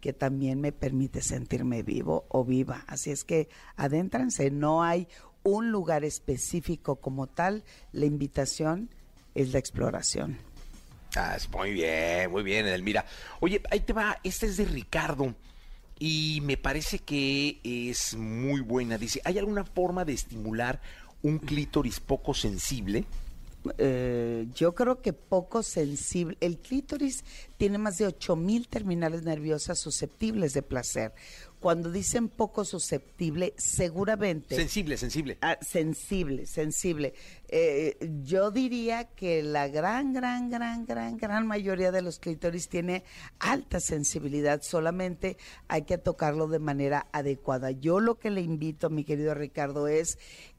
que 0.00 0.12
también 0.14 0.60
me 0.60 0.72
permite 0.72 1.20
sentirme 1.20 1.82
vivo 1.82 2.24
o 2.28 2.44
viva. 2.44 2.84
Así 2.86 3.10
es 3.10 3.24
que 3.24 3.48
adéntranse, 3.76 4.50
no 4.50 4.82
hay 4.82 5.06
un 5.42 5.70
lugar 5.70 6.04
específico 6.04 6.96
como 6.96 7.26
tal, 7.26 7.62
la 7.92 8.06
invitación 8.06 8.88
es 9.34 9.52
la 9.52 9.58
exploración. 9.58 10.38
Ah, 11.16 11.36
muy 11.52 11.72
bien, 11.72 12.30
muy 12.30 12.42
bien, 12.42 12.66
Edelmira. 12.66 13.04
Oye, 13.40 13.60
ahí 13.70 13.80
te 13.80 13.92
va, 13.92 14.18
esta 14.22 14.46
es 14.46 14.56
de 14.56 14.64
Ricardo 14.66 15.34
y 15.98 16.40
me 16.42 16.56
parece 16.56 17.00
que 17.00 17.60
es 17.64 18.16
muy 18.16 18.60
buena. 18.60 18.98
Dice, 18.98 19.20
¿hay 19.24 19.38
alguna 19.38 19.64
forma 19.64 20.04
de 20.04 20.12
estimular 20.12 20.80
un 21.22 21.38
clítoris 21.38 22.00
poco 22.00 22.34
sensible? 22.34 23.04
Eh, 23.76 24.46
yo 24.54 24.74
creo 24.74 25.02
que 25.02 25.12
poco 25.12 25.62
sensible. 25.62 26.36
El 26.40 26.58
clítoris 26.58 27.24
tiene 27.56 27.78
más 27.78 27.98
de 27.98 28.06
8000 28.06 28.68
terminales 28.68 29.22
nerviosas 29.24 29.78
susceptibles 29.78 30.54
de 30.54 30.62
placer. 30.62 31.12
Cuando 31.60 31.90
dicen 31.90 32.28
poco 32.28 32.64
susceptible, 32.64 33.54
seguramente 33.56 34.54
Sensible, 34.54 34.96
sensible. 34.96 35.38
Ah, 35.40 35.58
sensible, 35.60 36.46
sensible. 36.46 37.14
Eh, 37.48 37.96
yo 38.22 38.50
diría 38.50 39.04
que 39.04 39.42
la 39.42 39.68
gran, 39.68 40.12
gran, 40.12 40.50
gran, 40.50 40.86
gran, 40.86 41.16
gran 41.16 41.46
mayoría 41.46 41.90
de 41.90 42.02
los 42.02 42.18
clítoris 42.18 42.68
tiene 42.68 43.04
alta 43.38 43.80
sensibilidad, 43.80 44.62
solamente 44.62 45.36
hay 45.66 45.82
que 45.82 45.98
tocarlo 45.98 46.46
de 46.46 46.58
manera 46.58 47.08
adecuada. 47.12 47.70
Yo 47.70 48.00
lo 48.00 48.18
que 48.18 48.30
le 48.30 48.40
invito, 48.40 48.90
mi 48.90 49.04
querido 49.04 49.34
Ricardo, 49.34 49.88
es 49.88 50.18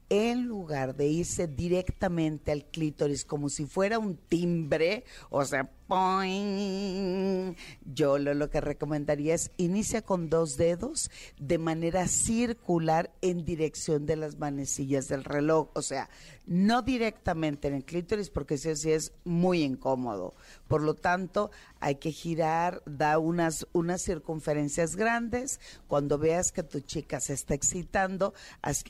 en 0.10 0.46
lugar 0.46 0.96
de 0.96 1.08
irse 1.08 1.48
directamente 1.48 2.52
al 2.52 2.66
clítoris 2.66 3.26
como 3.26 3.50
si 3.50 3.66
fuera 3.66 4.00
un 4.00 4.16
timbre, 4.18 5.04
o 5.30 5.46
sea, 5.46 5.70
¡poing! 5.88 7.56
yo 7.86 8.18
lo, 8.18 8.34
lo 8.34 8.50
que 8.50 8.62
recomendaría 8.62 9.36
es 9.36 9.52
inicia 9.58 10.02
con 10.02 10.30
dos 10.30 10.58
dedos 10.58 11.10
de 11.40 11.58
manera 11.58 12.08
circular 12.08 13.12
en 13.22 13.46
dirección 13.46 14.06
de 14.06 14.16
las 14.16 14.38
manecillas 14.38 15.08
del 15.08 15.24
reloj, 15.24 15.70
o 15.74 15.82
sea, 15.82 16.10
no 16.50 16.82
directamente 16.82 17.68
en 17.68 17.76
el 17.76 17.86
clítoris 17.86 18.32
porque 18.32 18.56
eso 18.56 18.76
sí 18.76 18.92
es 18.92 19.14
muy 19.24 19.62
incómodo. 19.62 20.34
Por 20.68 20.82
lo 20.82 20.96
tanto, 20.96 21.52
hay 21.80 21.96
que 21.96 22.12
girar, 22.12 22.82
da 22.88 23.20
unas, 23.20 23.68
unas 23.72 24.02
circunferencias 24.02 24.96
grandes. 24.96 25.60
Cuando 25.88 26.18
veas 26.18 26.52
que 26.52 26.64
tu 26.64 26.80
chica 26.80 27.20
se 27.20 27.34
está 27.34 27.54
excitando, 27.54 28.34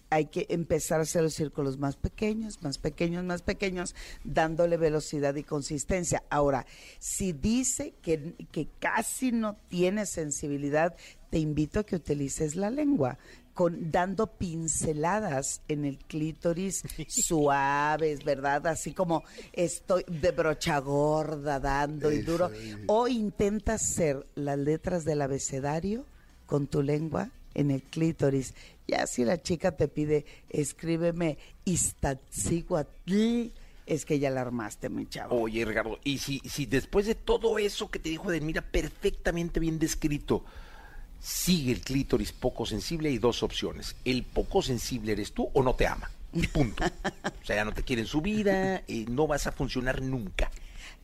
hay 0.09 0.27
que 0.27 0.47
empezar 0.49 1.01
a 1.01 1.05
hacer 1.09 1.23
los 1.23 1.33
círculos 1.33 1.77
más 1.77 1.95
pequeños, 1.95 2.61
más 2.61 2.77
pequeños, 2.77 3.23
más 3.23 3.41
pequeños, 3.41 3.95
dándole 4.23 4.77
velocidad 4.77 5.35
y 5.35 5.43
consistencia. 5.43 6.23
Ahora, 6.29 6.65
si 6.99 7.33
dice 7.33 7.93
que, 8.01 8.35
que 8.51 8.67
casi 8.79 9.31
no 9.31 9.55
tiene 9.69 10.05
sensibilidad, 10.05 10.95
te 11.29 11.39
invito 11.39 11.79
a 11.79 11.83
que 11.83 11.95
utilices 11.95 12.55
la 12.55 12.69
lengua. 12.69 13.17
Con, 13.53 13.91
dando 13.91 14.27
pinceladas 14.27 15.61
en 15.67 15.83
el 15.83 15.97
clítoris 15.97 16.81
suaves, 17.09 18.23
¿verdad? 18.23 18.65
Así 18.67 18.93
como 18.93 19.23
estoy 19.51 20.05
de 20.07 20.31
brocha 20.31 20.79
gorda 20.79 21.59
dando 21.59 22.09
y 22.09 22.21
duro. 22.21 22.49
O 22.87 23.09
intenta 23.09 23.73
hacer 23.73 24.25
las 24.35 24.57
letras 24.57 25.03
del 25.03 25.21
abecedario 25.21 26.05
con 26.45 26.67
tu 26.67 26.81
lengua 26.81 27.31
en 27.53 27.71
el 27.71 27.83
clítoris. 27.83 28.53
Ya 28.89 29.05
si 29.07 29.23
la 29.23 29.41
chica 29.41 29.71
te 29.75 29.87
pide, 29.87 30.25
escríbeme 30.49 31.37
Iztaccíhuatl, 31.65 33.51
es 33.85 34.05
que 34.05 34.19
ya 34.19 34.29
la 34.29 34.41
armaste, 34.41 34.89
mi 34.89 35.05
chavo. 35.07 35.41
Oye, 35.41 35.65
Ricardo, 35.65 35.99
y 36.03 36.17
si, 36.19 36.39
si 36.39 36.65
después 36.65 37.05
de 37.05 37.15
todo 37.15 37.57
eso 37.59 37.89
que 37.89 37.99
te 37.99 38.09
dijo 38.09 38.31
Edelmira, 38.31 38.61
perfectamente 38.61 39.59
bien 39.59 39.79
descrito, 39.79 40.43
sigue 41.19 41.71
el 41.71 41.81
clítoris 41.81 42.31
poco 42.31 42.65
sensible, 42.65 43.09
hay 43.09 43.17
dos 43.17 43.43
opciones. 43.43 43.95
El 44.05 44.23
poco 44.23 44.61
sensible 44.61 45.11
eres 45.11 45.33
tú 45.33 45.49
o 45.53 45.63
no 45.63 45.75
te 45.75 45.87
ama. 45.87 46.09
Punto. 46.53 46.83
O 46.85 47.45
sea, 47.45 47.55
ya 47.55 47.65
no 47.65 47.73
te 47.73 47.83
quiere 47.83 48.03
en 48.03 48.07
su 48.07 48.21
vida, 48.21 48.83
no 49.07 49.27
vas 49.27 49.47
a 49.47 49.51
funcionar 49.51 50.01
nunca. 50.01 50.51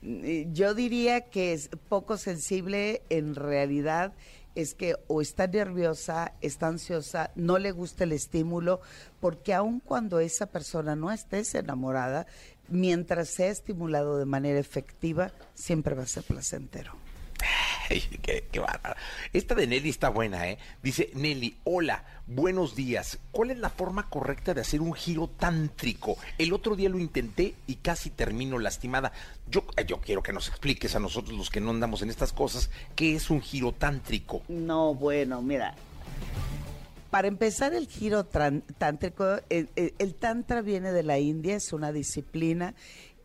Eh, 0.04 0.48
Yo 0.54 0.74
diría 0.76 1.22
que 1.22 1.54
es 1.54 1.70
poco 1.90 2.18
sensible 2.18 3.02
en 3.10 3.34
realidad 3.36 4.14
es 4.56 4.74
que 4.74 4.96
o 5.08 5.22
está 5.22 5.48
nerviosa, 5.48 6.34
está 6.42 6.68
ansiosa, 6.68 7.32
no 7.36 7.60
le 7.60 7.72
gusta 7.72 8.06
el 8.06 8.14
estímulo, 8.14 8.82
porque 9.20 9.54
aun 9.54 9.80
cuando 9.80 10.20
esa 10.20 10.48
persona 10.48 10.96
no 10.96 11.12
estés 11.12 11.54
enamorada, 11.56 12.26
mientras 12.68 13.30
sea 13.30 13.50
estimulado 13.50 14.18
de 14.18 14.26
manera 14.26 14.60
efectiva, 14.60 15.32
siempre 15.54 15.96
va 15.96 16.04
a 16.04 16.08
ser 16.08 16.24
placentero. 16.24 17.05
Qué, 18.22 18.44
bárbara. 18.60 18.96
Esta 19.34 19.56
de 19.56 19.68
Nelly 19.68 19.90
está 19.90 20.10
buena, 20.10 20.50
¿eh? 20.50 20.58
Dice 20.82 21.12
Nelly, 21.14 21.58
hola, 21.64 22.04
buenos 22.28 22.76
días. 22.76 23.20
¿Cuál 23.32 23.52
es 23.52 23.58
la 23.60 23.70
forma 23.70 24.10
correcta 24.10 24.54
de 24.54 24.62
hacer 24.62 24.82
un 24.82 24.94
giro 24.94 25.28
tántrico? 25.28 26.18
El 26.38 26.54
otro 26.54 26.76
día 26.76 26.90
lo 26.90 26.98
intenté 27.00 27.54
y 27.68 27.76
casi 27.76 28.10
termino 28.10 28.58
lastimada. 28.58 29.12
Yo, 29.50 29.66
eh, 29.78 29.86
yo 29.88 30.00
quiero 30.02 30.24
que 30.24 30.34
nos 30.34 30.48
expliques 30.48 30.96
a 30.96 31.00
nosotros 31.00 31.38
los 31.38 31.50
que 31.50 31.62
no 31.62 31.70
andamos 31.72 32.02
en 32.02 32.10
estas 32.10 32.34
cosas, 32.34 32.70
¿qué 32.96 33.16
es 33.16 33.30
un 33.30 33.42
giro 33.42 33.72
tántrico? 33.72 34.42
No, 34.48 34.96
bueno, 34.96 35.42
mira. 35.42 35.76
Para 37.12 37.28
empezar 37.30 37.74
el 37.74 37.88
giro 37.88 38.26
tántrico, 38.26 39.38
el, 39.50 39.70
el- 39.76 39.94
el 40.00 40.16
tantra 40.16 40.62
viene 40.62 40.92
de 40.92 41.04
la 41.04 41.18
India, 41.20 41.56
es 41.56 41.72
una 41.72 41.92
disciplina 41.94 42.74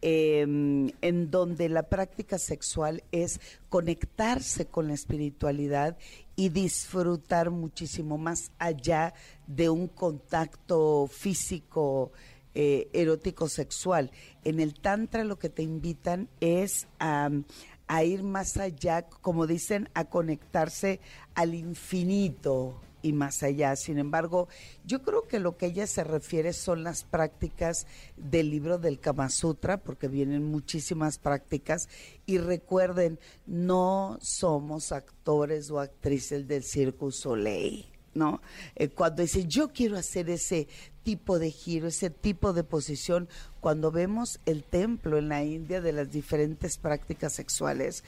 eh, 0.02 0.40
en 0.42 1.30
donde 1.30 1.68
la 1.68 1.82
práctica 1.84 2.38
sexual 2.38 3.02
es 3.12 3.40
conectarse 3.68 4.66
con 4.66 4.88
la 4.88 4.94
espiritualidad 4.94 5.96
y 6.36 6.48
disfrutar 6.48 7.50
muchísimo 7.50 8.16
más 8.16 8.50
allá 8.58 9.12
de 9.46 9.68
un 9.68 9.88
contacto 9.88 11.06
físico 11.06 12.12
eh, 12.54 12.88
erótico 12.92 13.48
sexual. 13.48 14.10
En 14.44 14.58
el 14.58 14.74
tantra 14.74 15.22
lo 15.24 15.38
que 15.38 15.50
te 15.50 15.62
invitan 15.62 16.28
es 16.40 16.88
a 16.98 18.04
ir 18.04 18.22
más 18.22 18.56
allá, 18.56 19.02
como 19.02 19.46
dicen, 19.46 19.88
a 19.94 20.06
conectarse 20.06 21.00
al 21.34 21.54
infinito 21.54 22.80
y 23.02 23.12
más 23.12 23.42
allá. 23.42 23.76
Sin 23.76 23.98
embargo, 23.98 24.48
yo 24.84 25.02
creo 25.02 25.26
que 25.26 25.38
lo 25.38 25.56
que 25.56 25.66
ella 25.66 25.86
se 25.86 26.04
refiere 26.04 26.52
son 26.52 26.84
las 26.84 27.04
prácticas 27.04 27.86
del 28.16 28.50
libro 28.50 28.78
del 28.78 29.00
Kama 29.00 29.30
Sutra, 29.30 29.78
porque 29.78 30.08
vienen 30.08 30.44
muchísimas 30.44 31.18
prácticas. 31.18 31.88
Y 32.26 32.38
recuerden, 32.38 33.18
no 33.46 34.18
somos 34.20 34.92
actores 34.92 35.70
o 35.70 35.80
actrices 35.80 36.46
del 36.46 36.64
Circo 36.64 37.10
Soleil. 37.10 37.86
¿no? 38.14 38.40
Eh, 38.76 38.88
cuando 38.88 39.22
dice 39.22 39.46
yo 39.46 39.68
quiero 39.72 39.96
hacer 39.96 40.30
ese 40.30 40.68
tipo 41.02 41.38
de 41.38 41.50
giro, 41.50 41.88
ese 41.88 42.10
tipo 42.10 42.52
de 42.52 42.64
posición, 42.64 43.28
cuando 43.60 43.90
vemos 43.90 44.40
el 44.46 44.64
templo 44.64 45.18
en 45.18 45.28
la 45.28 45.44
India 45.44 45.80
de 45.80 45.92
las 45.92 46.10
diferentes 46.10 46.76
prácticas 46.76 47.32
sexuales, 47.32 48.04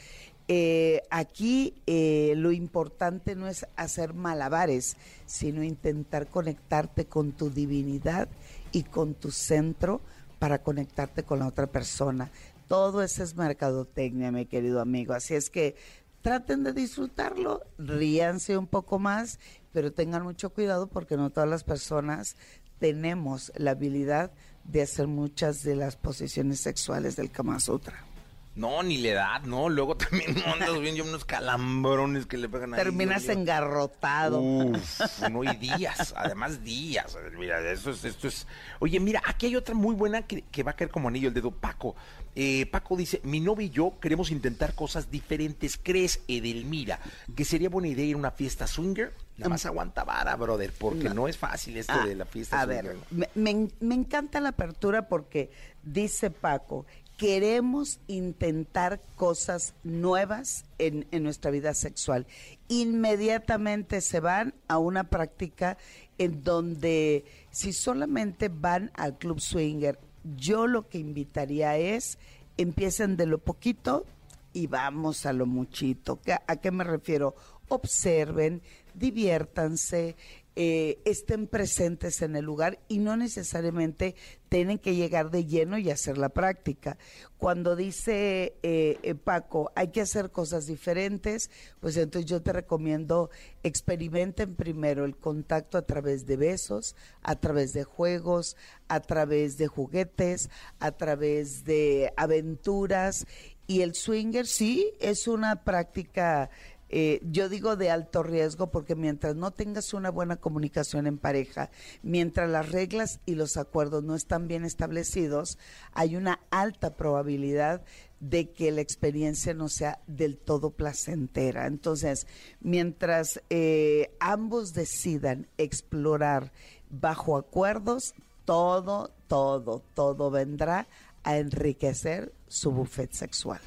eh, 0.55 1.01
aquí 1.09 1.73
eh, 1.87 2.35
lo 2.37 2.53
importante 2.53 3.35
no 3.35 3.49
es 3.49 3.67
hacer 3.75 4.12
malabares, 4.12 4.99
sino 5.25 5.62
intentar 5.62 6.27
conectarte 6.27 7.07
con 7.07 7.33
tu 7.33 7.49
divinidad 7.49 8.29
y 8.71 8.83
con 8.83 9.15
tu 9.15 9.31
centro 9.31 10.03
para 10.38 10.62
conectarte 10.62 11.23
con 11.23 11.38
la 11.38 11.47
otra 11.47 11.69
persona. 11.69 12.31
Todo 12.69 13.03
eso 13.03 13.23
es 13.23 13.35
mercadotecnia, 13.35 14.31
mi 14.31 14.45
querido 14.45 14.83
amigo. 14.83 15.15
Así 15.15 15.35
es 15.35 15.49
que 15.49 15.75
traten 16.21 16.65
de 16.65 16.75
disfrutarlo, 16.75 17.62
ríanse 17.79 18.59
un 18.59 18.67
poco 18.67 18.99
más, 18.99 19.38
pero 19.73 19.91
tengan 19.91 20.23
mucho 20.23 20.51
cuidado 20.51 20.87
porque 20.87 21.17
no 21.17 21.31
todas 21.31 21.49
las 21.49 21.65
personas 21.65 22.37
tenemos 22.79 23.53
la 23.57 23.71
habilidad 23.71 24.33
de 24.65 24.83
hacer 24.83 25.07
muchas 25.07 25.62
de 25.62 25.77
las 25.77 25.97
posiciones 25.97 26.61
sexuales 26.61 27.17
del 27.17 27.31
Kama 27.31 27.59
Sutra. 27.59 28.12
No, 28.55 28.83
ni 28.83 28.99
la 28.99 29.09
edad, 29.09 29.43
no. 29.45 29.69
Luego 29.71 29.97
también 29.97 30.37
andas 30.47 30.79
bien, 30.81 30.95
yo 30.95 31.05
unos 31.05 31.25
calambrones 31.25 32.27
que 32.27 32.37
le 32.37 32.49
pegan 32.49 32.75
ahí. 32.75 32.81
Terminas 32.83 33.29
engarrotado. 33.29 34.41
Uf, 34.41 35.01
no, 35.31 35.43
y 35.43 35.57
días, 35.57 36.12
además 36.17 36.62
días. 36.62 37.17
Mira, 37.38 37.61
eso 37.73 37.91
es, 37.91 38.05
esto 38.05 38.29
es. 38.29 38.47
Oye, 38.81 39.01
mira, 39.01 39.23
aquí 39.27 39.47
hay 39.47 39.57
otra 39.57 39.75
muy 39.75 39.95
buena 39.95 40.27
que, 40.27 40.43
que 40.43 40.62
va 40.62 40.73
a 40.73 40.77
caer 40.77 40.91
como 40.91 41.09
anillo 41.09 41.29
el 41.29 41.35
dedo. 41.35 41.51
Paco. 41.51 41.97
Eh, 42.35 42.67
Paco 42.67 42.97
dice: 42.97 43.21
Mi 43.25 43.41
novio 43.41 43.67
y 43.67 43.71
yo 43.71 43.99
queremos 44.01 44.31
intentar 44.31 44.75
cosas 44.75 45.11
diferentes. 45.11 45.79
¿Crees, 45.83 46.21
Edelmira, 46.29 46.99
que 47.35 47.45
sería 47.45 47.69
buena 47.71 47.88
idea 47.88 48.05
ir 48.05 48.15
a 48.15 48.19
una 48.19 48.31
fiesta 48.31 48.67
swinger? 48.67 49.12
La 49.38 49.49
más 49.49 49.65
aguanta 49.67 50.05
vara, 50.05 50.37
brother, 50.37 50.73
porque 50.79 51.09
no, 51.09 51.27
es 51.27 51.37
fácil 51.38 51.77
esto 51.79 51.95
Ah, 51.97 52.07
de 52.07 52.15
la 52.15 52.27
fiesta 52.27 52.61
a 52.61 52.65
swinger. 52.65 52.85
ver, 52.85 52.97
¿no? 53.11 53.27
me, 53.35 53.69
me 53.81 53.95
encanta 53.95 54.41
la 54.41 54.51
apertura 54.51 55.09
porque 55.09 55.51
dice 55.83 56.31
Paco, 56.31 56.87
queremos 57.23 58.01
intentar 58.09 59.01
cosas 59.15 59.75
nuevas 59.85 60.65
en, 60.79 61.07
nuestra 61.23 61.53
vida 61.53 61.73
sexual. 61.73 62.27
Inmediatamente 62.67 64.01
se 64.01 64.19
van 64.19 64.55
a 64.67 64.79
una 64.79 65.05
práctica 65.05 65.79
en 66.19 66.43
donde 66.43 67.25
si 67.53 67.73
solamente 67.73 68.49
van 68.49 68.91
al 68.95 69.19
club 69.19 69.39
swinger, 69.41 70.01
yo 70.37 70.67
lo 70.67 70.89
que 70.89 70.99
invitaría 70.99 71.77
es 71.79 72.19
empiecen 72.57 73.17
de 73.17 73.27
lo 73.27 73.39
poquito 73.39 74.05
y 74.53 74.67
vamos 74.67 75.25
a 75.25 75.33
lo 75.33 75.47
muchito. 75.47 76.19
¿Qué- 76.25 76.39
¿A 76.45 76.57
qué 76.57 76.73
me 76.73 76.83
refiero? 76.83 77.37
Observen, 77.69 78.63
diviértanse, 78.95 80.17
eh, 80.55 81.01
estén 81.07 81.47
presentes 81.47 82.21
en 82.21 82.37
el 82.37 82.45
lugar 82.45 82.79
y 82.87 82.99
no 82.99 83.17
necesariamente 83.17 84.15
tienen 84.51 84.79
que 84.79 84.95
llegar 84.95 85.31
de 85.31 85.47
lleno 85.47 85.79
y 85.79 85.91
hacer 85.91 86.19
la 86.19 86.29
práctica. 86.29 86.99
Cuando 87.38 87.75
dice 87.75 88.55
eh, 88.62 88.99
eh, 89.03 89.15
Paco, 89.15 89.73
hay 89.75 89.88
que 89.88 90.03
hacer 90.03 90.31
cosas 90.31 90.67
diferentes, 90.67 91.51
pues 91.81 91.97
entonces 91.97 92.31
yo 92.31 92.43
te 92.43 92.53
recomiendo 92.53 93.31
experimenten 93.62 94.55
primero 94.55 95.07
el 95.07 95.17
contacto 95.17 95.79
a 95.79 95.87
través 95.87 96.27
de 96.27 96.37
besos, 96.37 96.97
a 97.23 97.37
través 97.37 97.73
de 97.73 97.85
juegos, 97.85 98.57
a 98.88 99.01
través 99.01 99.57
de 99.57 99.69
juguetes, 99.69 100.51
a 100.81 100.93
través 100.93 101.65
de 101.65 102.12
aventuras 102.19 103.27
y 103.67 103.81
el 103.81 103.95
swinger 103.95 104.47
sí 104.47 104.93
es 105.01 105.29
una 105.29 105.65
práctica 105.65 106.51
eh, 106.94 107.20
yo 107.31 107.48
digo 107.48 107.76
de 107.76 107.90
alto 107.90 108.22
riesgo 108.22 108.70
porque 108.70 108.94
mientras 108.94 109.35
no 109.35 109.50
tengas 109.50 109.94
una 109.94 110.11
buena 110.11 110.37
comunicación 110.37 111.07
en 111.07 111.16
pareja, 111.16 111.70
mientras 112.02 112.50
las 112.50 112.70
reglas 112.70 113.18
y 113.24 113.35
los 113.35 113.57
acuerdos 113.57 114.05
no 114.05 114.14
están 114.14 114.46
bien 114.46 114.66
establecidos, 114.66 115.59
hay 115.94 116.16
una 116.16 116.40
alta 116.50 116.94
probabilidad 116.94 117.83
de 118.20 118.50
que 118.50 118.70
la 118.70 118.83
experiencia 118.83 119.55
no 119.55 119.70
sea 119.70 120.00
del 120.07 120.37
todo 120.37 120.70
placentera. 120.70 121.66
Entonces, 121.66 122.26
mientras 122.61 123.42
eh, 123.48 124.14
ambos 124.20 124.74
decidan 124.74 125.48
explorar 125.57 126.52
bajo 126.90 127.38
acuerdos, 127.38 128.14
todo, 128.44 129.11
todo, 129.28 129.83
todo 129.94 130.31
vendrá 130.31 130.87
a 131.24 131.38
enriquecer 131.38 132.35
su 132.48 132.70
buffet 132.70 133.12
sexual. 133.12 133.61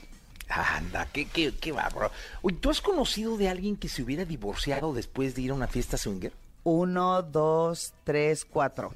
Anda, 0.50 1.08
qué, 1.12 1.26
qué, 1.26 1.54
qué 1.60 1.72
bárbaro. 1.72 2.12
Oye, 2.42 2.58
¿tú 2.58 2.70
has 2.70 2.82
conocido 2.82 3.38
de 3.38 3.50
alguien 3.50 3.76
que 3.78 3.90
se 3.90 4.04
hubiera 4.04 4.26
divorciado 4.26 4.94
después 4.94 5.36
de 5.36 5.42
ir 5.42 5.52
a 5.52 5.56
una 5.56 5.68
fiesta 5.68 5.98
swinger? 5.98 6.34
Uno, 6.64 7.22
dos, 7.24 7.94
tres, 8.04 8.46
cuatro. 8.46 8.94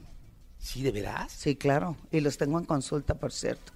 ¿Sí, 0.62 0.84
de 0.84 0.92
veras? 0.92 1.32
Sí, 1.32 1.56
claro. 1.56 1.96
Y 2.12 2.20
los 2.20 2.38
tengo 2.38 2.60
en 2.60 2.66
consulta, 2.66 3.16
por 3.16 3.32
cierto. 3.32 3.72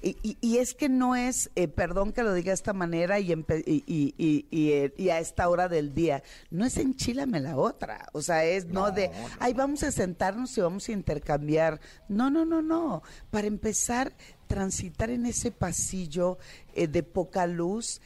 Y, 0.00 0.16
y- 0.22 0.38
y 0.40 0.56
es 0.56 0.72
que 0.74 0.88
no 0.88 1.14
es, 1.14 1.50
eh, 1.56 1.68
perdón 1.68 2.12
que 2.12 2.22
lo 2.22 2.32
diga 2.32 2.50
de 2.50 2.54
esta 2.54 2.72
manera 2.72 3.20
y, 3.20 3.28
empe- 3.28 3.62
y, 3.66 3.84
y- 3.86 4.14
y- 4.16 4.46
y, 4.50 4.72
eh, 4.72 4.94
y 4.96 5.10
a 5.10 5.18
esta 5.18 5.46
hora 5.50 5.68
del 5.68 5.92
día, 5.92 6.22
no 6.50 6.64
es 6.64 6.78
enchilame 6.78 7.38
la 7.40 7.56
otra. 7.58 8.08
O 8.14 8.22
sea, 8.22 8.44
es 8.46 8.64
no, 8.66 8.90
de, 8.92 9.10
ay, 9.40 9.52
vamos 9.52 9.82
a 9.82 9.92
sentarnos 9.92 10.56
y 10.56 10.62
vamos 10.62 10.88
a 10.88 10.92
intercambiar. 10.92 11.80
No, 12.08 12.30
no, 12.30 12.46
no, 12.46 12.62
no. 12.62 13.02
Para 13.30 13.46
empezar, 13.46 14.14
transitar 14.46 15.10
en 15.10 15.26
ese 15.26 15.50
pasillo 15.50 16.38
eh, 16.74 16.86
de 16.86 17.02
poca 17.02 17.46
luz, 17.46 18.00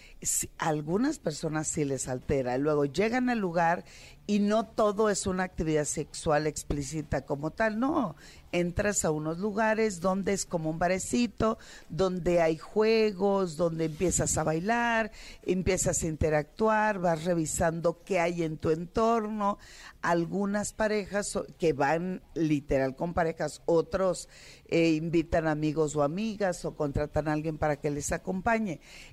algunas 0.58 1.18
personas 1.18 1.68
sí 1.68 1.84
les 1.84 2.08
altera. 2.08 2.58
Luego 2.58 2.84
llegan 2.84 3.30
al 3.30 3.38
lugar 3.38 3.84
y 4.28 4.40
no 4.40 4.66
todo 4.66 5.08
es 5.08 5.26
una 5.26 5.44
actividad 5.44 5.84
sexual 5.84 6.48
explícita 6.48 7.24
como 7.24 7.52
tal, 7.52 7.78
no. 7.78 8.16
Entras 8.50 9.04
a 9.04 9.10
unos 9.10 9.38
lugares 9.38 10.00
donde 10.00 10.32
es 10.32 10.46
como 10.46 10.70
un 10.70 10.78
barecito, 10.78 11.58
donde 11.90 12.40
hay 12.40 12.56
juegos, 12.56 13.56
donde 13.56 13.84
empiezas 13.84 14.36
a 14.36 14.42
bailar, 14.42 15.12
empiezas 15.42 16.02
a 16.02 16.06
interactuar, 16.06 16.98
vas 16.98 17.24
revisando 17.24 18.02
qué 18.04 18.18
hay 18.18 18.42
en 18.42 18.56
tu 18.56 18.70
entorno. 18.70 19.58
Algunas 20.02 20.72
parejas 20.72 21.38
que 21.58 21.72
van 21.72 22.22
literal 22.34 22.96
con 22.96 23.14
parejas, 23.14 23.62
otros 23.66 24.28
eh, 24.68 24.90
invitan 24.92 25.46
amigos 25.46 25.94
o 25.94 26.02
amigas 26.02 26.64
o 26.64 26.74
contratan 26.74 27.28
a 27.28 27.32
alguien 27.32 27.58
para 27.58 27.76
que 27.76 27.90
les 27.90 28.10
acompañe. 28.10 28.55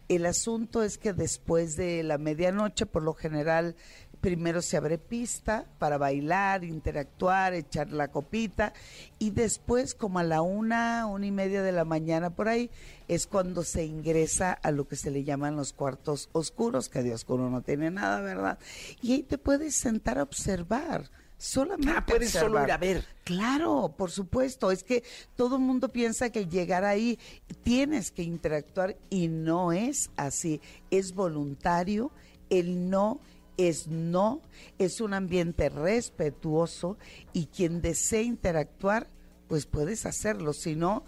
El 0.08 0.26
asunto 0.26 0.84
es 0.84 0.98
que 0.98 1.14
después 1.14 1.76
de 1.76 2.04
la 2.04 2.18
medianoche, 2.18 2.86
por 2.86 3.04
lo 3.04 3.14
general, 3.14 3.76
primero 4.24 4.62
se 4.62 4.78
abre 4.78 4.98
pista 4.98 5.66
para 5.80 5.98
bailar, 5.98 6.64
interactuar, 6.64 7.54
echar 7.54 7.92
la 7.92 8.08
copita 8.08 8.72
y 9.20 9.32
después 9.32 9.96
como 9.96 10.20
a 10.20 10.24
la 10.24 10.42
una, 10.42 11.06
una 11.08 11.26
y 11.26 11.32
media 11.32 11.62
de 11.62 11.74
la 11.74 11.84
mañana 11.84 12.30
por 12.30 12.48
ahí 12.48 12.72
es 13.10 13.28
cuando 13.28 13.64
se 13.64 13.84
ingresa 13.84 14.54
a 14.54 14.72
lo 14.72 14.88
que 14.88 14.96
se 14.96 15.12
le 15.12 15.26
llaman 15.26 15.58
los 15.58 15.74
cuartos 15.74 16.30
oscuros, 16.32 16.88
que 16.88 17.04
de 17.04 17.14
oscuro 17.14 17.50
no 17.50 17.64
tiene 17.64 17.92
nada, 17.92 18.22
¿verdad? 18.22 18.60
Y 19.02 19.12
ahí 19.12 19.24
te 19.24 19.38
puedes 19.38 19.76
sentar 19.76 20.18
a 20.18 20.24
observar. 20.24 21.10
Solamente 21.44 21.94
ah, 21.98 22.06
puedes 22.06 22.32
solo 22.32 22.64
ir 22.64 22.72
a 22.72 22.78
ver. 22.78 23.04
Claro, 23.26 23.94
por 23.98 24.12
supuesto. 24.12 24.72
Es 24.72 24.82
que 24.82 25.04
todo 25.36 25.58
el 25.58 25.62
mundo 25.62 25.90
piensa 25.90 26.30
que 26.30 26.46
llegar 26.46 26.86
ahí 26.86 27.20
tienes 27.64 28.12
que 28.12 28.24
interactuar 28.24 28.96
y 29.10 29.28
no 29.28 29.74
es 29.74 30.10
así. 30.16 30.62
Es 30.90 31.14
voluntario. 31.14 32.12
El 32.50 32.90
no 32.90 33.20
es 33.58 33.88
no, 33.88 34.42
es 34.80 35.02
un 35.02 35.14
ambiente 35.14 35.68
respetuoso 35.68 36.98
y 37.34 37.48
quien 37.48 37.82
desee 37.82 38.24
interactuar, 38.24 39.10
pues 39.50 39.66
puedes 39.66 40.06
hacerlo. 40.06 40.54
Si 40.54 40.76
no, 40.76 41.04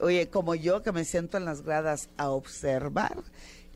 oye, 0.00 0.28
como 0.30 0.54
yo 0.54 0.82
que 0.84 0.92
me 0.92 1.04
siento 1.04 1.36
en 1.36 1.44
las 1.44 1.62
gradas 1.62 2.10
a 2.16 2.30
observar, 2.30 3.24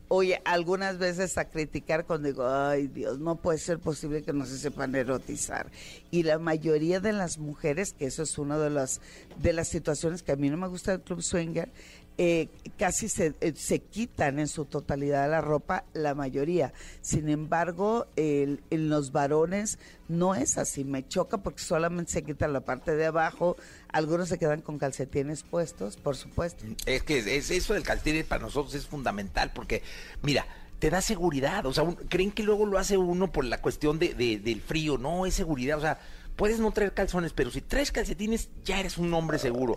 oye, 0.09 0.41
algunas 0.43 0.97
veces 0.97 1.37
a 1.37 1.45
criticar 1.45 2.05
cuando 2.05 2.27
digo, 2.27 2.47
ay 2.47 2.87
Dios, 2.87 3.19
no 3.19 3.35
puede 3.37 3.59
ser 3.59 3.79
posible 3.79 4.23
que 4.23 4.33
no 4.33 4.45
se 4.45 4.57
sepan 4.57 4.95
erotizar. 4.95 5.71
Y 6.11 6.23
la 6.23 6.39
mayoría 6.39 6.99
de 6.99 7.13
las 7.13 7.37
mujeres, 7.37 7.93
que 7.93 8.05
eso 8.05 8.23
es 8.23 8.37
una 8.37 8.57
de 8.57 8.71
las, 8.71 9.01
de 9.37 9.53
las 9.53 9.67
situaciones 9.67 10.23
que 10.23 10.31
a 10.31 10.35
mí 10.35 10.49
no 10.49 10.57
me 10.57 10.67
gusta 10.67 10.91
del 10.91 11.01
Club 11.01 11.21
Swinger, 11.21 11.69
eh, 12.21 12.49
casi 12.77 13.07
se, 13.07 13.33
eh, 13.39 13.53
se, 13.55 13.79
quitan 13.79 14.39
en 14.39 14.49
su 14.49 14.65
totalidad 14.65 15.31
la 15.31 15.39
ropa, 15.39 15.85
la 15.93 16.15
mayoría. 16.15 16.73
Sin 16.99 17.29
embargo, 17.29 18.07
en 18.17 18.59
los 18.69 19.13
varones 19.13 19.79
no 20.09 20.35
es 20.35 20.57
así. 20.57 20.83
Me 20.83 21.07
choca 21.07 21.37
porque 21.37 21.63
solamente 21.63 22.11
se 22.11 22.23
quitan 22.23 22.51
la 22.51 22.59
parte 22.59 22.93
de 22.97 23.05
abajo. 23.05 23.55
Algunos 23.87 24.27
se 24.27 24.37
quedan 24.37 24.59
con 24.59 24.77
calcetines 24.79 25.43
puestos, 25.43 25.95
por 25.95 26.17
supuesto. 26.17 26.65
Es 26.85 27.03
que 27.03 27.19
es, 27.37 27.51
eso 27.51 27.73
del 27.73 27.83
calcetín 27.83 28.25
para 28.27 28.41
nosotros 28.41 28.75
es 28.75 28.85
fundamental 28.85 29.53
porque, 29.55 29.81
mira, 30.21 30.45
te 30.79 30.89
da 30.89 30.99
seguridad. 30.99 31.65
O 31.67 31.73
sea, 31.73 31.85
creen 32.09 32.33
que 32.33 32.43
luego 32.43 32.65
lo 32.65 32.77
hace 32.79 32.97
uno 32.97 33.31
por 33.31 33.45
la 33.45 33.61
cuestión 33.61 33.97
de, 33.97 34.13
del 34.13 34.61
frío. 34.61 34.97
No, 34.97 35.25
es 35.25 35.35
seguridad. 35.35 35.77
O 35.77 35.81
sea, 35.81 35.99
puedes 36.39 36.61
no 36.61 36.71
traer 36.71 36.93
calzones, 36.93 37.33
pero 37.33 37.51
si 37.51 37.59
traes 37.59 37.91
calcetines, 37.91 38.49
ya 38.63 38.79
eres 38.79 38.97
un 38.97 39.13
hombre 39.13 39.37
seguro. 39.37 39.75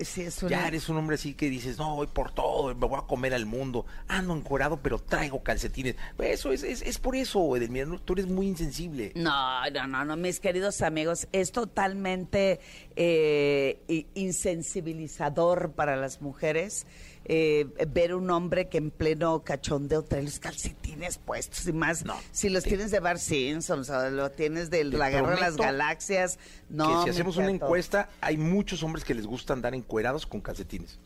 Ya 0.48 0.68
eres 0.68 0.88
un 0.88 0.96
hombre 0.96 1.16
así 1.16 1.34
que 1.34 1.50
dices, 1.50 1.76
no, 1.76 1.96
voy 1.96 2.06
por 2.06 2.32
todo, 2.32 2.72
me 2.72 2.86
voy 2.86 3.00
a 3.02 3.02
comer 3.08 3.34
al 3.34 3.46
mundo. 3.46 3.84
Ando 4.06 4.32
encuerado, 4.36 4.80
pero 4.80 5.00
traigo 5.00 5.42
calcetines. 5.42 5.96
Eso 6.20 6.52
es, 6.52 6.62
es, 6.62 6.98
por 6.98 7.16
eso, 7.16 7.56
Edelmira, 7.56 7.88
tú 8.04 8.12
eres 8.12 8.28
muy 8.28 8.46
insensible. 8.46 9.10
No, 9.16 9.68
no, 9.70 9.88
no, 9.88 10.04
no, 10.04 10.16
mis 10.16 10.38
queridos 10.38 10.82
amigos, 10.82 11.26
es 11.32 11.50
totalmente 11.50 12.60
eh, 12.94 14.06
insensibilizador 14.14 15.72
para 15.72 15.96
las 15.96 16.22
mujeres 16.22 16.86
eh, 17.24 17.66
ver 17.88 18.14
un 18.14 18.30
hombre 18.30 18.68
que 18.68 18.78
en 18.78 18.90
pleno 18.90 19.42
cachondeo 19.44 20.02
trae 20.02 20.22
los 20.22 20.38
calcetines 20.38 21.18
puestos 21.18 21.66
y 21.66 21.72
más. 21.72 22.04
No, 22.04 22.16
si 22.30 22.48
los 22.48 22.64
tienes 22.64 22.90
de 22.90 23.00
Bar 23.00 23.18
Simpson, 23.18 23.84
o 23.88 24.10
lo 24.10 24.30
tienes 24.30 24.70
de 24.70 24.84
la 24.84 25.10
guerra 25.10 25.34
de 25.34 25.40
las 25.40 25.56
galaxias. 25.56 26.38
No, 26.68 27.04
que 27.04 27.04
si 27.04 27.10
hacemos 27.10 27.36
una 27.36 27.50
encuesta, 27.50 28.08
hay 28.20 28.36
muchos 28.36 28.82
hombres 28.82 29.04
que 29.04 29.14
les 29.14 29.26
gusta 29.26 29.52
andar 29.52 29.74
encuerados 29.74 30.26
con 30.26 30.40
calcetines. 30.40 30.98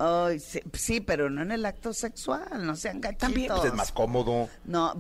Sí, 0.73 1.01
pero 1.01 1.31
no 1.31 1.43
en 1.43 1.53
el 1.53 1.67
acto 1.67 1.93
sexual, 1.93 2.65
no 2.67 2.77
sean 2.77 3.01
gachitos. 3.01 3.21
También 3.21 3.53
pues, 3.55 3.65
es 3.65 3.75
más 3.75 3.93
cómodo. 3.93 4.49
No, 4.65 4.95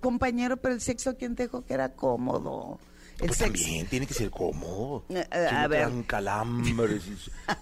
compañero, 0.00 0.56
pero 0.56 0.74
el 0.74 0.80
sexo, 0.80 1.16
¿quién 1.16 1.34
te 1.36 1.44
dijo 1.44 1.64
que 1.64 1.74
era 1.74 1.90
cómodo? 1.90 2.78
Pues 3.18 3.38
también 3.38 3.86
tiene 3.86 4.06
que 4.06 4.14
ser 4.14 4.30
cómodo. 4.30 5.04
Eh, 5.08 5.26
eh, 5.32 5.48
a 5.50 5.66
ver. 5.66 5.88
calambres, 6.06 7.02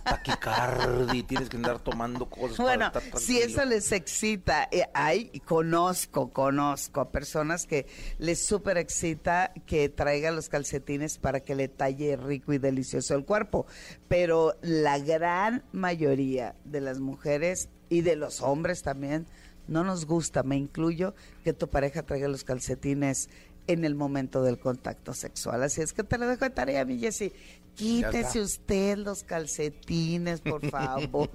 taquicardia, 0.05 1.27
tienes 1.27 1.49
que 1.49 1.57
andar 1.57 1.79
tomando 1.79 2.29
cosas. 2.29 2.59
Bueno, 2.59 2.92
si 3.16 3.38
eso 3.38 3.64
les 3.64 3.90
excita, 3.92 4.69
eh, 4.71 4.85
hay, 4.92 5.31
conozco, 5.47 6.31
conozco 6.31 7.01
a 7.01 7.11
personas 7.11 7.66
que 7.66 7.87
les 8.19 8.45
súper 8.45 8.77
excita 8.77 9.53
que 9.66 9.88
traiga 9.88 10.31
los 10.31 10.49
calcetines 10.49 11.16
para 11.19 11.40
que 11.40 11.55
le 11.55 11.69
talle 11.69 12.16
rico 12.16 12.53
y 12.53 12.59
delicioso 12.59 13.14
el 13.14 13.25
cuerpo. 13.25 13.66
Pero 14.09 14.57
la 14.61 14.99
gran 14.99 15.64
mayoría 15.73 16.55
de 16.64 16.83
las 16.83 17.01
mujeres 17.01 17.71
y 17.88 18.03
de 18.03 18.16
los 18.16 18.42
hombres 18.42 18.83
también, 18.83 19.27
no 19.69 19.85
nos 19.85 20.07
gusta, 20.07 20.42
me 20.42 20.57
incluyo, 20.57 21.14
que 21.45 21.53
tu 21.53 21.69
pareja 21.69 22.05
traiga 22.05 22.29
los 22.29 22.45
calcetines 22.45 23.29
en 23.66 23.85
el 23.85 23.94
momento 23.94 24.42
del 24.42 24.59
contacto 24.59 25.14
sexual. 25.14 25.62
Así 25.62 25.81
es 25.81 25.92
que 25.92 26.05
te 26.05 26.18
lo 26.18 26.26
dejo 26.26 26.44
de 26.44 26.50
tarea, 26.50 26.85
mi 26.85 26.98
Jessy. 26.98 27.33
Quítese 27.74 28.40
usted 28.40 28.96
los 28.96 29.22
calcetines, 29.22 30.40
por 30.40 30.68
favor. 30.70 31.29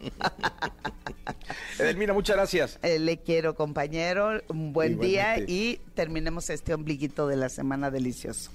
Edelmira, 1.79 2.13
muchas 2.13 2.35
gracias. 2.35 2.79
Eh, 2.81 2.97
le 2.97 3.19
quiero, 3.19 3.55
compañero. 3.55 4.41
Un 4.47 4.73
buen 4.73 4.99
día 4.99 5.37
y 5.37 5.79
terminemos 5.93 6.49
este 6.49 6.73
ombliguito 6.73 7.27
de 7.27 7.35
la 7.35 7.49
semana 7.49 7.91
delicioso. 7.91 8.51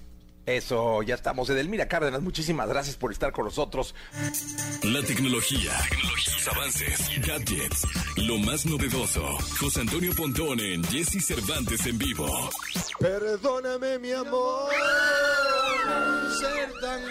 Eso, 0.46 1.02
ya 1.02 1.16
estamos. 1.16 1.50
Edelmira 1.50 1.88
Cárdenas, 1.88 2.22
muchísimas 2.22 2.68
gracias 2.68 2.94
por 2.94 3.10
estar 3.10 3.32
con 3.32 3.46
nosotros. 3.46 3.96
La 4.84 5.02
tecnología, 5.02 5.72
tecnologías, 5.90 6.48
avances, 6.48 7.26
gadgets, 7.26 7.86
lo 8.16 8.38
más 8.38 8.64
novedoso. 8.64 9.26
José 9.58 9.80
Antonio 9.80 10.12
Pontón 10.14 10.60
en 10.60 10.84
Jesse 10.84 11.24
Cervantes 11.24 11.84
en 11.86 11.98
vivo. 11.98 12.50
Perdóname, 13.00 13.98
mi 13.98 14.12
amor, 14.12 14.70
ser 16.40 16.72
tan 16.80 17.02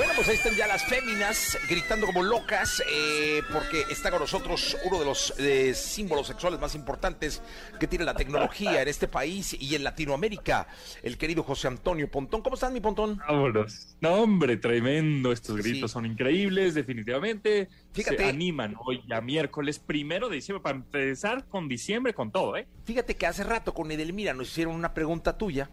bueno, 0.00 0.14
pues 0.16 0.30
ahí 0.30 0.36
están 0.36 0.54
ya 0.54 0.66
las 0.66 0.82
féminas 0.86 1.58
gritando 1.68 2.06
como 2.06 2.22
locas 2.22 2.82
eh, 2.90 3.42
porque 3.52 3.84
está 3.90 4.10
con 4.10 4.20
nosotros 4.20 4.74
uno 4.82 4.98
de 4.98 5.04
los 5.04 5.34
eh, 5.38 5.74
símbolos 5.74 6.26
sexuales 6.26 6.58
más 6.58 6.74
importantes 6.74 7.42
que 7.78 7.86
tiene 7.86 8.06
la 8.06 8.14
tecnología 8.14 8.80
en 8.80 8.88
este 8.88 9.08
país 9.08 9.54
y 9.60 9.74
en 9.74 9.84
Latinoamérica, 9.84 10.68
el 11.02 11.18
querido 11.18 11.42
José 11.42 11.68
Antonio 11.68 12.10
Pontón. 12.10 12.40
¿Cómo 12.40 12.54
estás, 12.54 12.72
mi 12.72 12.80
Pontón? 12.80 13.18
Vámonos. 13.28 13.94
No, 14.00 14.14
hombre, 14.14 14.56
tremendo. 14.56 15.32
Estos 15.32 15.58
gritos 15.58 15.90
son 15.90 16.06
increíbles, 16.06 16.72
definitivamente. 16.72 17.68
Fíjate. 17.92 18.16
Se 18.16 18.24
animan 18.24 18.76
hoy 18.82 19.02
ya 19.06 19.20
miércoles 19.20 19.78
primero 19.78 20.30
de 20.30 20.36
diciembre 20.36 20.62
para 20.62 20.76
empezar 20.76 21.44
con 21.44 21.68
diciembre 21.68 22.14
con 22.14 22.32
todo, 22.32 22.56
¿eh? 22.56 22.66
Fíjate 22.84 23.16
que 23.16 23.26
hace 23.26 23.44
rato 23.44 23.74
con 23.74 23.90
Edelmira 23.90 24.32
nos 24.32 24.48
hicieron 24.48 24.74
una 24.74 24.94
pregunta 24.94 25.36
tuya 25.36 25.68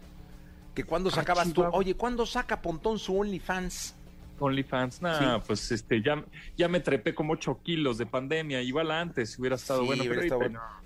que 0.74 0.84
cuando 0.84 1.08
ah, 1.08 1.12
sacabas 1.12 1.52
tú, 1.52 1.64
oye, 1.72 1.94
¿cuándo 1.94 2.24
saca 2.24 2.62
Pontón 2.62 3.00
su 3.00 3.18
OnlyFans? 3.18 3.96
OnlyFans, 4.38 5.02
nada, 5.02 5.40
pues 5.40 5.70
este, 5.70 6.02
ya, 6.02 6.24
ya 6.56 6.68
me 6.68 6.80
trepé 6.80 7.14
como 7.14 7.34
8 7.34 7.60
kilos 7.62 7.98
de 7.98 8.06
pandemia, 8.06 8.62
igual 8.62 8.90
antes, 8.90 9.38
hubiera 9.38 9.56
estado 9.56 9.84
bueno. 9.84 10.04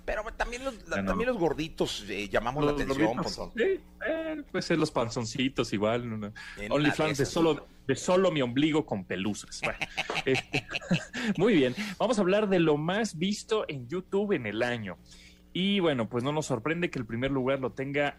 pero, 0.05 0.23
también, 0.35 0.63
los, 0.63 0.83
también 0.85 1.27
los 1.27 1.37
gorditos 1.37 2.05
eh, 2.09 2.29
llamamos 2.29 2.65
la 2.65 2.71
atención. 2.71 3.23
Sí, 3.55 3.79
eh, 4.07 4.43
pues 4.51 4.69
los 4.71 4.91
panzoncitos 4.91 5.73
igual. 5.73 6.33
OnlyFans 6.69 7.17
de 7.17 7.25
solo, 7.25 7.67
de 7.87 7.95
solo 7.95 8.31
mi 8.31 8.41
ombligo 8.41 8.85
con 8.85 9.05
pelusas. 9.05 9.61
Este, 10.25 10.65
muy 11.37 11.53
bien, 11.53 11.75
vamos 11.97 12.17
a 12.17 12.21
hablar 12.21 12.47
de 12.47 12.59
lo 12.59 12.77
más 12.77 13.17
visto 13.17 13.65
en 13.67 13.89
YouTube 13.89 14.31
en 14.31 14.45
el 14.45 14.63
año. 14.63 14.97
Y 15.51 15.81
bueno, 15.81 16.07
pues 16.07 16.23
no 16.23 16.31
nos 16.31 16.45
sorprende 16.45 16.89
que 16.89 16.97
el 16.97 17.05
primer 17.05 17.29
lugar 17.29 17.59
lo 17.59 17.71
tenga 17.71 18.17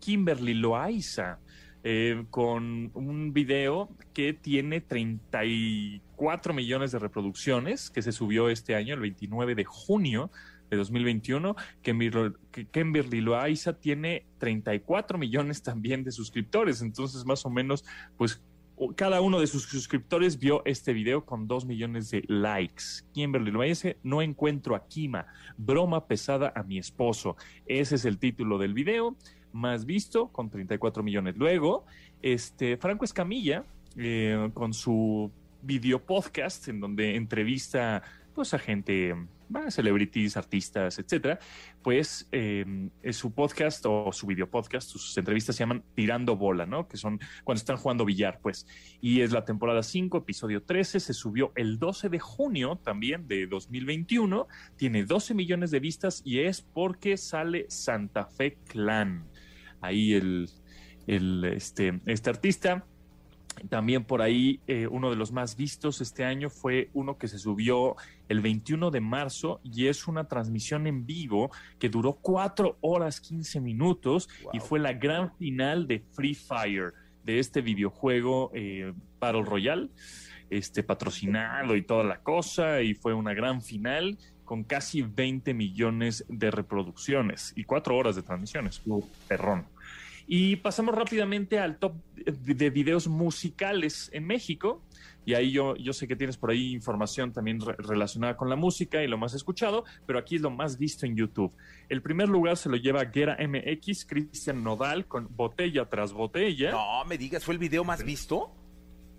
Kimberly 0.00 0.54
Loaiza 0.54 1.38
eh, 1.86 2.24
con 2.30 2.90
un 2.94 3.34
video 3.34 3.90
que 4.14 4.32
tiene 4.32 4.80
34 4.80 6.54
millones 6.54 6.92
de 6.92 6.98
reproducciones, 6.98 7.90
que 7.90 8.00
se 8.00 8.10
subió 8.10 8.48
este 8.48 8.74
año, 8.74 8.94
el 8.94 9.00
29 9.00 9.54
de 9.54 9.64
junio 9.64 10.30
de 10.70 10.78
2021. 10.78 11.54
Que 11.82 12.32
Kimberly 12.72 13.20
Loaiza 13.20 13.74
tiene 13.74 14.24
34 14.38 15.18
millones 15.18 15.62
también 15.62 16.04
de 16.04 16.10
suscriptores, 16.10 16.80
entonces 16.80 17.26
más 17.26 17.44
o 17.44 17.50
menos, 17.50 17.84
pues 18.16 18.42
cada 18.96 19.20
uno 19.20 19.38
de 19.38 19.46
sus 19.46 19.64
suscriptores 19.64 20.38
vio 20.38 20.62
este 20.64 20.94
video 20.94 21.26
con 21.26 21.46
2 21.46 21.66
millones 21.66 22.10
de 22.10 22.24
likes. 22.28 23.04
Kimberly 23.12 23.50
Loaiza, 23.50 23.90
no 24.02 24.22
encuentro 24.22 24.74
a 24.74 24.88
Kima, 24.88 25.26
broma 25.58 26.06
pesada 26.06 26.50
a 26.56 26.62
mi 26.62 26.78
esposo. 26.78 27.36
Ese 27.66 27.96
es 27.96 28.06
el 28.06 28.18
título 28.18 28.56
del 28.56 28.72
video 28.72 29.18
más 29.54 29.86
visto, 29.86 30.28
con 30.28 30.50
34 30.50 31.02
millones. 31.02 31.36
Luego, 31.36 31.86
este, 32.20 32.76
Franco 32.76 33.04
Escamilla, 33.04 33.64
eh, 33.96 34.50
con 34.52 34.74
su 34.74 35.30
video 35.62 36.04
podcast, 36.04 36.68
en 36.68 36.80
donde 36.80 37.16
entrevista 37.16 38.02
pues, 38.34 38.52
a 38.52 38.58
gente, 38.58 39.14
celebrities, 39.68 40.36
artistas, 40.36 40.98
etcétera, 40.98 41.38
pues 41.82 42.26
eh, 42.32 42.88
su 43.12 43.32
podcast 43.32 43.84
o 43.86 44.10
su 44.12 44.26
video 44.26 44.50
podcast, 44.50 44.88
sus 44.88 45.16
entrevistas 45.16 45.54
se 45.54 45.60
llaman 45.60 45.84
Tirando 45.94 46.36
Bola, 46.36 46.66
¿no? 46.66 46.88
Que 46.88 46.96
son 46.96 47.20
cuando 47.44 47.58
están 47.60 47.76
jugando 47.76 48.04
billar, 48.04 48.40
pues. 48.42 48.66
Y 49.00 49.20
es 49.20 49.30
la 49.30 49.44
temporada 49.44 49.84
5, 49.84 50.18
episodio 50.18 50.64
13, 50.64 50.98
se 50.98 51.12
subió 51.14 51.52
el 51.54 51.78
12 51.78 52.08
de 52.08 52.18
junio 52.18 52.80
también 52.82 53.28
de 53.28 53.46
2021, 53.46 54.48
tiene 54.76 55.04
12 55.04 55.34
millones 55.34 55.70
de 55.70 55.78
vistas 55.78 56.22
y 56.24 56.40
es 56.40 56.60
porque 56.60 57.16
sale 57.16 57.66
Santa 57.68 58.26
Fe 58.26 58.58
Clan 58.66 59.24
ahí 59.80 60.14
el, 60.14 60.48
el, 61.06 61.44
este, 61.44 62.00
este 62.06 62.30
artista. 62.30 62.84
También 63.68 64.04
por 64.04 64.20
ahí 64.20 64.60
eh, 64.66 64.86
uno 64.88 65.10
de 65.10 65.16
los 65.16 65.32
más 65.32 65.56
vistos 65.56 66.00
este 66.00 66.24
año 66.24 66.50
fue 66.50 66.90
uno 66.92 67.18
que 67.18 67.28
se 67.28 67.38
subió 67.38 67.94
el 68.28 68.40
21 68.40 68.90
de 68.90 69.00
marzo 69.00 69.60
y 69.62 69.86
es 69.86 70.08
una 70.08 70.24
transmisión 70.24 70.86
en 70.86 71.06
vivo 71.06 71.50
que 71.78 71.88
duró 71.88 72.14
4 72.14 72.78
horas 72.80 73.20
15 73.20 73.60
minutos 73.60 74.28
y 74.52 74.58
fue 74.58 74.80
la 74.80 74.92
gran 74.92 75.34
final 75.36 75.86
de 75.86 76.00
Free 76.00 76.34
Fire, 76.34 76.94
de 77.22 77.38
este 77.38 77.60
videojuego 77.60 78.50
eh, 78.54 78.92
Battle 79.20 79.44
Royale, 79.44 79.88
este, 80.50 80.82
patrocinado 80.82 81.76
y 81.76 81.82
toda 81.82 82.04
la 82.04 82.20
cosa 82.20 82.82
y 82.82 82.94
fue 82.94 83.14
una 83.14 83.34
gran 83.34 83.62
final 83.62 84.18
con 84.44 84.64
casi 84.64 85.02
20 85.02 85.54
millones 85.54 86.24
de 86.28 86.50
reproducciones 86.50 87.52
y 87.56 87.64
4 87.64 87.96
horas 87.96 88.16
de 88.16 88.22
transmisiones, 88.22 88.82
perrón. 89.28 89.66
Y 90.26 90.56
pasamos 90.56 90.94
rápidamente 90.94 91.58
al 91.58 91.78
top 91.78 91.94
de 92.16 92.70
videos 92.70 93.08
musicales 93.08 94.10
en 94.12 94.26
México. 94.26 94.82
Y 95.26 95.34
ahí 95.34 95.52
yo, 95.52 95.76
yo 95.76 95.92
sé 95.92 96.06
que 96.06 96.16
tienes 96.16 96.36
por 96.36 96.50
ahí 96.50 96.72
información 96.72 97.32
también 97.32 97.58
relacionada 97.60 98.36
con 98.36 98.48
la 98.48 98.56
música 98.56 99.02
y 99.02 99.06
lo 99.06 99.16
más 99.16 99.34
escuchado, 99.34 99.84
pero 100.06 100.18
aquí 100.18 100.36
es 100.36 100.42
lo 100.42 100.50
más 100.50 100.78
visto 100.78 101.06
en 101.06 101.16
YouTube. 101.16 101.52
El 101.88 102.02
primer 102.02 102.28
lugar 102.28 102.56
se 102.56 102.68
lo 102.68 102.76
lleva 102.76 103.04
Guerra 103.04 103.38
MX, 103.38 104.04
Cristian 104.06 104.62
Nodal, 104.62 105.06
con 105.06 105.28
Botella 105.34 105.86
tras 105.88 106.12
Botella. 106.12 106.72
No, 106.72 107.04
me 107.06 107.16
digas, 107.16 107.44
¿fue 107.44 107.54
el 107.54 107.58
video 107.58 107.84
más 107.84 108.04
visto? 108.04 108.54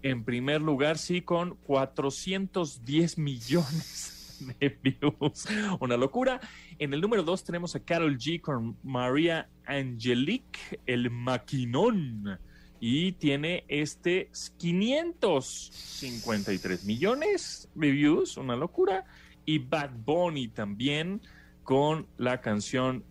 En 0.03 0.23
primer 0.23 0.61
lugar, 0.61 0.99
sí, 0.99 1.21
con 1.21 1.55
410 1.55 3.17
millones 3.17 4.14
de 4.59 4.77
views. 4.81 5.45
Una 5.79 5.95
locura. 5.97 6.39
En 6.79 6.91
el 6.93 7.01
número 7.01 7.21
2 7.23 7.43
tenemos 7.43 7.75
a 7.75 7.81
Carol 7.81 8.17
G 8.17 8.39
con 8.41 8.77
María 8.83 9.49
Angelique, 9.65 10.79
el 10.85 11.11
maquinón. 11.11 12.39
Y 12.79 13.11
tiene 13.13 13.63
este 13.67 14.29
553 14.57 16.85
millones 16.85 17.69
de 17.73 17.91
views, 17.91 18.37
una 18.37 18.55
locura. 18.55 19.05
Y 19.45 19.57
Bad 19.59 19.91
Bunny 20.05 20.47
también 20.49 21.21
con 21.63 22.07
la 22.17 22.41
canción 22.41 23.03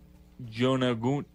Jonaguni. 0.49 1.25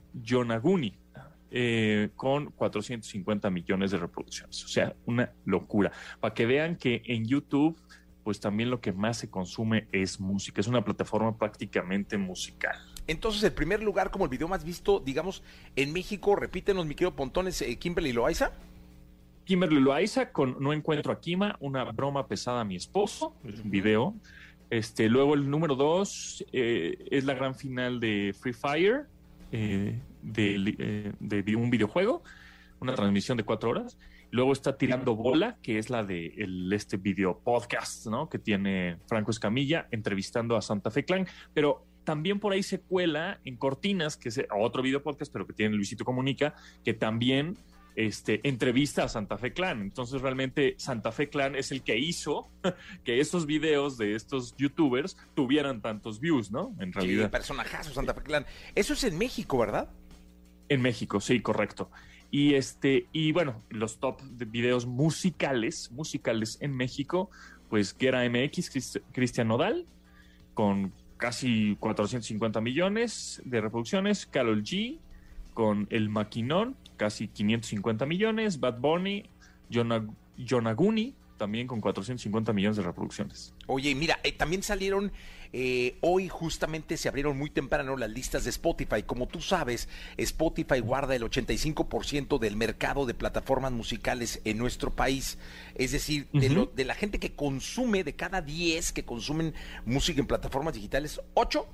Eh, 1.53 2.11
con 2.15 2.53
450 2.53 3.51
millones 3.51 3.91
de 3.91 3.99
reproducciones. 3.99 4.65
O 4.65 4.69
sea, 4.69 4.95
una 5.07 5.33
locura. 5.45 5.91
Para 6.21 6.33
que 6.33 6.47
vean 6.47 6.77
que 6.77 7.03
en 7.07 7.27
YouTube 7.27 7.77
pues 8.25 8.41
también 8.41 8.71
lo 8.71 8.81
que 8.81 8.93
más 8.93 9.19
se 9.19 9.31
consume 9.31 9.87
es 9.93 10.21
música. 10.21 10.61
Es 10.61 10.67
una 10.67 10.85
plataforma 10.85 11.37
prácticamente 11.37 12.19
musical. 12.19 12.77
Entonces, 13.07 13.43
el 13.43 13.53
primer 13.53 13.83
lugar 13.83 14.11
como 14.11 14.25
el 14.25 14.31
video 14.31 14.49
más 14.49 14.65
visto, 14.65 15.01
digamos, 15.01 15.43
en 15.77 15.93
México, 15.93 16.37
repítenos, 16.37 16.87
mi 16.87 16.95
querido 16.95 17.17
Pontones, 17.17 17.61
eh, 17.63 17.77
Kimberly 17.77 18.13
Loaiza. 18.13 18.53
Kimberly 19.45 19.81
Loaiza 19.81 20.31
con 20.31 20.57
No 20.61 20.73
Encuentro 20.73 21.13
a 21.13 21.21
Kima, 21.21 21.57
una 21.61 21.85
broma 21.85 22.29
pesada 22.29 22.61
a 22.61 22.65
mi 22.65 22.77
esposo, 22.77 23.35
es 23.45 23.61
un 23.61 23.71
video. 23.71 24.15
Este, 24.69 25.09
luego 25.09 25.35
el 25.35 25.51
número 25.51 25.75
dos 25.75 26.45
eh, 26.53 27.05
es 27.11 27.25
la 27.25 27.35
gran 27.35 27.57
final 27.57 27.99
de 27.99 28.33
Free 28.39 28.53
Fire, 28.53 29.07
eh, 29.51 29.99
de, 30.23 31.13
de, 31.19 31.57
un 31.57 31.71
videojuego, 31.71 32.23
una 32.79 32.95
transmisión 32.95 33.37
de 33.37 33.43
cuatro 33.43 33.71
horas. 33.71 33.99
Luego 34.31 34.53
está 34.53 34.77
Tirando 34.77 35.17
Bola, 35.17 35.59
que 35.63 35.79
es 35.79 35.91
la 35.91 36.05
de 36.05 36.27
el, 36.37 36.73
este 36.73 36.97
video 36.97 37.41
podcast, 37.41 38.07
¿no? 38.07 38.29
Que 38.29 38.39
tiene 38.39 38.99
Franco 39.07 39.31
Escamilla 39.31 39.89
entrevistando 39.91 40.57
a 40.57 40.63
Santa 40.63 40.91
Fe 40.91 41.05
Clan. 41.05 41.27
Pero 41.53 41.87
también 42.05 42.39
por 42.41 42.53
ahí 42.53 42.63
se 42.63 42.81
cuela 42.81 43.41
en 43.45 43.57
Cortinas, 43.57 44.17
que 44.17 44.29
es 44.29 44.41
otro 44.57 44.83
video 44.83 45.03
podcast, 45.03 45.33
pero 45.33 45.47
que 45.47 45.53
tiene 45.53 45.75
Luisito 45.75 46.05
Comunica, 46.05 46.55
que 46.85 46.95
también 46.95 47.57
este, 47.97 48.41
entrevista 48.49 49.05
a 49.05 49.09
Santa 49.09 49.37
Fe 49.37 49.53
Clan. 49.53 49.83
Entonces, 49.83 50.23
realmente 50.23 50.75
Santa 50.79 51.13
Fe 51.13 51.29
Clan 51.29 51.57
es 51.57 51.73
el 51.73 51.83
que 51.83 51.99
hizo 51.99 52.51
que 53.05 53.21
estos 53.21 53.47
videos 53.47 53.99
de 53.99 54.15
estos 54.15 54.57
youtubers 54.57 55.17
tuvieran 55.35 55.83
tantos 55.83 56.21
views, 56.21 56.51
¿no? 56.51 56.75
En 56.79 56.93
realidad. 56.93 57.25
Sí, 57.25 57.31
personajazo 57.31 57.93
Santa 57.93 58.15
Fe 58.15 58.23
Clan. 58.23 58.47
Eso 58.75 58.93
es 58.93 59.05
en 59.05 59.19
México, 59.19 59.59
¿verdad? 59.59 59.91
En 60.69 60.83
México, 60.83 61.21
sí, 61.21 61.41
correcto. 61.41 61.91
Y 62.31 62.55
este, 62.55 63.07
y 63.13 63.33
bueno, 63.33 63.63
los 63.71 63.99
top 63.99 64.23
de 64.23 64.45
videos 64.45 64.87
musicales, 64.87 65.91
musicales 65.91 66.59
en 66.61 66.77
México, 66.77 67.31
pues 67.69 67.93
que 67.93 68.09
era 68.09 68.29
MX, 68.29 69.01
Cristian 69.13 69.49
Nodal, 69.49 69.87
con 70.55 70.93
casi 71.17 71.77
450 71.81 72.61
millones 72.61 73.43
de 73.45 73.61
reproducciones, 73.61 74.27
Carol 74.27 74.63
G, 74.63 74.99
con 75.55 75.87
El 75.91 76.09
Maquinón, 76.09 76.77
casi 76.97 77.29
550 77.29 78.07
millones, 78.07 78.61
Bad 78.61 78.79
Bunny, 78.79 79.25
Jonaguni, 80.39 81.15
también 81.37 81.67
con 81.67 81.81
450 81.81 82.53
millones 82.53 82.77
de 82.77 82.83
reproducciones. 82.83 83.55
Oye, 83.67 83.95
mira, 83.95 84.21
eh, 84.25 84.33
también 84.33 84.63
salieron 84.63 85.11
eh, 85.53 85.97
hoy 86.01 86.29
justamente 86.29 86.97
se 86.97 87.09
abrieron 87.09 87.37
muy 87.37 87.51
temprano 87.51 87.97
las 87.97 88.11
listas 88.11 88.45
de 88.45 88.51
Spotify. 88.51 89.03
Como 89.03 89.27
tú 89.27 89.41
sabes, 89.41 89.89
Spotify 90.17 90.81
guarda 90.81 91.17
el 91.17 91.23
85% 91.23 92.39
del 92.39 92.57
mercado 92.57 93.05
de 93.07 93.15
plataformas 93.15 93.73
musicales 93.73 94.41
en 94.45 94.59
nuestro 94.59 94.91
país. 94.91 95.39
Es 95.75 95.93
decir, 95.93 96.29
de, 96.33 96.85
la 96.85 96.95
gente 96.95 97.19
que 97.19 97.33
consume, 97.33 98.05
de 98.05 98.15
cada 98.15 98.43
10 98.43 98.93
que 98.93 99.05
consumen 99.05 99.55
música 99.85 100.21
en 100.21 100.27
plataformas 100.27 100.75
digitales, 100.75 101.21
8 101.35 101.67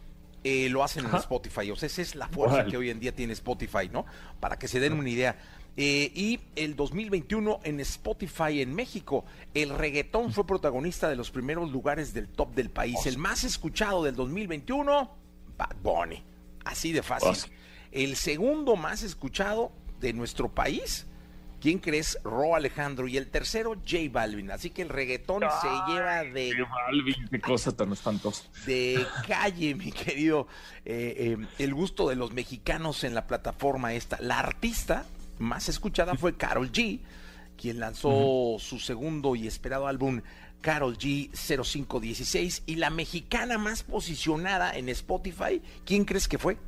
eh, 0.44 0.68
lo 0.70 0.82
hacen 0.82 1.04
en 1.04 1.14
Spotify. 1.16 1.70
O 1.70 1.76
sea, 1.76 1.88
esa 1.88 2.02
es 2.02 2.14
la 2.14 2.28
fuerza 2.28 2.64
que 2.64 2.76
hoy 2.76 2.88
en 2.90 3.00
día 3.00 3.14
tiene 3.14 3.32
Spotify, 3.32 3.90
¿no? 3.92 4.06
Para 4.40 4.58
que 4.58 4.68
se 4.68 4.80
den 4.80 4.94
una 4.94 5.10
idea. 5.10 5.36
Eh, 5.76 6.10
y 6.14 6.40
el 6.54 6.74
2021 6.74 7.60
en 7.64 7.80
Spotify 7.80 8.62
en 8.62 8.74
México, 8.74 9.26
el 9.52 9.70
reggaetón 9.70 10.32
fue 10.32 10.46
protagonista 10.46 11.08
de 11.08 11.16
los 11.16 11.30
primeros 11.30 11.70
lugares 11.70 12.14
del 12.14 12.28
top 12.28 12.54
del 12.54 12.70
país. 12.70 13.04
El 13.04 13.18
más 13.18 13.44
escuchado 13.44 14.02
del 14.02 14.14
2021, 14.16 15.10
Bad 15.58 15.76
Bunny. 15.82 16.22
Así 16.64 16.92
de 16.92 17.02
fácil. 17.02 17.52
El 17.92 18.16
segundo 18.16 18.76
más 18.76 19.02
escuchado 19.02 19.70
de 20.00 20.12
nuestro 20.14 20.48
país, 20.48 21.06
¿quién 21.60 21.78
crees? 21.78 22.18
Ro 22.24 22.56
Alejandro. 22.56 23.06
Y 23.06 23.18
el 23.18 23.28
tercero, 23.28 23.74
J 23.74 23.98
Balvin. 24.10 24.50
Así 24.50 24.70
que 24.70 24.82
el 24.82 24.88
reggaetón 24.88 25.42
se 25.60 25.92
lleva 25.92 26.24
de. 26.24 26.52
J 26.58 26.70
Balvin, 26.70 27.28
qué 27.30 27.40
cosa 27.40 27.76
tan 27.76 27.92
espantosa. 27.92 28.44
De 28.64 29.06
calle, 29.28 29.74
mi 29.74 29.92
querido. 29.92 30.48
Eh, 30.86 31.36
eh, 31.38 31.46
el 31.58 31.74
gusto 31.74 32.08
de 32.08 32.16
los 32.16 32.32
mexicanos 32.32 33.04
en 33.04 33.14
la 33.14 33.26
plataforma 33.26 33.92
esta. 33.92 34.18
La 34.20 34.38
artista 34.38 35.04
más 35.38 35.68
escuchada 35.68 36.14
fue 36.14 36.36
Carol 36.36 36.70
G, 36.70 37.00
quien 37.56 37.80
lanzó 37.80 38.56
su 38.58 38.78
segundo 38.78 39.36
y 39.36 39.46
esperado 39.46 39.86
álbum 39.86 40.20
Carol 40.60 40.96
G 40.96 41.30
0516 41.32 42.64
y 42.66 42.76
la 42.76 42.90
mexicana 42.90 43.58
más 43.58 43.82
posicionada 43.82 44.76
en 44.76 44.88
Spotify, 44.88 45.62
¿quién 45.84 46.04
crees 46.04 46.28
que 46.28 46.38
fue? 46.38 46.58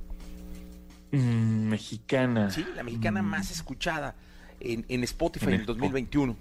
Mm, 1.13 1.69
mexicana. 1.69 2.51
Sí, 2.51 2.65
la 2.75 2.83
mexicana 2.83 3.23
mm. 3.23 3.27
más 3.27 3.51
escuchada 3.51 4.15
en, 4.61 5.05
Spotify 5.05 5.47
en, 5.47 5.55
el 5.55 5.67
2021. 5.67 6.37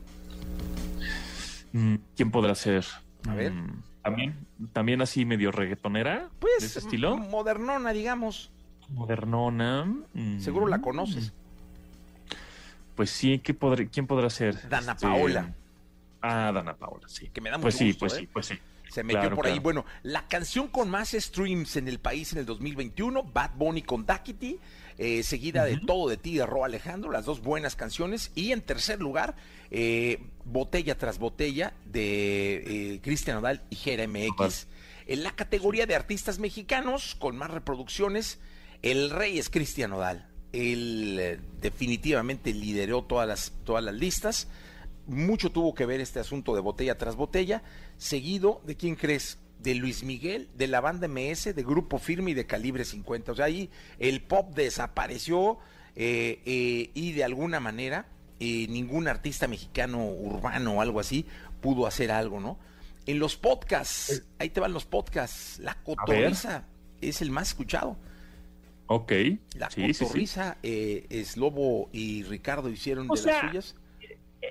Mm, 1.74 1.96
¿Quién 2.16 2.32
podrá 2.32 2.54
ser? 2.56 2.86
A 3.28 3.34
ver. 3.34 3.54
También, 4.02 4.48
también 4.72 5.02
así 5.02 5.26
medio 5.26 5.52
reggaetonera. 5.52 6.30
Pues, 6.40 6.64
ese 6.64 6.80
estilo. 6.80 7.18
Modernona, 7.18 7.92
digamos. 7.92 8.52
Modernona. 8.90 9.92
Seguro 10.40 10.68
la 10.68 10.80
conoces. 10.80 11.34
Pues 12.98 13.12
sí, 13.12 13.38
¿qué 13.38 13.56
¿quién 13.92 14.08
podrá 14.08 14.28
ser? 14.32 14.68
Dana 14.68 14.94
este, 14.94 15.06
Paola. 15.06 15.54
Ah, 16.20 16.52
Dana 16.52 16.76
Paola, 16.76 17.08
sí. 17.08 17.30
Que 17.30 17.42
me 17.42 17.52
da 17.52 17.60
pues 17.60 17.76
mucho 17.76 17.78
sí, 17.78 17.92
gusto, 17.92 18.00
Pues 18.00 18.14
¿eh? 18.14 18.18
sí, 18.18 18.28
pues 18.34 18.46
sí. 18.48 18.60
Se 18.90 19.04
metió 19.04 19.36
por 19.36 19.46
ahí. 19.46 19.60
Bueno, 19.60 19.86
la 20.02 20.28
canción 20.28 20.68
con 20.68 20.90
más 20.90 21.12
streams 21.12 21.76
en 21.76 21.88
el 21.88 22.00
país 22.00 22.34
en 22.34 22.40
el 22.40 22.46
2021, 22.48 23.22
Bad 23.22 23.52
Bunny 23.56 23.84
con 23.84 24.08
Daquiti, 24.08 24.60
eh, 24.98 25.22
seguida 25.22 25.64
de 25.64 25.78
Todo 25.78 26.10
de 26.10 26.18
ti 26.18 26.38
de 26.38 26.46
Ro 26.48 26.66
Alejandro, 26.66 27.12
las 27.12 27.26
dos 27.26 27.42
buenas 27.42 27.76
canciones. 27.76 28.32
Y 28.34 28.52
en 28.52 28.62
tercer 28.62 29.00
lugar, 29.00 29.36
eh, 29.70 30.24
Botella 30.44 30.98
tras 30.98 31.20
Botella 31.20 31.74
de 31.86 32.96
eh, 32.96 33.02
Cristian 33.04 33.38
Odal 33.38 33.62
y 33.70 33.76
Jera 33.76 34.08
MX. 34.08 34.66
En 35.06 35.22
la 35.22 35.36
categoría 35.36 35.86
de 35.86 35.94
artistas 35.94 36.40
mexicanos 36.40 37.14
con 37.14 37.38
más 37.38 37.52
reproducciones, 37.52 38.40
el 38.82 39.12
rey 39.12 39.38
es 39.38 39.52
Cristian 39.52 39.94
Odal 39.94 40.28
él 40.54 41.18
eh, 41.20 41.40
definitivamente 41.62 42.54
lideró 42.54 43.04
todas 43.04 43.28
las, 43.28 43.54
todas 43.64 43.84
las 43.84 43.96
listas. 43.96 44.48
Mucho 45.06 45.52
tuvo 45.52 45.74
que 45.74 45.86
ver 45.86 46.02
este 46.02 46.20
asunto 46.20 46.56
de 46.56 46.62
botella 46.62 46.98
tras 46.98 47.16
botella, 47.16 47.64
seguido 47.98 48.62
de 48.66 48.76
quién 48.76 48.96
crees, 48.96 49.38
de 49.60 49.76
Luis 49.76 50.04
Miguel, 50.04 50.50
de 50.56 50.68
la 50.68 50.82
banda 50.82 51.08
MS, 51.08 51.56
de 51.56 51.64
Grupo 51.64 51.98
Firme 51.98 52.32
y 52.32 52.34
de 52.34 52.46
Calibre 52.46 52.86
50. 52.86 53.32
O 53.32 53.36
sea, 53.36 53.46
ahí 53.46 53.70
el 54.00 54.22
pop 54.22 54.54
desapareció 54.54 55.58
eh, 55.96 56.42
eh, 56.46 56.92
y 56.94 57.14
de 57.14 57.24
alguna 57.24 57.60
manera 57.60 58.08
ningún 58.40 59.08
artista 59.08 59.48
mexicano 59.48 60.06
urbano 60.06 60.74
o 60.74 60.82
algo 60.82 61.00
así 61.00 61.26
pudo 61.60 61.88
hacer 61.88 62.12
algo, 62.12 62.40
¿no? 62.40 62.60
En 63.08 63.18
los 63.18 63.36
podcasts, 63.36 64.22
ahí 64.38 64.52
te 64.52 64.60
van 64.60 64.74
los 64.74 64.86
podcasts, 64.86 65.58
La 65.58 65.74
Cotoriza 65.82 66.66
es 67.02 67.24
el 67.24 67.32
más 67.32 67.48
escuchado 67.48 67.98
Ok. 68.88 69.12
La 69.56 69.70
sí, 69.70 69.82
sí, 69.88 69.94
sí. 69.94 70.04
cotorriza, 70.06 70.58
eh, 70.64 71.06
es 71.10 71.38
Lobo 71.38 71.90
y 71.92 72.24
Ricardo 72.24 72.70
hicieron 72.70 73.08
O 73.10 73.16
de 73.16 73.22
sea, 73.22 73.44
las 73.44 73.52
suyas. 73.52 73.76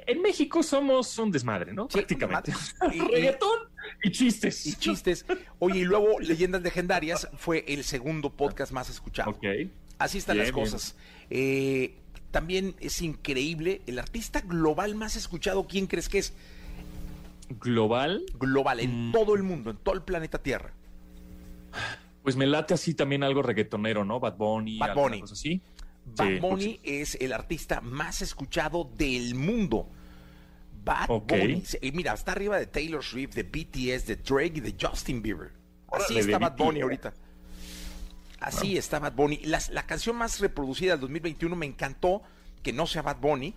En 0.06 0.20
México 0.20 0.62
somos 0.62 1.16
un 1.18 1.30
desmadre, 1.30 1.72
¿no? 1.72 1.84
Sí, 1.84 1.98
Prácticamente. 1.98 2.52
y- 2.92 3.00
Reggaetón 3.00 3.58
y 4.02 4.10
chistes. 4.10 4.66
Y 4.66 4.74
chistes. 4.74 5.24
Oye, 5.58 5.80
y 5.80 5.84
luego 5.84 6.20
Leyendas 6.20 6.60
Legendarias 6.62 7.28
fue 7.38 7.64
el 7.68 7.82
segundo 7.84 8.30
podcast 8.30 8.72
más 8.72 8.90
escuchado. 8.90 9.30
Ok. 9.30 9.44
Así 9.98 10.18
están 10.18 10.34
Bien, 10.36 10.46
las 10.46 10.52
cosas. 10.52 10.96
Eh, 11.30 11.94
también 12.30 12.74
es 12.80 13.00
increíble, 13.00 13.80
el 13.86 13.98
artista 13.98 14.40
global 14.42 14.94
más 14.96 15.16
escuchado, 15.16 15.66
¿quién 15.66 15.86
crees 15.86 16.08
que 16.10 16.18
es? 16.18 16.34
Global, 17.60 18.26
Global, 18.38 18.80
en 18.80 19.08
Mm. 19.08 19.12
todo 19.12 19.34
el 19.36 19.42
mundo, 19.44 19.70
en 19.70 19.76
todo 19.78 19.94
el 19.94 20.02
planeta 20.02 20.38
Tierra. 20.42 20.72
Pues 22.26 22.34
me 22.34 22.44
late 22.44 22.74
así 22.74 22.92
también 22.92 23.22
algo 23.22 23.40
reggaetonero, 23.40 24.04
¿no? 24.04 24.18
Bad 24.18 24.36
Bunny, 24.36 24.78
Bad 24.80 24.96
Bunny. 24.96 25.20
cosa 25.20 25.34
así. 25.34 25.62
Bad 26.04 26.26
Sí, 26.26 26.38
Bunny 26.40 26.80
es 26.82 27.14
el 27.20 27.32
artista 27.32 27.80
más 27.80 28.20
escuchado 28.20 28.90
del 28.96 29.36
mundo. 29.36 29.88
Bad 30.84 31.06
Ok. 31.08 31.28
Bunny. 31.30 31.62
Y 31.82 31.92
mira, 31.92 32.14
está 32.14 32.32
arriba 32.32 32.58
de 32.58 32.66
Taylor 32.66 33.04
Swift, 33.04 33.34
de 33.36 33.44
BTS, 33.44 34.06
de 34.08 34.16
Drake 34.16 34.54
y 34.56 34.60
de 34.60 34.74
Justin 34.80 35.22
Bieber. 35.22 35.52
Así 35.92 36.14
Órale, 36.14 36.20
está 36.20 36.38
Bad 36.40 36.56
Bunny 36.56 36.80
ahorita. 36.80 37.14
Así 38.40 38.76
está 38.76 38.98
Bad 38.98 39.12
Bunny. 39.14 39.38
Las- 39.44 39.70
la 39.70 39.84
canción 39.86 40.16
más 40.16 40.40
reproducida 40.40 40.92
del 40.92 41.00
2021 41.02 41.54
me 41.56 41.66
encantó 41.66 42.22
que 42.62 42.72
no 42.72 42.86
sea 42.88 43.02
Bad 43.02 43.18
Bunny. 43.20 43.54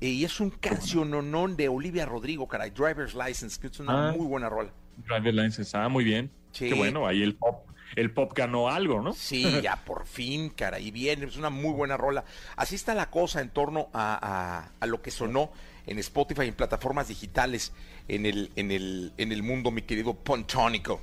eh, 0.00 0.08
y 0.08 0.24
es 0.24 0.40
un 0.40 0.50
canciononón 0.50 1.56
de 1.56 1.68
Olivia 1.68 2.04
Rodrigo, 2.04 2.48
caray, 2.48 2.70
Driver's 2.70 3.14
License, 3.14 3.60
que 3.60 3.68
es 3.68 3.78
una 3.78 4.08
Ah. 4.08 4.12
muy 4.12 4.26
buena 4.26 4.48
rola. 4.50 4.70
Driver 4.96 5.32
License, 5.32 5.74
ah, 5.76 5.88
muy 5.88 6.02
bien. 6.04 6.30
Sí. 6.50 6.68
Qué 6.68 6.74
bueno, 6.74 7.06
ahí 7.06 7.22
el 7.22 7.36
pop, 7.36 7.64
el 7.96 8.10
pop 8.10 8.32
ganó 8.34 8.68
algo, 8.68 9.00
¿no? 9.02 9.12
Sí, 9.12 9.60
ya 9.62 9.76
por 9.84 10.06
fin, 10.06 10.50
cara, 10.50 10.80
y 10.80 10.90
bien, 10.90 11.22
es 11.22 11.36
una 11.36 11.50
muy 11.50 11.72
buena 11.72 11.96
rola. 11.96 12.24
Así 12.56 12.74
está 12.74 12.94
la 12.94 13.10
cosa 13.10 13.40
en 13.40 13.50
torno 13.50 13.88
a, 13.92 14.18
a- 14.20 14.70
a 14.80 14.86
lo 14.86 15.02
que 15.02 15.10
sonó 15.10 15.50
en 15.86 15.98
Spotify 15.98 16.42
en 16.48 16.54
plataformas 16.54 17.08
digitales 17.08 17.72
en 18.08 18.26
el, 18.26 18.50
en 18.56 18.70
el, 18.70 19.12
en 19.18 19.32
el 19.32 19.42
mundo, 19.42 19.70
mi 19.70 19.82
querido 19.82 20.14
Pontónico. 20.14 21.00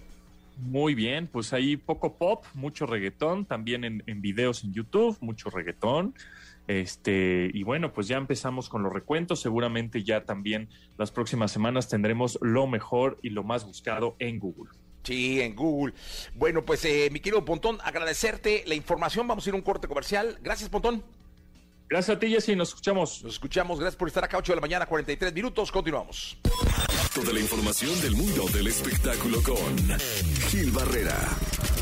Muy 0.58 0.94
bien, 0.96 1.28
pues 1.28 1.54
ahí 1.54 1.78
poco 1.78 2.18
pop, 2.18 2.46
mucho 2.54 2.86
reggaetón, 2.86 3.46
también 3.46 3.84
en, 3.84 4.04
en 4.06 4.22
videos 4.22 4.64
en 4.64 4.74
YouTube, 4.74 5.18
mucho 5.22 5.50
reggaetón. 5.50 6.14
Este, 6.68 7.50
y 7.54 7.64
bueno, 7.64 7.92
pues 7.92 8.08
ya 8.08 8.18
empezamos 8.18 8.70
con 8.70 8.84
los 8.84 8.94
recuentos. 8.94 9.42
Seguramente 9.42 10.04
ya 10.04 10.24
también 10.24 10.70
las 10.98 11.12
próximas 11.12 11.52
semanas 11.52 11.90
tendremos 11.90 12.38
lo 12.42 12.68
mejor 12.68 13.18
y 13.24 13.32
lo 13.32 13.44
más 13.44 13.66
buscado 13.66 14.16
en 14.20 14.40
Google. 14.40 14.72
Sí, 15.04 15.42
en 15.42 15.56
Google. 15.56 15.94
Bueno, 16.36 16.64
pues 16.64 16.86
eh, 16.86 17.10
mi 17.12 17.20
querido 17.20 17.44
Pontón, 17.44 17.80
agradecerte 17.84 18.64
la 18.68 18.76
información. 18.76 19.28
Vamos 19.28 19.46
a 19.46 19.50
ir 19.50 19.54
a 19.54 19.58
un 19.58 19.64
corte 19.64 19.88
comercial. 19.88 20.38
Gracias, 20.42 20.70
Pontón. 20.70 21.04
Gracias 21.90 22.16
a 22.16 22.20
ti, 22.20 22.30
Jessy, 22.30 22.56
nos 22.56 22.70
escuchamos. 22.70 23.22
Nos 23.24 23.34
escuchamos. 23.34 23.80
Gracias 23.80 23.98
por 23.98 24.08
estar 24.08 24.24
acá, 24.24 24.38
8 24.38 24.54
de 24.54 24.56
la 24.56 24.62
mañana, 24.62 24.86
43 24.86 25.34
minutos. 25.34 25.72
Continuamos. 25.72 26.38
Toda 27.14 27.34
la 27.34 27.40
información 27.42 28.00
del 28.00 28.16
mundo 28.16 28.46
del 28.54 28.68
espectáculo 28.68 29.44
con 29.44 29.78
Gil 30.48 30.72
Barrera, 30.72 31.18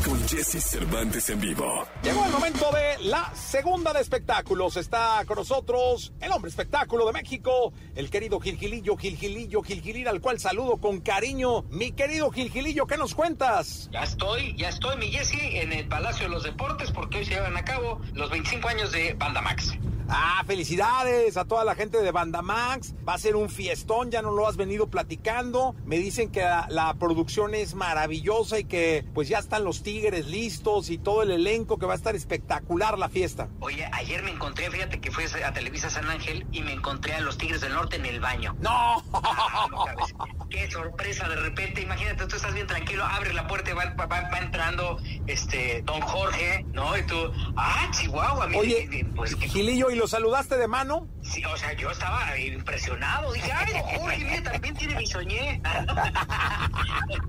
con 0.05 0.19
Jesse 0.27 0.61
Cervantes 0.63 1.29
en 1.29 1.39
vivo. 1.39 1.87
Llegó 2.03 2.25
el 2.25 2.31
momento 2.31 2.71
de 2.71 3.03
la 3.09 3.31
segunda 3.35 3.93
de 3.93 4.01
espectáculos. 4.01 4.77
Está 4.77 5.23
con 5.25 5.37
nosotros 5.37 6.13
el 6.19 6.31
hombre 6.31 6.49
espectáculo 6.49 7.05
de 7.07 7.13
México, 7.13 7.73
el 7.95 8.09
querido 8.09 8.39
Gilgilillo, 8.39 8.95
Gilgilillo, 8.97 9.61
Gilgilín, 9.61 10.07
al 10.07 10.21
cual 10.21 10.39
saludo 10.39 10.77
con 10.77 11.01
cariño. 11.01 11.63
Mi 11.69 11.91
querido 11.91 12.31
Gilgilillo, 12.31 12.87
¿qué 12.87 12.97
nos 12.97 13.15
cuentas? 13.15 13.89
Ya 13.91 14.03
estoy, 14.03 14.55
ya 14.57 14.69
estoy, 14.69 14.97
mi 14.97 15.07
Jesse, 15.07 15.39
en 15.41 15.73
el 15.73 15.87
Palacio 15.87 16.25
de 16.25 16.29
los 16.29 16.43
Deportes, 16.43 16.91
porque 16.91 17.19
hoy 17.19 17.25
se 17.25 17.35
llevan 17.35 17.57
a 17.57 17.65
cabo 17.65 18.01
los 18.13 18.29
25 18.29 18.67
años 18.67 18.91
de 18.91 19.13
Banda 19.13 19.41
Max. 19.41 19.73
Ah, 20.09 20.43
felicidades 20.47 21.37
a 21.37 21.45
toda 21.45 21.63
la 21.63 21.75
gente 21.75 22.01
de 22.01 22.11
Banda 22.11 22.41
Max. 22.41 22.95
Va 23.07 23.13
a 23.13 23.17
ser 23.17 23.35
un 23.35 23.49
fiestón, 23.49 24.09
ya 24.11 24.21
no 24.21 24.31
lo 24.31 24.47
has 24.47 24.57
venido 24.57 24.87
platicando. 24.89 25.75
Me 25.85 25.97
dicen 25.99 26.31
que 26.31 26.41
la, 26.41 26.65
la 26.69 26.93
producción 26.95 27.53
es 27.53 27.75
maravillosa 27.75 28.59
y 28.59 28.63
que 28.65 29.05
pues 29.13 29.29
ya 29.29 29.37
están 29.39 29.63
los 29.63 29.83
tigres 29.83 30.27
listos 30.27 30.89
y 30.89 30.97
todo 30.97 31.21
el 31.23 31.31
elenco 31.31 31.77
que 31.77 31.85
va 31.85 31.93
a 31.93 31.95
estar 31.95 32.15
espectacular 32.15 32.97
la 32.97 33.09
fiesta. 33.09 33.49
Oye, 33.59 33.87
ayer 33.93 34.23
me 34.23 34.31
encontré, 34.31 34.69
fíjate 34.71 34.99
que 34.99 35.11
fui 35.11 35.25
a 35.25 35.53
Televisa 35.53 35.89
San 35.89 36.09
Ángel 36.09 36.45
y 36.51 36.61
me 36.61 36.73
encontré 36.73 37.13
a 37.13 37.21
los 37.21 37.37
Tigres 37.37 37.61
del 37.61 37.73
Norte 37.73 37.97
en 37.97 38.05
el 38.05 38.19
baño. 38.19 38.55
¡No! 38.59 39.03
Ah, 39.13 39.67
no. 39.71 40.47
Qué 40.49 40.69
sorpresa 40.71 41.29
de 41.29 41.35
repente, 41.35 41.81
imagínate, 41.81 42.25
tú 42.25 42.35
estás 42.35 42.53
bien 42.55 42.65
tranquilo, 42.65 43.03
abres 43.05 43.33
la 43.35 43.47
puerta 43.47 43.69
y 43.69 43.73
va, 43.73 43.85
va- 43.93 44.05
va 44.07 44.37
entrando 44.39 44.97
este 45.27 45.83
don 45.83 46.01
Jorge, 46.01 46.65
¿no? 46.73 46.97
Y 46.97 47.03
tú, 47.03 47.15
ah, 47.55 47.87
Chihuahua, 47.91 48.47
mire, 48.47 48.59
Oye, 48.59 49.05
pues 49.15 49.35
Gilillo, 49.35 49.91
¿y 49.91 49.98
lo 49.99 50.07
saludaste 50.07 50.55
de 50.55 50.67
mano? 50.67 51.09
Sí, 51.21 51.43
o 51.43 51.57
sea, 51.57 51.73
yo 51.73 51.91
estaba 51.91 52.37
impresionado. 52.39 53.33
Dije, 53.33 53.51
ay, 53.51 53.73
Jorge, 53.97 54.23
mire, 54.23 54.41
también 54.41 54.73
tiene 54.75 54.95
bisoñé. 54.95 55.61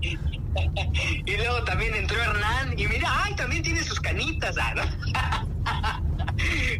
y 1.25 1.35
luego 1.37 1.63
también 1.65 1.93
entró 1.95 2.17
Hernán 2.21 2.79
y 2.79 2.87
mira, 2.87 3.09
ay, 3.25 3.35
también 3.35 3.61
tiene 3.61 3.83
sus 3.83 3.99
canitas. 3.99 4.55
Ah, 4.57 4.73
¿no? 4.73 6.00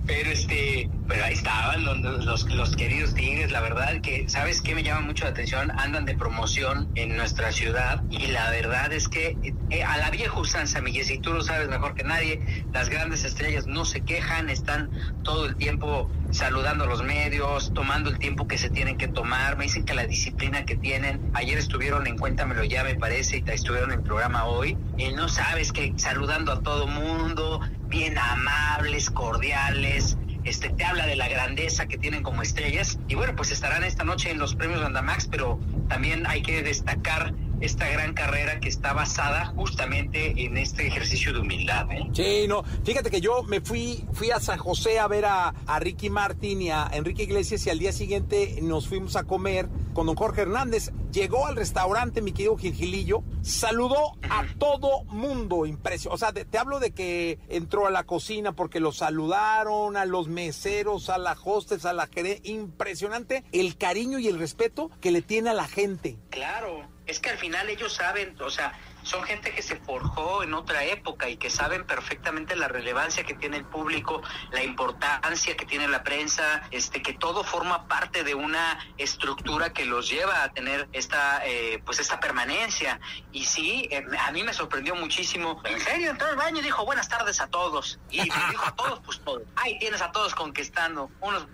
Pero 0.05 0.31
este, 0.31 0.89
pero 1.07 1.23
ahí 1.23 1.33
estaban 1.33 1.83
los, 1.83 2.25
los, 2.25 2.49
los 2.51 2.75
queridos 2.75 3.13
tigres, 3.13 3.51
la 3.51 3.61
verdad 3.61 4.01
que, 4.01 4.27
¿sabes 4.27 4.61
qué 4.61 4.75
me 4.75 4.83
llama 4.83 5.01
mucho 5.01 5.25
la 5.25 5.31
atención? 5.31 5.71
Andan 5.71 6.05
de 6.05 6.15
promoción 6.15 6.89
en 6.95 7.15
nuestra 7.15 7.51
ciudad 7.51 8.03
y 8.09 8.27
la 8.27 8.49
verdad 8.49 8.91
es 8.93 9.07
que 9.07 9.37
eh, 9.69 9.83
a 9.83 9.97
la 9.97 10.09
vieja 10.09 10.39
usanza, 10.39 10.81
mi 10.81 10.91
Jessy, 10.91 11.19
tú 11.19 11.33
lo 11.33 11.41
sabes 11.41 11.69
mejor 11.69 11.95
que 11.95 12.03
nadie, 12.03 12.65
las 12.73 12.89
grandes 12.89 13.23
estrellas 13.25 13.67
no 13.67 13.85
se 13.85 14.01
quejan, 14.01 14.49
están 14.49 14.89
todo 15.23 15.45
el 15.45 15.55
tiempo 15.55 16.09
saludando 16.31 16.85
a 16.85 16.87
los 16.87 17.03
medios, 17.03 17.73
tomando 17.73 18.09
el 18.09 18.17
tiempo 18.17 18.47
que 18.47 18.57
se 18.57 18.69
tienen 18.69 18.97
que 18.97 19.07
tomar, 19.07 19.57
me 19.57 19.65
dicen 19.65 19.85
que 19.85 19.93
la 19.93 20.05
disciplina 20.05 20.65
que 20.65 20.75
tienen, 20.75 21.21
ayer 21.33 21.57
estuvieron 21.57 22.07
en 22.07 22.17
Cuéntamelo 22.17 22.63
ya 22.63 22.83
me 22.83 22.95
parece, 22.95 23.43
y 23.45 23.51
estuvieron 23.51 23.91
en 23.91 23.99
el 23.99 24.03
programa 24.03 24.45
hoy, 24.45 24.77
y 24.97 25.11
no 25.11 25.27
sabes 25.29 25.71
que 25.71 25.93
saludando 25.97 26.51
a 26.51 26.61
todo 26.61 26.87
mundo, 26.87 27.61
bien 27.87 28.17
amables, 28.17 29.09
cordiales, 29.09 30.17
este 30.43 30.69
te 30.69 30.83
habla 30.83 31.05
de 31.05 31.15
la 31.15 31.27
grandeza 31.27 31.85
que 31.85 31.97
tienen 31.97 32.23
como 32.23 32.41
estrellas, 32.41 32.97
y 33.07 33.15
bueno, 33.15 33.35
pues 33.35 33.51
estarán 33.51 33.83
esta 33.83 34.03
noche 34.03 34.31
en 34.31 34.39
los 34.39 34.55
premios 34.55 34.81
Bandamax, 34.81 35.27
pero 35.27 35.59
también 35.87 36.25
hay 36.25 36.41
que 36.41 36.63
destacar 36.63 37.33
esta 37.61 37.87
gran 37.89 38.13
carrera 38.13 38.59
que 38.59 38.69
está 38.69 38.93
basada 38.93 39.45
justamente 39.45 40.33
en 40.43 40.57
este 40.57 40.87
ejercicio 40.87 41.31
de 41.33 41.39
humildad, 41.39 41.91
¿eh? 41.91 42.09
Sí, 42.13 42.45
no, 42.47 42.63
fíjate 42.83 43.09
que 43.09 43.21
yo 43.21 43.43
me 43.43 43.61
fui, 43.61 44.05
fui 44.13 44.31
a 44.31 44.39
San 44.39 44.57
José 44.57 44.99
a 44.99 45.07
ver 45.07 45.25
a, 45.25 45.53
a 45.65 45.79
Ricky 45.79 46.09
Martin 46.09 46.61
y 46.61 46.69
a 46.71 46.89
Enrique 46.91 47.23
Iglesias 47.23 47.65
y 47.65 47.69
al 47.69 47.79
día 47.79 47.91
siguiente 47.91 48.59
nos 48.61 48.87
fuimos 48.87 49.15
a 49.15 49.23
comer 49.23 49.69
con 49.93 50.05
don 50.05 50.15
Jorge 50.15 50.41
Hernández. 50.41 50.91
Llegó 51.11 51.45
al 51.45 51.55
restaurante, 51.55 52.21
mi 52.21 52.31
querido 52.31 52.57
Gilgilillo, 52.57 53.23
saludó 53.41 54.13
a 54.29 54.45
todo 54.57 55.03
mundo, 55.05 55.65
impresionante. 55.65 56.15
O 56.15 56.17
sea, 56.17 56.31
te, 56.33 56.45
te 56.45 56.57
hablo 56.57 56.79
de 56.79 56.91
que 56.91 57.39
entró 57.49 57.85
a 57.85 57.91
la 57.91 58.05
cocina 58.05 58.53
porque 58.53 58.79
lo 58.79 58.91
saludaron, 58.91 59.97
a 59.97 60.05
los 60.05 60.27
meseros, 60.29 61.09
a 61.09 61.17
la 61.17 61.37
hostess, 61.43 61.85
a 61.85 61.93
la 61.93 62.07
gerente. 62.07 62.49
Impresionante 62.49 63.43
el 63.51 63.77
cariño 63.77 64.19
y 64.19 64.27
el 64.27 64.39
respeto 64.39 64.89
que 65.01 65.11
le 65.11 65.21
tiene 65.21 65.49
a 65.49 65.53
la 65.53 65.67
gente. 65.67 66.17
Claro, 66.29 66.85
es 67.05 67.19
que 67.19 67.29
al 67.29 67.37
final 67.37 67.69
ellos 67.69 67.93
saben, 67.93 68.35
o 68.39 68.49
sea, 68.49 68.73
son 69.03 69.23
gente 69.23 69.51
que 69.51 69.61
se 69.61 69.75
forjó 69.77 70.43
en 70.43 70.53
otra 70.53 70.83
época 70.83 71.29
y 71.29 71.37
que 71.37 71.49
saben 71.49 71.85
perfectamente 71.85 72.55
la 72.55 72.67
relevancia 72.67 73.23
que 73.23 73.33
tiene 73.33 73.57
el 73.57 73.65
público, 73.65 74.21
la 74.51 74.63
importancia 74.63 75.55
que 75.55 75.65
tiene 75.65 75.87
la 75.87 76.03
prensa, 76.03 76.63
este, 76.71 77.01
que 77.01 77.13
todo 77.13 77.43
forma 77.43 77.87
parte 77.87 78.23
de 78.23 78.35
una 78.35 78.79
estructura 78.97 79.73
que 79.73 79.85
los 79.85 80.09
lleva 80.09 80.43
a 80.43 80.51
tener 80.51 80.87
esta, 80.93 81.41
eh, 81.45 81.81
pues 81.85 81.99
esta 81.99 82.19
permanencia. 82.19 82.99
Y 83.31 83.45
sí, 83.45 83.87
eh, 83.91 84.03
a 84.19 84.31
mí 84.31 84.43
me 84.43 84.53
sorprendió 84.53 84.95
muchísimo. 84.95 85.61
En 85.65 85.79
serio, 85.79 86.11
entró 86.11 86.27
al 86.27 86.35
baño 86.35 86.59
y 86.59 86.63
dijo 86.63 86.85
buenas 86.85 87.09
tardes 87.09 87.39
a 87.41 87.47
todos. 87.47 87.99
Y 88.09 88.21
dijo 88.21 88.65
a 88.65 88.75
todos, 88.75 88.99
pues 88.99 89.19
todos. 89.21 89.43
Ahí 89.55 89.77
tienes 89.79 90.01
a 90.01 90.11
todos 90.11 90.35
conquistando. 90.35 91.09
Unos, 91.19 91.47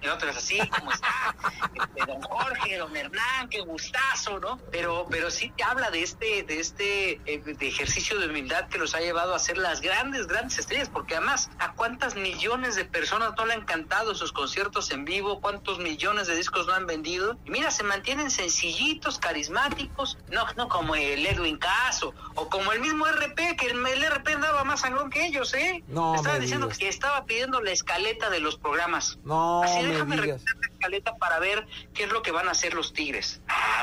y 0.00 0.06
otros 0.08 0.36
así, 0.36 0.58
¿cómo 0.68 0.92
está? 0.92 1.34
Este, 1.74 2.12
don 2.12 2.20
Jorge, 2.22 2.76
don 2.76 2.96
Hernán, 2.96 3.48
qué 3.48 3.60
gustazo, 3.60 4.38
¿no? 4.38 4.58
Pero, 4.70 5.06
pero 5.10 5.30
sí 5.30 5.52
te 5.56 5.64
habla 5.64 5.90
de 5.90 6.02
este, 6.02 6.42
de 6.42 6.60
este 6.60 6.67
eh, 6.78 7.40
de 7.44 7.68
ejercicio 7.68 8.18
de 8.18 8.28
humildad 8.28 8.68
que 8.68 8.78
los 8.78 8.94
ha 8.94 9.00
llevado 9.00 9.34
a 9.34 9.38
ser 9.38 9.58
las 9.58 9.80
grandes, 9.80 10.26
grandes 10.26 10.58
estrellas, 10.58 10.88
porque 10.88 11.16
además, 11.16 11.50
¿a 11.58 11.72
cuántas 11.72 12.14
millones 12.16 12.74
de 12.74 12.84
personas 12.84 13.32
no 13.36 13.46
le 13.46 13.54
han 13.54 13.64
cantado 13.64 14.14
sus 14.14 14.32
conciertos 14.32 14.90
en 14.90 15.04
vivo? 15.04 15.40
¿Cuántos 15.40 15.78
millones 15.78 16.26
de 16.26 16.36
discos 16.36 16.66
no 16.66 16.72
han 16.74 16.86
vendido? 16.86 17.36
Y 17.44 17.50
mira, 17.50 17.70
se 17.70 17.82
mantienen 17.82 18.30
sencillitos, 18.30 19.18
carismáticos, 19.18 20.18
no, 20.30 20.44
no 20.56 20.68
como 20.68 20.94
el 20.94 21.24
Edwin 21.26 21.58
Caso, 21.58 22.14
o 22.34 22.48
como 22.48 22.72
el 22.72 22.80
mismo 22.80 23.06
RP, 23.06 23.56
que 23.56 23.66
el, 23.70 23.86
el 23.86 24.02
RP 24.10 24.28
andaba 24.34 24.64
más 24.64 24.80
sangrón 24.80 25.10
que 25.10 25.26
ellos, 25.26 25.54
¿eh? 25.54 25.82
No 25.88 26.12
Me 26.12 26.16
Estaba 26.18 26.34
me 26.36 26.40
diciendo 26.40 26.66
digas. 26.66 26.78
que 26.78 26.88
estaba 26.88 27.24
pidiendo 27.24 27.60
la 27.60 27.70
escaleta 27.70 28.30
de 28.30 28.40
los 28.40 28.56
programas. 28.56 29.18
No 29.24 29.62
Así 29.62 29.80
me 29.82 29.88
déjame 29.92 30.20
digas. 30.20 30.42
la 30.42 30.77
escaleta 30.78 31.16
para 31.16 31.40
ver 31.40 31.66
qué 31.92 32.04
es 32.04 32.12
lo 32.12 32.22
que 32.22 32.30
van 32.30 32.48
a 32.48 32.52
hacer 32.52 32.74
los 32.74 32.92
Tigres. 32.92 33.40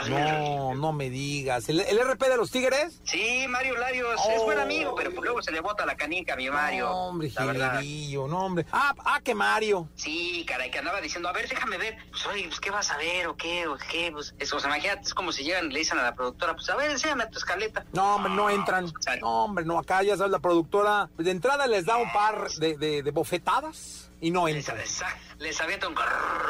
No, 0.10 0.74
no 0.76 0.94
me 0.94 1.10
digas. 1.10 1.68
¿El, 1.68 1.82
RP 1.82 2.30
de 2.30 2.38
los 2.38 2.52
Tigres? 2.52 3.02
Sí, 3.04 3.46
Mario 3.50 3.76
Larios 3.78 4.22
es 4.30 4.42
buen 4.44 4.60
amigo, 4.60 4.96
pero 4.96 5.12
pues 5.12 5.24
luego 5.24 5.42
se 5.42 5.52
le 5.52 5.60
bota 5.60 5.86
la 5.86 5.96
canica 5.96 6.34
a 6.34 6.36
mi 6.38 6.50
Mario. 6.50 6.86
No, 6.86 7.08
hombre, 7.08 7.30
Gilillo, 7.30 8.28
no, 8.28 8.46
hombre. 8.46 8.66
Ah, 8.72 8.94
ah, 9.00 9.20
que 9.22 9.36
Mario. 9.36 9.90
Sí, 9.96 10.46
caray, 10.48 10.72
que 10.72 10.80
andaba 10.80 11.02
diciendo, 11.02 11.28
a 11.28 11.34
ver, 11.34 11.48
déjame 11.50 11.78
ver. 11.78 11.98
Pues, 12.12 12.26
oye, 12.28 12.46
pues, 12.48 12.60
¿qué 12.60 12.72
vas 12.72 12.90
a 12.92 12.98
ver 12.98 13.28
o 13.28 13.36
qué? 13.36 13.68
¿O 13.68 13.78
qué? 13.78 14.10
Pues, 14.12 14.34
eso, 14.40 14.58
o 14.58 14.60
sea, 14.60 14.70
imagínate, 14.70 15.02
es 15.02 15.14
como 15.14 15.32
si 15.32 15.44
llegan 15.44 15.70
y 15.70 15.74
le 15.74 15.80
dicen 15.80 16.00
a 16.00 16.04
la 16.04 16.16
productora, 16.16 16.56
pues, 16.56 16.70
a 16.70 16.76
ver, 16.76 16.92
enséñame 16.92 17.28
tu 17.28 17.40
escaleta. 17.40 17.86
No, 17.94 18.16
hombre, 18.16 18.34
no 18.34 18.50
entran. 18.50 18.92
No, 19.20 19.46
hombre, 19.46 19.66
no, 19.66 19.80
acá 19.80 20.04
ya 20.04 20.16
sabes, 20.16 20.32
la 20.32 20.40
productora, 20.40 21.10
de 21.18 21.32
entrada 21.32 21.68
les 21.68 21.86
da 21.86 21.98
un 21.98 22.12
par 22.14 22.50
de, 22.52 22.78
de, 22.78 23.04
de 23.04 23.12
bofetadas 23.12 24.06
y 24.22 24.32
no 24.32 24.48
entra. 24.48 24.76
Les, 24.76 25.04
les 25.40 25.62
avienta 25.62 25.88
un 25.88 25.96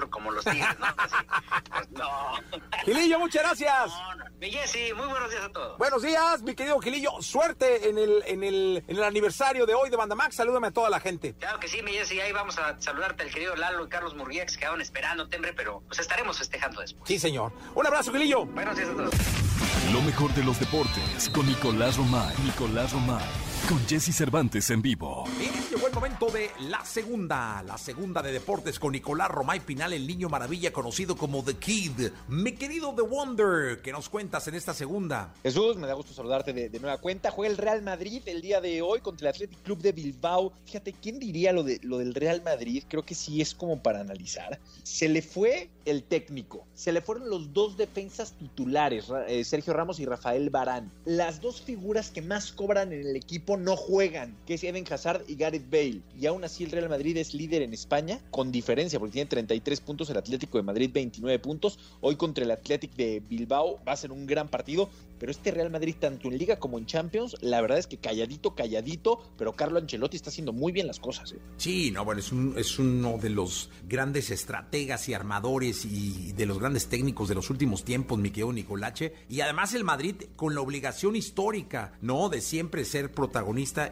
como 0.10 0.32
los 0.32 0.44
tigres, 0.44 0.80
¿no? 0.80 0.86
pues 1.70 1.92
no. 1.92 2.32
Gilillo, 2.86 3.20
muchas 3.20 3.44
gracias. 3.44 3.94
Mi 4.40 4.52
Jessy, 4.52 4.94
muy 4.94 5.08
buenos 5.08 5.30
días 5.32 5.44
a 5.44 5.50
todos. 5.50 5.78
Buenos 5.78 6.02
días, 6.02 6.42
mi 6.42 6.56
querido 6.56 6.80
Gilillo. 6.80 7.22
Suerte 7.22 7.90
en 7.90 7.98
el, 7.98 8.24
en 8.26 8.44
el, 8.44 8.84
en 8.88 8.98
el 8.98 9.04
aniversario 9.04 9.66
de 9.66 9.74
hoy 9.74 9.90
de 9.90 9.98
Bandamax. 9.98 10.36
Salúdame 10.36 10.68
a 10.68 10.72
toda 10.72 10.90
la 10.90 11.00
gente. 11.00 11.36
Claro 11.40 11.60
que 11.60 11.68
sí, 11.68 11.82
mi 11.82 11.92
Jessy. 11.92 12.20
Ahí 12.20 12.32
vamos 12.32 12.58
a 12.60 12.80
saludarte 12.80 13.24
al 13.24 13.32
querido 13.32 13.56
Lalo 13.56 13.86
y 13.86 13.90
Carlos 13.90 14.14
Murguía 14.16 14.46
que 14.46 14.52
se 14.52 14.60
quedaron 14.60 14.82
esperando, 14.82 15.28
tembre, 15.30 15.54
pero 15.54 15.82
pues 15.88 16.00
estaremos 16.00 16.38
festejando 16.38 16.82
después. 16.82 17.08
Sí, 17.08 17.20
señor. 17.20 17.54
Un 17.74 17.88
abrazo, 17.88 18.12
Gilillo. 18.12 18.46
Buenos 18.46 18.76
días 18.76 18.90
a 18.90 18.94
todos. 18.94 19.14
Lo 19.94 20.02
mejor 20.02 20.34
de 20.34 20.44
los 20.44 20.60
deportes 20.60 21.30
con 21.30 21.46
Nicolás 21.46 21.98
Romay. 21.98 22.36
Nicolás 22.44 22.92
Romay 22.92 23.24
con 23.68 23.80
Jesse 23.88 24.14
Cervantes 24.16 24.70
en 24.70 24.82
vivo. 24.82 25.24
Bien, 25.40 25.52
llegó 25.72 25.88
el 25.88 25.94
momento 25.94 26.28
de 26.28 26.52
la 26.70 26.84
segunda, 26.86 27.64
la 27.64 27.78
segunda 27.78 28.22
de 28.22 28.32
deportes 28.32 28.78
con 28.78 28.92
Nicolás 28.92 29.30
Romay 29.30 29.60
Pinal, 29.60 29.94
el 29.94 30.06
niño 30.06 30.30
maravilla 30.30 30.72
conocido 30.72 31.16
como 31.16 31.44
The 31.44 31.56
Kid. 31.56 32.12
Mi 32.28 32.54
querido 32.54 32.94
The 32.94 33.02
Wonder, 33.02 33.82
¿qué 33.82 33.92
nos 33.92 34.10
cuentas 34.10 34.48
en 34.48 34.56
esta 34.56 34.74
segunda? 34.74 35.34
Jesús, 35.42 35.78
me 35.78 35.88
da 35.88 35.94
gusto 35.94 36.14
saludarte 36.14 36.54
de, 36.54 36.80
nueva 36.80 37.00
cuenta. 37.00 37.32
Juega 37.32 37.52
el 37.52 37.58
Real 37.58 37.82
Madrid 37.82 38.22
el 38.26 38.42
día 38.42 38.62
de 38.62 38.82
hoy 38.82 39.00
contra 39.00 39.30
el 39.30 39.36
Athletic 39.36 39.62
Club 39.64 39.80
de 39.80 39.92
Bilbao. 39.94 40.54
Fíjate, 40.66 40.94
¿quién 40.94 41.20
diría 41.20 41.52
lo, 41.52 41.64
de, 41.64 41.80
lo 41.82 41.98
del 41.98 42.14
Real 42.14 42.44
Madrid? 42.44 42.84
Creo 42.88 43.04
que 43.04 43.16
sí 43.16 43.42
es 43.42 43.56
como 43.56 43.82
para 43.82 44.02
analizar. 44.02 44.60
Se 44.84 45.10
le 45.10 45.22
fue 45.22 45.70
el 45.86 46.04
técnico, 46.04 46.68
se 46.74 46.92
le 46.92 47.02
fueron 47.02 47.30
los 47.30 47.54
dos 47.54 47.78
defensas 47.78 48.34
titulares, 48.34 49.06
eh, 49.28 49.44
Sergio 49.44 49.74
Ramos 49.74 50.00
y 50.00 50.06
Rafael 50.06 50.50
Barán. 50.50 50.92
Las 51.06 51.42
dos 51.42 51.62
figuras 51.62 52.12
que 52.12 52.22
más 52.22 52.52
cobran 52.52 52.92
en 52.92 53.02
el 53.02 53.16
equipo 53.16 53.55
no 53.58 53.76
juegan, 53.76 54.38
que 54.46 54.56
es 54.56 54.64
Eden 54.64 54.86
Hazard 54.90 55.24
y 55.28 55.36
Gareth 55.36 55.70
Bale. 55.70 56.02
Y 56.20 56.26
aún 56.26 56.44
así 56.44 56.64
el 56.64 56.72
Real 56.72 56.90
Madrid 56.90 57.18
es 57.18 57.34
líder 57.34 57.62
en 57.62 57.74
España, 57.74 58.20
con 58.32 58.52
diferencia, 58.52 59.00
porque 59.00 59.14
tiene 59.14 59.30
33 59.30 59.82
puntos, 59.82 60.10
el 60.10 60.18
Atlético 60.18 60.58
de 60.58 60.64
Madrid 60.64 60.90
29 60.94 61.40
puntos. 61.40 61.80
Hoy 62.02 62.16
contra 62.16 62.44
el 62.44 62.52
Atlético 62.52 62.96
de 62.98 63.22
Bilbao 63.28 63.80
va 63.88 63.94
a 63.94 63.98
ser 63.98 64.12
un 64.12 64.26
gran 64.26 64.48
partido, 64.48 64.90
pero 65.20 65.32
este 65.32 65.52
Real 65.52 65.70
Madrid, 65.70 65.96
tanto 66.00 66.28
en 66.28 66.38
Liga 66.38 66.58
como 66.58 66.78
en 66.78 66.86
Champions, 66.86 67.38
la 67.42 67.62
verdad 67.62 67.78
es 67.78 67.88
que 67.88 67.98
calladito, 67.98 68.56
calladito, 68.56 69.22
pero 69.38 69.54
Carlo 69.54 69.80
Ancelotti 69.80 70.18
está 70.18 70.30
haciendo 70.30 70.54
muy 70.54 70.72
bien 70.72 70.88
las 70.88 71.00
cosas. 71.00 71.32
¿eh? 71.32 71.40
Sí, 71.58 71.92
no, 71.92 72.04
bueno, 72.04 72.22
es, 72.58 72.80
uno 72.80 73.18
de 73.18 73.30
los 73.30 73.70
grandes 73.88 74.30
estrategas 74.30 75.08
y 75.10 75.14
armadores 75.14 75.86
y 75.86 76.34
de 76.34 76.46
los 76.46 76.60
grandes 76.60 76.88
técnicos 76.88 77.30
de 77.30 77.36
los 77.36 77.50
últimos 77.50 77.84
tiempos, 77.84 78.20
mi 78.20 78.32
Nicolache. 78.32 79.14
Y 79.30 79.42
además 79.42 79.74
el 79.74 79.84
Madrid 79.84 80.16
con 80.36 80.56
la 80.56 80.62
obligación 80.62 81.16
histórica, 81.16 81.94
¿no? 82.02 82.30
De 82.30 82.42
siempre 82.42 82.86
ser 82.86 83.12
protagonista 83.12 83.45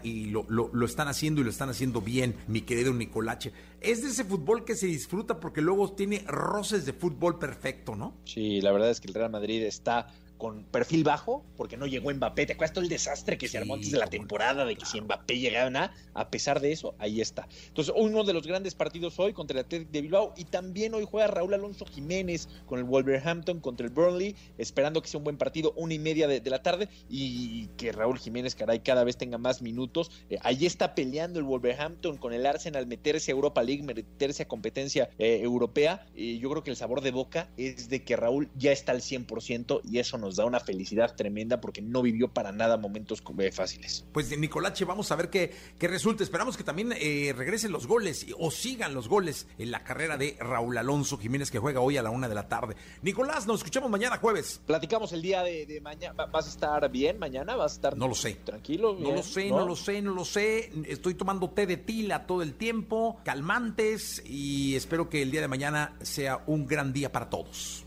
y 0.03 0.25
lo, 0.25 0.45
lo, 0.49 0.69
lo 0.73 0.85
están 0.85 1.07
haciendo 1.07 1.41
y 1.41 1.43
lo 1.43 1.49
están 1.49 1.69
haciendo 1.69 2.01
bien, 2.01 2.35
mi 2.47 2.61
querido 2.61 2.93
Nicolache. 2.93 3.51
Es 3.81 4.01
de 4.01 4.09
ese 4.09 4.23
fútbol 4.23 4.65
que 4.65 4.75
se 4.75 4.87
disfruta 4.87 5.39
porque 5.39 5.61
luego 5.61 5.91
tiene 5.91 6.23
roces 6.27 6.85
de 6.85 6.93
fútbol 6.93 7.37
perfecto, 7.37 7.95
¿no? 7.95 8.13
Sí, 8.25 8.61
la 8.61 8.71
verdad 8.71 8.89
es 8.89 8.99
que 8.99 9.07
el 9.07 9.13
Real 9.13 9.31
Madrid 9.31 9.63
está 9.63 10.07
con 10.43 10.65
perfil 10.65 11.05
bajo, 11.05 11.45
porque 11.55 11.77
no 11.77 11.87
llegó 11.87 12.13
Mbappé. 12.13 12.45
¿Te 12.45 12.51
acuerdas 12.51 12.73
todo 12.73 12.83
el 12.83 12.89
desastre 12.89 13.37
que 13.37 13.47
se 13.47 13.57
armó 13.57 13.75
antes 13.75 13.91
de 13.91 13.97
la 13.97 14.07
temporada 14.07 14.65
de 14.65 14.75
que 14.75 14.85
si 14.85 14.99
Mbappé 14.99 15.39
llegaba 15.39 15.69
a 15.79 15.93
A 16.13 16.29
pesar 16.29 16.59
de 16.59 16.73
eso, 16.73 16.95
ahí 16.99 17.21
está. 17.21 17.47
Entonces, 17.67 17.93
uno 17.97 18.25
de 18.25 18.33
los 18.33 18.45
grandes 18.45 18.75
partidos 18.75 19.17
hoy 19.19 19.31
contra 19.31 19.57
el 19.57 19.65
Atlético 19.65 19.93
de 19.93 20.01
Bilbao 20.01 20.33
y 20.35 20.43
también 20.43 20.95
hoy 20.95 21.07
juega 21.09 21.27
Raúl 21.27 21.53
Alonso 21.53 21.85
Jiménez 21.85 22.49
con 22.65 22.77
el 22.77 22.83
Wolverhampton 22.83 23.61
contra 23.61 23.87
el 23.87 23.93
Burnley, 23.93 24.35
esperando 24.57 25.01
que 25.01 25.07
sea 25.07 25.19
un 25.19 25.23
buen 25.23 25.37
partido, 25.37 25.71
una 25.77 25.93
y 25.93 25.99
media 25.99 26.27
de, 26.27 26.41
la 26.49 26.61
tarde 26.61 26.89
y 27.09 27.67
que 27.77 27.93
Raúl 27.93 28.19
Jiménez, 28.19 28.53
caray, 28.53 28.81
cada 28.81 29.05
vez 29.05 29.15
tenga 29.15 29.37
más 29.37 29.61
minutos. 29.61 30.11
Eh, 30.29 30.39
ahí 30.41 30.65
está 30.65 30.93
peleando 30.93 31.39
el 31.39 31.45
Wolverhampton 31.45 32.17
con 32.17 32.33
el 32.33 32.45
Arsenal, 32.45 32.85
meterse 32.85 33.31
a 33.31 33.35
Europa 33.35 33.63
League, 33.63 33.83
meterse 33.83 34.43
a 34.43 34.47
competencia 34.49 35.09
eh, 35.17 35.39
europea. 35.41 36.05
Y 36.13 36.39
yo 36.39 36.49
creo 36.49 36.63
que 36.65 36.71
el 36.71 36.75
sabor 36.75 36.99
de 36.99 37.11
boca 37.11 37.49
es 37.55 37.87
de 37.87 38.03
que 38.03 38.17
Raúl 38.17 38.49
ya 38.57 38.73
está 38.73 38.91
al 38.91 38.99
100% 38.99 39.79
y 39.89 39.99
eso 39.99 40.17
nos 40.17 40.32
da 40.35 40.45
una 40.45 40.59
felicidad 40.59 41.15
tremenda 41.15 41.61
porque 41.61 41.81
no 41.81 42.01
vivió 42.01 42.27
para 42.29 42.51
nada 42.51 42.77
momentos 42.77 43.21
fáciles. 43.51 44.05
Pues 44.11 44.37
Nicolache, 44.37 44.85
vamos 44.85 45.11
a 45.11 45.15
ver 45.15 45.29
qué, 45.29 45.53
qué 45.77 45.87
resulta. 45.87 46.23
Esperamos 46.23 46.57
que 46.57 46.63
también 46.63 46.93
eh, 46.95 47.33
regresen 47.35 47.71
los 47.71 47.87
goles 47.87 48.25
o 48.37 48.51
sigan 48.51 48.93
los 48.93 49.07
goles 49.07 49.47
en 49.57 49.71
la 49.71 49.83
carrera 49.83 50.17
de 50.17 50.37
Raúl 50.39 50.77
Alonso 50.77 51.17
Jiménez 51.17 51.51
que 51.51 51.59
juega 51.59 51.79
hoy 51.79 51.97
a 51.97 52.03
la 52.03 52.09
una 52.09 52.27
de 52.29 52.35
la 52.35 52.47
tarde. 52.47 52.75
Nicolás, 53.01 53.47
nos 53.47 53.59
escuchamos 53.59 53.89
mañana 53.89 54.17
jueves. 54.17 54.61
Platicamos 54.65 55.13
el 55.13 55.21
día 55.21 55.43
de, 55.43 55.79
mañana. 55.81 56.25
¿Vas 56.25 56.45
a 56.47 56.49
estar 56.49 56.91
bien 56.91 57.19
mañana? 57.19 57.55
¿Vas 57.55 57.73
a 57.73 57.75
estar 57.75 57.97
No 57.97 58.07
lo 58.07 58.15
sé. 58.15 58.35
Tranquilo. 58.43 58.95
No 58.99 59.11
lo 59.11 59.23
sé, 59.23 59.49
¿no? 59.49 59.65
lo 59.65 59.75
sé, 59.75 60.01
no 60.01 60.13
lo 60.13 60.25
sé. 60.25 60.71
Estoy 60.87 61.15
tomando 61.15 61.49
té 61.49 61.65
de 61.65 61.77
tila 61.77 62.25
todo 62.25 62.41
el 62.41 62.53
tiempo, 62.53 63.19
calmantes 63.23 64.23
y 64.25 64.75
espero 64.75 65.09
que 65.09 65.21
el 65.21 65.31
día 65.31 65.41
de 65.41 65.47
mañana 65.47 65.95
sea 66.01 66.43
un 66.47 66.65
gran 66.65 66.93
día 66.93 67.11
para 67.11 67.29
todos. 67.29 67.85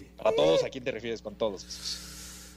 Para 0.16 0.34
todos, 0.34 0.64
¿a 0.64 0.70
quién 0.70 0.84
te 0.84 0.90
refieres 0.90 1.22
con 1.22 1.34
todos? 1.36 2.11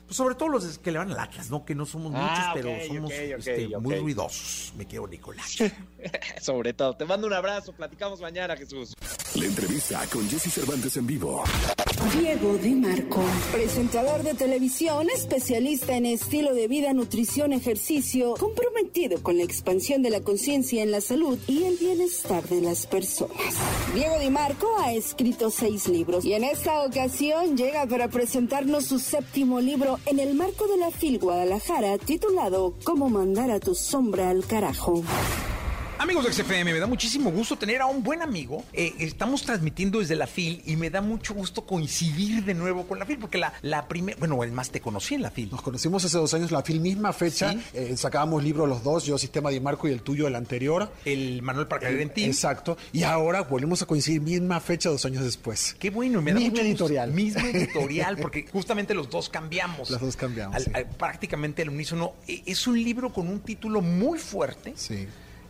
Pues 0.06 0.18
sobre 0.18 0.36
todo 0.36 0.50
los 0.50 0.78
que 0.78 0.92
le 0.92 1.00
van 1.00 1.12
al 1.12 1.20
Atlas, 1.20 1.50
¿no? 1.50 1.66
Que 1.66 1.74
no 1.74 1.86
somos 1.86 2.12
muchos, 2.12 2.28
ah, 2.30 2.52
pero 2.54 2.70
somos 2.88 3.12
este, 3.12 3.68
muy 3.80 3.96
ruidosos. 3.96 4.74
Me 4.78 4.86
quedo 4.86 5.08
Nicolás. 5.08 5.58
sobre 6.42 6.74
todo. 6.74 6.96
Te 6.96 7.06
mando 7.06 7.26
un 7.26 7.34
abrazo. 7.34 7.74
Platicamos 7.74 8.22
mañana, 8.22 8.56
Jesús. 8.56 8.94
La 9.36 9.46
entrevista 9.46 10.06
con 10.12 10.30
Jesse 10.30 10.54
Cervantes 10.54 10.96
en 10.98 11.08
vivo. 11.08 11.44
Diego 12.20 12.58
Di 12.58 12.76
Marco, 12.76 13.24
presentador 13.52 14.22
de 14.22 14.34
televisión, 14.34 15.08
especialista 15.10 15.96
en 15.96 16.06
estilo 16.06 16.54
de 16.54 16.68
vida, 16.68 16.94
nutrición, 16.94 17.52
ejercicio, 17.52 18.36
comprometido 18.36 19.24
con 19.24 19.38
la 19.38 19.44
expansión 19.44 20.04
de 20.04 20.12
la 20.12 20.22
conciencia 20.22 20.84
en 20.84 20.92
la 20.92 21.02
salud 21.02 21.38
y 21.48 21.64
el 21.64 21.78
bienestar 21.78 22.44
de 22.44 22.62
las 22.62 22.86
personas. 22.86 23.36
Diego 23.94 24.20
Di 24.20 24.30
Marco 24.30 24.68
ha 24.80 24.94
escrito 24.94 25.50
seis 25.50 25.88
libros 25.88 26.26
y 26.26 26.34
en 26.34 26.44
esta 26.44 26.82
ocasión 26.82 27.58
llega 27.58 27.86
para 27.88 28.08
presentarnos 28.08 28.86
su 28.86 29.00
séptimo 29.00 29.60
libro 29.60 29.95
en 30.06 30.20
el 30.20 30.36
marco 30.36 30.68
de 30.68 30.78
la 30.78 30.92
FIL 30.92 31.20
Guadalajara 31.20 31.98
titulado 31.98 32.76
Cómo 32.84 33.10
mandar 33.10 33.52
a 33.52 33.60
tu 33.60 33.76
sombra 33.76 34.30
al 34.30 34.46
carajo. 34.46 35.04
Amigos 35.98 36.26
de 36.26 36.34
XFM, 36.34 36.74
me 36.74 36.80
da 36.80 36.88
muchísimo 36.88 37.32
gusto 37.32 37.58
tener 37.58 37.82
a 37.82 37.86
un 37.86 38.04
buen 38.04 38.22
amigo. 38.22 38.66
Eh, 38.74 38.94
estamos 39.00 39.44
transmitiendo 39.44 40.00
desde 40.00 40.16
la 40.18 40.28
FIL 40.28 40.62
y 40.66 40.76
me 40.76 40.90
da 40.90 41.00
mucho 41.00 41.34
gusto 41.34 41.66
coincidir 41.66 42.44
de 42.44 42.54
nuevo 42.54 42.86
con 42.86 43.00
la 43.00 43.06
FIL, 43.06 43.18
porque 43.18 43.38
la, 43.38 43.54
la 43.62 43.88
primera, 43.88 44.18
bueno, 44.20 44.44
el 44.44 44.52
más 44.52 44.72
te 44.72 44.82
conocí 44.82 45.16
en 45.16 45.22
la 45.22 45.32
FIL. 45.32 45.50
Nos 45.52 45.62
conocimos 45.62 46.04
hace 46.04 46.18
dos 46.18 46.34
años, 46.34 46.52
la 46.52 46.64
FIL 46.64 46.82
misma 46.82 47.14
fecha. 47.14 47.56
Eh, 47.74 47.96
sacábamos 47.96 48.44
libros 48.44 48.68
los 48.68 48.84
dos, 48.84 49.06
yo 49.06 49.18
Sistema 49.18 49.50
de 49.52 49.62
Marco 49.62 49.88
y 49.88 49.92
el 49.92 50.02
tuyo, 50.02 50.28
el 50.28 50.36
anterior. 50.36 50.92
El 51.06 51.42
Manuel 51.42 51.68
para 51.68 51.90
en 51.90 52.10
ti. 52.10 52.26
Exacto. 52.26 52.78
Y 52.92 53.04
ahora 53.04 53.44
volvemos 53.44 53.82
a 53.82 53.86
coincidir 53.86 54.20
misma 54.20 54.60
fecha 54.60 54.90
dos 54.90 55.06
años 55.06 55.24
después. 55.24 55.78
Qué 55.80 55.92
bueno, 55.92 56.22
me 56.22 56.34
da 56.34 56.40
Misma 56.40 56.60
editorial. 56.60 57.12
Misma 57.12 57.50
editorial, 57.50 58.18
porque 58.18 58.46
justamente 58.52 58.94
los 58.94 59.10
dos 59.10 59.30
cambiamos. 59.30 59.90
Los 59.90 60.02
dos 60.02 60.18
cambiamos. 60.18 60.66
prácticamente 60.98 61.62
al 61.62 61.70
unísono. 61.70 62.16
E, 62.28 62.44
es 62.46 62.68
un 62.68 62.84
libro 62.84 63.14
con 63.14 63.30
un 63.30 63.40
título 63.40 63.82
muy 63.82 64.20
fuerte. 64.20 64.74
Sí 64.76 65.08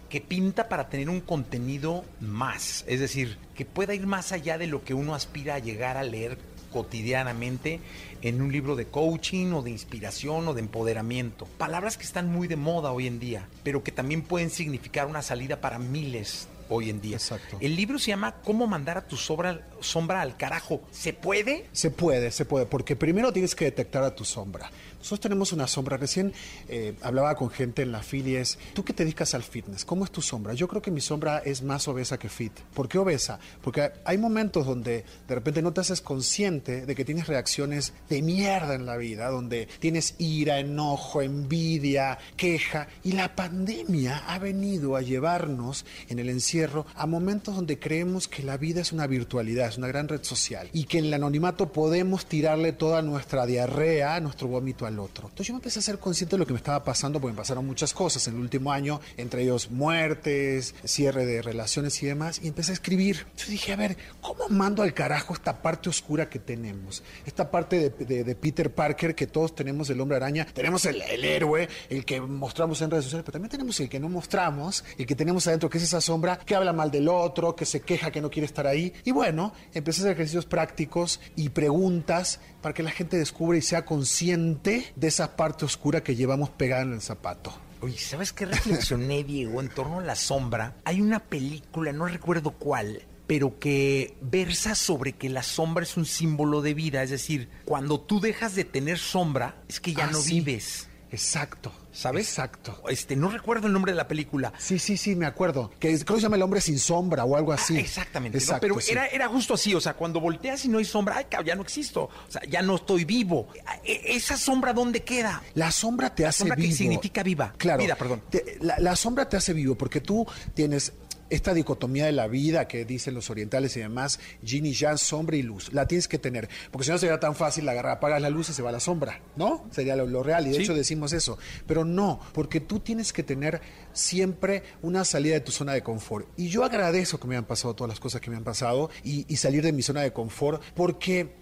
que 0.09 0.21
pinta 0.21 0.69
para 0.69 0.89
tener 0.89 1.09
un 1.09 1.21
contenido 1.21 2.03
más, 2.19 2.85
es 2.87 2.99
decir, 2.99 3.37
que 3.55 3.65
pueda 3.65 3.93
ir 3.93 4.07
más 4.07 4.31
allá 4.31 4.57
de 4.57 4.67
lo 4.67 4.83
que 4.83 4.93
uno 4.93 5.15
aspira 5.15 5.55
a 5.55 5.59
llegar 5.59 5.97
a 5.97 6.03
leer 6.03 6.37
cotidianamente 6.71 7.79
en 8.21 8.41
un 8.41 8.51
libro 8.51 8.75
de 8.75 8.87
coaching 8.87 9.53
o 9.53 9.61
de 9.61 9.71
inspiración 9.71 10.47
o 10.47 10.53
de 10.53 10.59
empoderamiento. 10.59 11.45
Palabras 11.57 11.97
que 11.97 12.03
están 12.03 12.29
muy 12.29 12.47
de 12.47 12.57
moda 12.57 12.91
hoy 12.91 13.07
en 13.07 13.19
día, 13.19 13.47
pero 13.63 13.83
que 13.83 13.93
también 13.93 14.21
pueden 14.23 14.49
significar 14.49 15.07
una 15.07 15.21
salida 15.21 15.61
para 15.61 15.79
miles 15.79 16.49
hoy 16.69 16.89
en 16.89 17.01
día. 17.01 17.15
Exacto. 17.15 17.57
El 17.61 17.75
libro 17.75 17.99
se 17.99 18.07
llama 18.07 18.35
Cómo 18.43 18.67
mandar 18.67 18.97
a 18.97 19.07
tu 19.07 19.15
sombra, 19.15 19.65
sombra 19.79 20.21
al 20.21 20.35
carajo. 20.37 20.81
¿Se 20.91 21.13
puede? 21.13 21.67
Se 21.71 21.91
puede, 21.91 22.31
se 22.31 22.45
puede, 22.45 22.65
porque 22.65 22.95
primero 22.95 23.31
tienes 23.31 23.55
que 23.55 23.65
detectar 23.65 24.03
a 24.03 24.13
tu 24.13 24.25
sombra. 24.25 24.69
Nosotros 25.05 25.19
tenemos 25.19 25.53
una 25.53 25.67
sombra. 25.67 25.97
Recién 25.97 26.33
eh, 26.67 26.95
hablaba 27.03 27.35
con 27.35 27.51
gente 27.51 27.83
en 27.83 27.91
la 27.91 28.01
filies. 28.01 28.57
Tú 28.73 28.83
que 28.83 28.91
te 28.91 29.03
dedicas 29.03 29.35
al 29.35 29.43
fitness, 29.43 29.85
¿cómo 29.85 30.03
es 30.03 30.09
tu 30.09 30.19
sombra? 30.19 30.55
Yo 30.55 30.67
creo 30.67 30.81
que 30.81 30.89
mi 30.89 30.99
sombra 30.99 31.43
es 31.45 31.61
más 31.61 31.87
obesa 31.87 32.17
que 32.17 32.27
fit. 32.27 32.51
¿Por 32.73 32.87
qué 32.87 32.97
obesa? 32.97 33.37
Porque 33.61 33.91
hay 34.03 34.17
momentos 34.17 34.65
donde 34.65 35.05
de 35.27 35.35
repente 35.35 35.61
no 35.61 35.73
te 35.73 35.81
haces 35.81 36.01
consciente 36.01 36.87
de 36.87 36.95
que 36.95 37.05
tienes 37.05 37.27
reacciones 37.27 37.93
de 38.09 38.23
mierda 38.23 38.73
en 38.73 38.87
la 38.87 38.97
vida, 38.97 39.29
donde 39.29 39.67
tienes 39.77 40.15
ira, 40.17 40.57
enojo, 40.57 41.21
envidia, 41.21 42.17
queja. 42.35 42.87
Y 43.03 43.11
la 43.11 43.35
pandemia 43.35 44.23
ha 44.25 44.39
venido 44.39 44.95
a 44.95 45.03
llevarnos 45.03 45.85
en 46.09 46.17
el 46.17 46.29
encierro 46.29 46.87
a 46.95 47.05
momentos 47.05 47.55
donde 47.55 47.77
creemos 47.77 48.27
que 48.27 48.41
la 48.41 48.57
vida 48.57 48.81
es 48.81 48.91
una 48.91 49.05
virtualidad, 49.05 49.67
es 49.67 49.77
una 49.77 49.87
gran 49.87 50.07
red 50.07 50.23
social 50.23 50.67
y 50.73 50.85
que 50.85 50.97
en 50.97 51.05
el 51.05 51.13
anonimato 51.13 51.71
podemos 51.71 52.25
tirarle 52.25 52.73
toda 52.73 53.03
nuestra 53.03 53.45
diarrea, 53.45 54.19
nuestro 54.19 54.47
vómito 54.47 54.87
al 54.87 54.94
otro. 54.99 55.27
Entonces 55.27 55.47
yo 55.47 55.53
me 55.53 55.57
empecé 55.57 55.79
a 55.79 55.81
ser 55.81 55.99
consciente 55.99 56.35
de 56.35 56.39
lo 56.39 56.45
que 56.45 56.53
me 56.53 56.57
estaba 56.57 56.83
pasando 56.83 57.19
porque 57.19 57.33
me 57.33 57.37
pasaron 57.37 57.65
muchas 57.65 57.93
cosas 57.93 58.27
en 58.27 58.35
el 58.35 58.41
último 58.41 58.71
año, 58.71 59.01
entre 59.17 59.43
ellos 59.43 59.71
muertes, 59.71 60.75
cierre 60.83 61.25
de 61.25 61.41
relaciones 61.41 62.01
y 62.03 62.07
demás, 62.07 62.39
y 62.43 62.47
empecé 62.47 62.71
a 62.71 62.73
escribir. 62.73 63.25
Yo 63.37 63.47
dije, 63.47 63.73
a 63.73 63.75
ver, 63.75 63.97
¿cómo 64.21 64.47
mando 64.49 64.83
al 64.83 64.93
carajo 64.93 65.33
esta 65.33 65.61
parte 65.61 65.89
oscura 65.89 66.29
que 66.29 66.39
tenemos? 66.39 67.03
Esta 67.25 67.49
parte 67.49 67.89
de, 67.89 68.35
Peter 68.35 68.73
Parker 68.73 69.15
que 69.15 69.27
todos 69.27 69.55
tenemos 69.55 69.87
del 69.87 70.01
hombre 70.01 70.17
araña. 70.17 70.45
Tenemos 70.45 70.85
el, 70.85 71.01
el 71.01 71.23
héroe, 71.23 71.67
el 71.89 72.05
que 72.05 72.21
mostramos 72.21 72.81
en 72.81 72.91
redes 72.91 73.05
sociales, 73.05 73.23
pero 73.25 73.33
también 73.33 73.49
tenemos 73.49 73.79
el 73.79 73.89
que 73.89 73.99
no 73.99 74.09
mostramos, 74.09 74.83
el 74.97 75.05
que 75.05 75.15
tenemos 75.15 75.47
adentro, 75.47 75.69
que 75.69 75.77
es 75.77 75.83
esa 75.83 76.01
sombra 76.01 76.37
que 76.37 76.55
habla 76.55 76.73
mal 76.73 76.91
del 76.91 77.07
otro, 77.07 77.55
que 77.55 77.65
se 77.65 77.81
queja 77.81 78.11
que 78.11 78.21
no 78.21 78.29
quiere 78.29 78.45
estar 78.45 78.67
ahí. 78.67 78.93
Y 79.03 79.11
bueno, 79.11 79.53
empecé 79.73 80.01
a 80.01 80.03
hacer 80.03 80.13
ejercicios 80.13 80.45
prácticos 80.45 81.19
y 81.35 81.49
preguntas 81.49 82.39
para 82.65 82.73
que 82.73 82.81
la 82.81 82.89
gente 82.89 83.15
descubra 83.15 83.59
y 83.59 83.61
sea 83.61 83.85
consciente 83.85 84.91
de 84.95 85.07
esa 85.07 85.35
parte 85.35 85.65
oscura 85.65 86.01
que 86.01 86.15
llevamos 86.15 86.49
pegada 86.49 86.81
en 86.81 86.93
el 86.93 87.01
zapato. 87.01 87.53
Oye, 87.79 87.99
¿sabes 87.99 88.33
qué 88.33 88.47
reflexioné, 88.47 89.23
Diego, 89.27 89.61
en 89.61 89.69
torno 89.69 89.99
a 89.99 90.03
la 90.03 90.15
sombra? 90.15 90.75
Hay 90.83 90.99
una 90.99 91.19
película, 91.19 91.93
no 91.93 92.07
recuerdo 92.07 92.53
cuál, 92.53 93.03
pero 93.27 93.59
que 93.59 94.17
versa 94.19 94.73
sobre 94.73 95.11
que 95.11 95.29
la 95.29 95.43
sombra 95.43 95.83
es 95.83 95.95
un 95.95 96.07
símbolo 96.07 96.63
de 96.63 96.73
vida. 96.73 97.03
Es 97.03 97.11
decir, 97.11 97.49
cuando 97.65 97.99
tú 97.99 98.19
dejas 98.19 98.55
de 98.55 98.63
tener 98.63 98.97
sombra, 98.97 99.61
es 99.67 99.79
que 99.79 99.93
ya 99.93 100.05
ah, 100.05 100.11
no 100.11 100.23
vives. 100.23 100.87
Exacto. 101.11 101.71
¿Sabes? 101.91 102.27
Exacto. 102.27 102.81
Este, 102.89 103.15
no 103.15 103.29
recuerdo 103.29 103.67
el 103.67 103.73
nombre 103.73 103.93
de 103.93 103.95
la 103.95 104.07
película. 104.07 104.51
Sí, 104.57 104.79
sí, 104.79 104.97
sí, 104.97 105.15
me 105.15 105.25
acuerdo. 105.25 105.71
Que 105.79 105.97
creo 105.99 106.15
que 106.15 106.15
se 106.15 106.21
llama 106.23 106.35
El 106.35 106.41
hombre 106.41 106.59
sin 106.59 106.77
sombra 106.77 107.23
o 107.23 107.37
algo 107.37 107.53
así. 107.53 107.77
Ah, 107.77 107.79
exactamente. 107.79 108.37
Pero 108.59 108.77
era, 108.89 109.07
era 109.07 109.27
justo 109.29 109.53
así. 109.53 109.73
O 109.73 109.79
sea, 109.79 109.93
cuando 109.93 110.19
volteas 110.19 110.65
y 110.65 110.67
no 110.67 110.77
hay 110.77 110.85
sombra, 110.85 111.15
ay, 111.17 111.25
ya 111.45 111.55
no 111.55 111.61
existo. 111.61 112.03
O 112.03 112.31
sea, 112.31 112.41
ya 112.49 112.61
no 112.61 112.75
estoy 112.75 113.05
vivo. 113.05 113.47
E, 113.83 114.15
¿Esa 114.15 114.35
sombra 114.35 114.73
dónde 114.73 115.03
queda? 115.03 115.41
La 115.53 115.71
sombra 115.71 116.13
te 116.13 116.25
hace 116.25 116.39
sombra 116.39 116.57
vivo. 116.57 116.69
Que 116.69 116.75
significa 116.75 117.23
viva. 117.23 117.53
Claro. 117.57 117.81
Vida, 117.81 117.95
perdón. 117.95 118.21
la 118.59 118.95
sombra 118.97 119.29
te 119.29 119.37
hace 119.37 119.53
vivo 119.53 119.75
porque 119.75 120.01
tú 120.01 120.27
tienes 120.53 120.91
esta 121.29 121.53
dicotomía 121.53 122.05
de 122.05 122.11
la 122.11 122.27
vida 122.27 122.67
que 122.67 122.85
dicen 122.85 123.13
los 123.13 123.29
orientales 123.29 123.75
y 123.77 123.79
demás, 123.79 124.19
yin 124.41 124.65
y 124.65 124.73
yang, 124.73 124.97
sombra 124.97 125.35
y 125.35 125.41
luz, 125.41 125.73
la 125.73 125.87
tienes 125.87 126.07
que 126.07 126.19
tener, 126.19 126.49
porque 126.71 126.85
si 126.85 126.91
no 126.91 126.97
sería 126.97 127.19
tan 127.19 127.35
fácil 127.35 127.67
agarrar, 127.67 127.97
apagas 127.97 128.21
la 128.21 128.29
luz 128.29 128.49
y 128.49 128.53
se 128.53 128.61
va 128.61 128.71
la 128.71 128.79
sombra, 128.79 129.21
¿no? 129.35 129.65
Sería 129.71 129.95
lo, 129.95 130.23
real 130.23 130.47
y 130.47 130.51
de 130.51 130.57
hecho 130.57 130.73
decimos 130.73 131.13
eso, 131.13 131.37
pero 131.67 131.85
no, 131.85 132.19
porque 132.33 132.59
tú 132.59 132.79
tienes 132.79 133.13
que 133.13 133.23
tener 133.23 133.61
siempre 133.93 134.63
una 134.81 135.05
salida 135.05 135.35
de 135.35 135.41
tu 135.41 135.51
zona 135.51 135.73
de 135.73 135.83
confort. 135.83 136.27
Y 136.37 136.49
yo 136.49 136.63
agradezco 136.63 137.19
que 137.19 137.27
me 137.27 137.35
hayan 137.35 137.45
pasado 137.45 137.75
todas 137.75 137.89
las 137.89 137.99
cosas 137.99 138.21
que 138.21 138.29
me 138.29 138.37
han 138.37 138.43
pasado 138.43 138.89
y, 139.03 139.25
y 139.31 139.37
salir 139.37 139.63
de 139.63 139.71
mi 139.71 139.81
zona 139.81 140.01
de 140.01 140.13
confort, 140.13 140.61
porque 140.75 141.35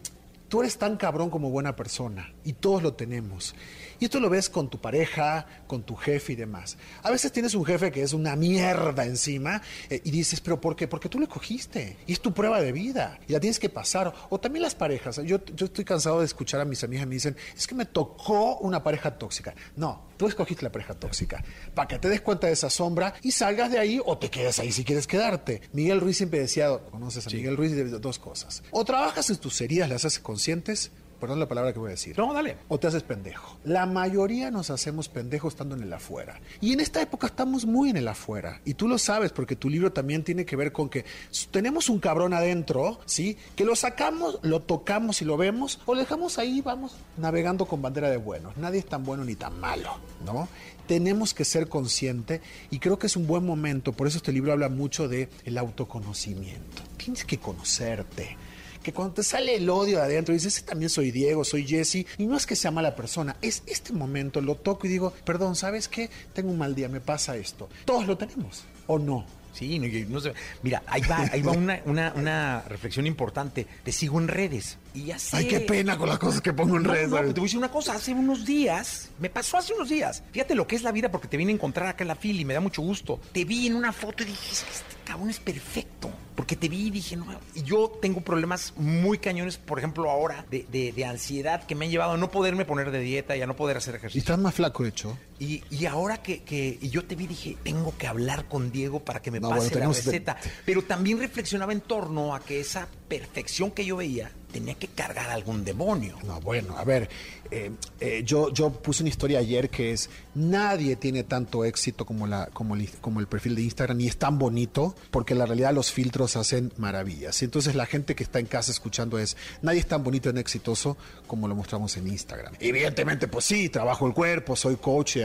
tú 0.54 0.62
eres 0.62 0.78
tan 0.78 0.98
cabrón 0.98 1.30
como 1.30 1.50
buena 1.50 1.76
persona 1.76 2.34
y 2.44 2.54
todos 2.54 2.84
lo 2.84 2.94
tenemos. 2.94 3.56
Y 4.04 4.08
esto 4.08 4.20
lo 4.20 4.30
ves 4.30 4.50
con 4.50 4.70
tu 4.70 4.82
pareja, 4.82 5.46
con 5.66 5.84
tu 5.84 5.96
jefe 5.96 6.34
y 6.34 6.36
demás. 6.36 6.76
A 7.04 7.10
veces 7.10 7.32
tienes 7.32 7.56
un 7.56 7.64
jefe 7.64 7.90
que 7.90 8.02
es 8.02 8.12
una 8.12 8.36
mierda 8.36 9.06
encima 9.06 9.62
eh, 9.90 10.02
y 10.04 10.12
dices, 10.12 10.42
pero 10.42 10.60
¿por 10.60 10.76
qué? 10.76 10.90
Porque 10.90 11.08
tú 11.08 11.20
lo 11.20 11.30
cogiste 11.30 11.96
y 12.06 12.12
es 12.12 12.20
tu 12.20 12.34
prueba 12.34 12.60
de 12.60 12.74
vida 12.74 13.18
y 13.30 13.32
la 13.32 13.40
tienes 13.40 13.60
que 13.60 13.70
pasar. 13.70 14.14
O 14.30 14.42
también 14.42 14.62
las 14.62 14.76
parejas. 14.76 15.22
Yo, 15.24 15.46
yo 15.46 15.68
estoy 15.68 15.86
cansado 15.86 16.20
de 16.20 16.26
escuchar 16.26 16.60
a 16.60 16.66
mis 16.66 16.84
amigas 16.84 17.08
me 17.08 17.14
dicen, 17.14 17.38
es 17.56 17.66
que 17.66 17.76
me 17.76 17.86
tocó 17.86 18.58
una 18.58 18.84
pareja 18.84 19.18
tóxica. 19.18 19.56
No, 19.78 20.08
tú 20.18 20.28
escogiste 20.28 20.64
la 20.64 20.72
pareja 20.74 20.96
tóxica 20.96 21.42
para 21.74 21.88
que 21.88 21.98
te 21.98 22.10
des 22.10 22.20
cuenta 22.20 22.48
de 22.48 22.54
esa 22.54 22.70
sombra 22.70 23.14
y 23.22 23.32
salgas 23.32 23.72
de 23.72 23.80
ahí 23.80 24.02
o 24.06 24.18
te 24.18 24.30
quedes 24.30 24.60
ahí 24.60 24.74
si 24.74 24.84
quieres 24.84 25.08
quedarte. 25.08 25.62
Miguel 25.72 26.02
Ruiz 26.02 26.18
siempre 26.18 26.40
decía, 26.40 26.78
conoces 26.92 27.26
a 27.26 27.30
Miguel 27.30 27.56
Ruiz, 27.56 27.72
de 27.72 27.86
dos 27.86 28.20
cosas. 28.20 28.64
O 28.72 28.84
trabajas 28.84 29.30
en 29.30 29.38
tus 29.38 29.62
heridas, 29.62 29.88
las 29.88 30.04
haces 30.04 30.20
conscientes 30.20 30.92
perdón 31.24 31.40
la 31.40 31.48
palabra 31.48 31.72
que 31.72 31.80
voy 31.80 31.88
a 31.88 31.92
decir. 31.92 32.18
No, 32.18 32.34
dale. 32.34 32.58
O 32.68 32.78
te 32.78 32.88
haces 32.88 33.02
pendejo. 33.02 33.58
La 33.64 33.86
mayoría 33.86 34.52
nos 34.52 34.70
hacemos 34.70 35.08
pendejos 35.08 35.54
estando 35.54 35.74
en 35.74 35.84
el 35.84 35.94
afuera. 35.94 36.42
Y 36.60 36.74
en 36.74 36.82
esta 36.82 37.02
época 37.02 37.28
estamos 37.28 37.66
muy 37.66 37.92
en 37.92 37.96
el 37.96 38.10
afuera. 38.10 38.60
Y 38.66 38.74
tú 38.74 38.90
lo 38.90 38.98
sabes 38.98 39.32
porque 39.32 39.56
tu 39.56 39.70
libro 39.70 39.94
también 39.94 40.26
tiene 40.26 40.44
que 40.46 40.58
ver 40.58 40.74
con 40.74 40.90
que 40.90 41.06
tenemos 41.50 41.88
un 41.88 42.00
cabrón 42.00 42.34
adentro, 42.34 43.00
¿sí? 43.06 43.38
Que 43.56 43.64
lo 43.64 43.78
sacamos, 43.78 44.38
lo 44.42 44.64
tocamos 44.64 45.22
y 45.22 45.26
lo 45.26 45.38
vemos, 45.38 45.80
o 45.86 45.94
lo 45.94 46.02
dejamos 46.02 46.38
ahí, 46.40 46.60
vamos 46.60 46.98
navegando 47.16 47.68
con 47.68 47.82
bandera 47.82 48.10
de 48.10 48.18
buenos. 48.18 48.58
Nadie 48.58 48.80
es 48.80 48.86
tan 48.86 49.06
bueno 49.06 49.24
ni 49.24 49.36
tan 49.36 49.58
malo, 49.62 49.92
¿no? 50.26 50.50
tenemos 50.88 51.34
que 51.34 51.46
ser 51.46 51.70
conscientes 51.70 52.42
y 52.70 52.80
creo 52.80 53.00
que 53.00 53.08
es 53.08 53.16
un 53.16 53.26
buen 53.26 53.46
momento, 53.46 53.94
por 53.94 54.06
eso 54.06 54.18
este 54.18 54.34
libro 54.34 54.52
habla 54.52 54.68
mucho 54.68 55.08
de 55.08 55.30
el 55.46 55.58
autoconocimiento. 55.58 56.84
Tienes 56.98 57.24
que 57.24 57.38
conocerte 57.38 58.36
que 58.84 58.94
cuando 58.94 59.16
te 59.16 59.24
sale 59.24 59.56
el 59.56 59.70
odio 59.70 59.98
de 59.98 60.04
adentro, 60.04 60.34
dices, 60.34 60.64
también 60.64 60.90
soy 60.90 61.12
Diego, 61.12 61.44
soy 61.44 61.66
Jesse, 61.66 62.06
y 62.18 62.26
no 62.26 62.38
es 62.38 62.46
que 62.46 62.56
sea 62.56 62.72
mala 62.72 62.96
persona, 62.96 63.36
es 63.42 63.64
este 63.66 63.94
momento, 63.94 64.42
lo 64.42 64.56
toco 64.56 64.86
y 64.86 64.90
digo, 64.90 65.14
perdón, 65.26 65.56
¿sabes 65.56 65.88
qué? 65.88 66.10
Tengo 66.34 66.52
un 66.52 66.58
mal 66.58 66.76
día, 66.76 66.90
me 66.90 67.02
pasa 67.02 67.36
esto. 67.36 67.70
Todos 67.86 68.06
lo 68.06 68.18
tenemos, 68.18 68.66
¿o 68.88 69.00
no? 69.00 69.26
Sí, 69.54 69.78
no, 69.78 70.20
sé. 70.20 70.34
Mira, 70.64 70.82
ahí 70.88 71.02
va, 71.10 71.30
ahí 71.32 71.42
va 71.44 71.52
una, 71.52 71.80
una, 71.86 72.12
una, 72.16 72.62
reflexión 72.68 73.06
importante. 73.06 73.68
Te 73.84 73.92
sigo 73.92 74.20
en 74.20 74.28
redes 74.28 74.80
y 74.96 75.06
ya 75.06 75.20
sé. 75.20 75.38
Ay, 75.38 75.48
qué 75.48 75.60
pena 75.60 75.96
con 75.96 76.10
las 76.10 76.18
cosas 76.18 76.42
que 76.42 76.54
pongo 76.54 76.76
en 76.76 76.84
redes. 76.84 77.10
No, 77.10 77.18
te 77.18 77.34
voy 77.34 77.42
a 77.42 77.44
decir 77.44 77.60
una 77.60 77.70
cosa. 77.70 77.94
Hace 77.94 78.14
unos 78.14 78.46
días, 78.46 79.12
me 79.20 79.30
pasó 79.30 79.58
hace 79.58 79.74
unos 79.74 79.90
días. 79.90 80.24
Fíjate 80.32 80.56
lo 80.56 80.66
que 80.66 80.76
es 80.76 80.82
la 80.82 80.92
vida 80.92 81.12
porque 81.12 81.28
te 81.28 81.38
vine 81.38 81.52
a 81.52 81.56
encontrar 81.56 81.88
acá 81.88 82.04
en 82.04 82.08
la 82.08 82.16
fila 82.16 82.42
y 82.42 82.46
me 82.46 82.56
da 82.56 82.62
mucho 82.62 82.82
gusto. 82.82 83.20
Te 83.32 83.46
vi 83.46 83.68
en 83.68 83.76
una 83.76 83.94
foto 83.94 84.24
y 84.24 84.26
dije, 84.26 84.52
este 84.52 84.96
cabrón 85.06 85.30
es 85.30 85.40
perfecto. 85.40 86.10
Porque 86.44 86.58
te 86.58 86.68
vi 86.68 86.88
y 86.88 86.90
dije, 86.90 87.16
no, 87.16 87.26
y 87.56 87.64
yo 87.64 87.90
tengo 88.02 88.20
problemas 88.20 88.74
muy 88.76 89.18
cañones, 89.18 89.56
por 89.56 89.80
ejemplo, 89.80 90.10
ahora, 90.10 90.46
de, 90.52 90.92
de, 90.94 91.06
ansiedad 91.06 91.66
que 91.66 91.74
me 91.74 91.86
han 91.86 91.92
llevado 91.92 92.12
a 92.12 92.18
no 92.18 92.32
poderme 92.32 92.66
poner 92.66 92.92
de 92.92 93.00
dieta 93.00 93.38
y 93.38 93.42
a 93.42 93.48
no 93.48 93.56
poder 93.56 93.78
hacer 93.78 93.96
ejercicio. 93.96 94.18
Y 94.18 94.24
estás 94.24 94.38
más 94.40 94.54
flaco, 94.54 94.84
hecho. 94.84 95.18
Y, 95.40 95.64
y 95.70 95.86
ahora 95.86 96.22
que, 96.22 96.44
que 96.44 96.78
y 96.82 96.90
yo 96.90 97.06
te 97.06 97.16
vi, 97.16 97.28
dije, 97.28 97.58
tengo 97.64 97.98
que 97.98 98.08
hablar 98.08 98.48
con 98.48 98.72
Diego 98.72 99.00
para 99.00 99.22
que 99.22 99.32
me 99.32 99.42
pase 99.42 99.76
la 99.80 99.88
receta. 99.88 100.38
Pero 100.66 100.84
también 100.84 101.20
reflexionaba 101.20 101.74
en 101.74 101.82
torno 101.82 102.36
a 102.36 102.40
que 102.40 102.60
esa 102.60 102.88
perfección 103.08 103.72
que 103.72 103.86
yo 103.86 103.98
veía 103.98 104.32
tenía 104.54 104.76
que 104.76 104.88
cargar 104.88 105.32
algún 105.32 105.66
demonio. 105.66 106.18
No, 106.24 106.40
bueno, 106.40 106.78
a 106.78 106.84
ver, 106.84 107.10
eh, 107.50 107.72
eh, 108.00 108.22
yo, 108.24 108.54
yo 108.54 108.70
puse 108.70 109.04
una 109.04 109.10
historia 109.10 109.40
ayer 109.40 109.70
que 109.70 109.92
es, 109.92 110.10
nadie 110.36 110.96
tiene 110.96 111.24
tanto 111.24 111.66
éxito 111.66 112.06
como, 112.06 112.28
la, 112.28 112.48
como, 112.54 112.76
el, 112.76 112.90
como 113.02 113.20
el 113.20 113.28
perfil 113.28 113.56
de 113.56 113.64
Instagram 113.64 114.00
y 114.00 114.08
es 114.08 114.18
tan 114.18 114.38
bonito 114.38 114.96
porque 115.12 115.34
la 115.34 115.48
realidad 115.48 115.74
los 115.74 115.92
filtros 115.92 116.36
hacen 116.38 116.72
maravillas. 116.78 117.42
Y 117.42 117.46
entonces 117.46 117.76
la 117.76 117.88
gente 117.88 118.16
que 118.16 118.24
está 118.24 118.40
en 118.40 118.46
casa 118.46 118.72
escuchando 118.72 119.18
es, 119.18 119.36
nadie 119.64 119.80
es 119.80 119.88
tan 119.88 120.04
bonito 120.04 120.32
y 120.34 120.40
exitoso 120.40 120.98
como 121.26 121.48
lo 121.48 121.56
mostramos 121.56 121.98
en 121.98 122.08
Instagram. 122.08 122.54
Evidentemente, 122.60 123.28
pues 123.28 123.46
sí, 123.46 123.70
trabajo 123.70 124.06
el 124.08 124.14
cuerpo, 124.14 124.56
soy 124.56 124.76
coach 124.76 125.18
y 125.18 125.22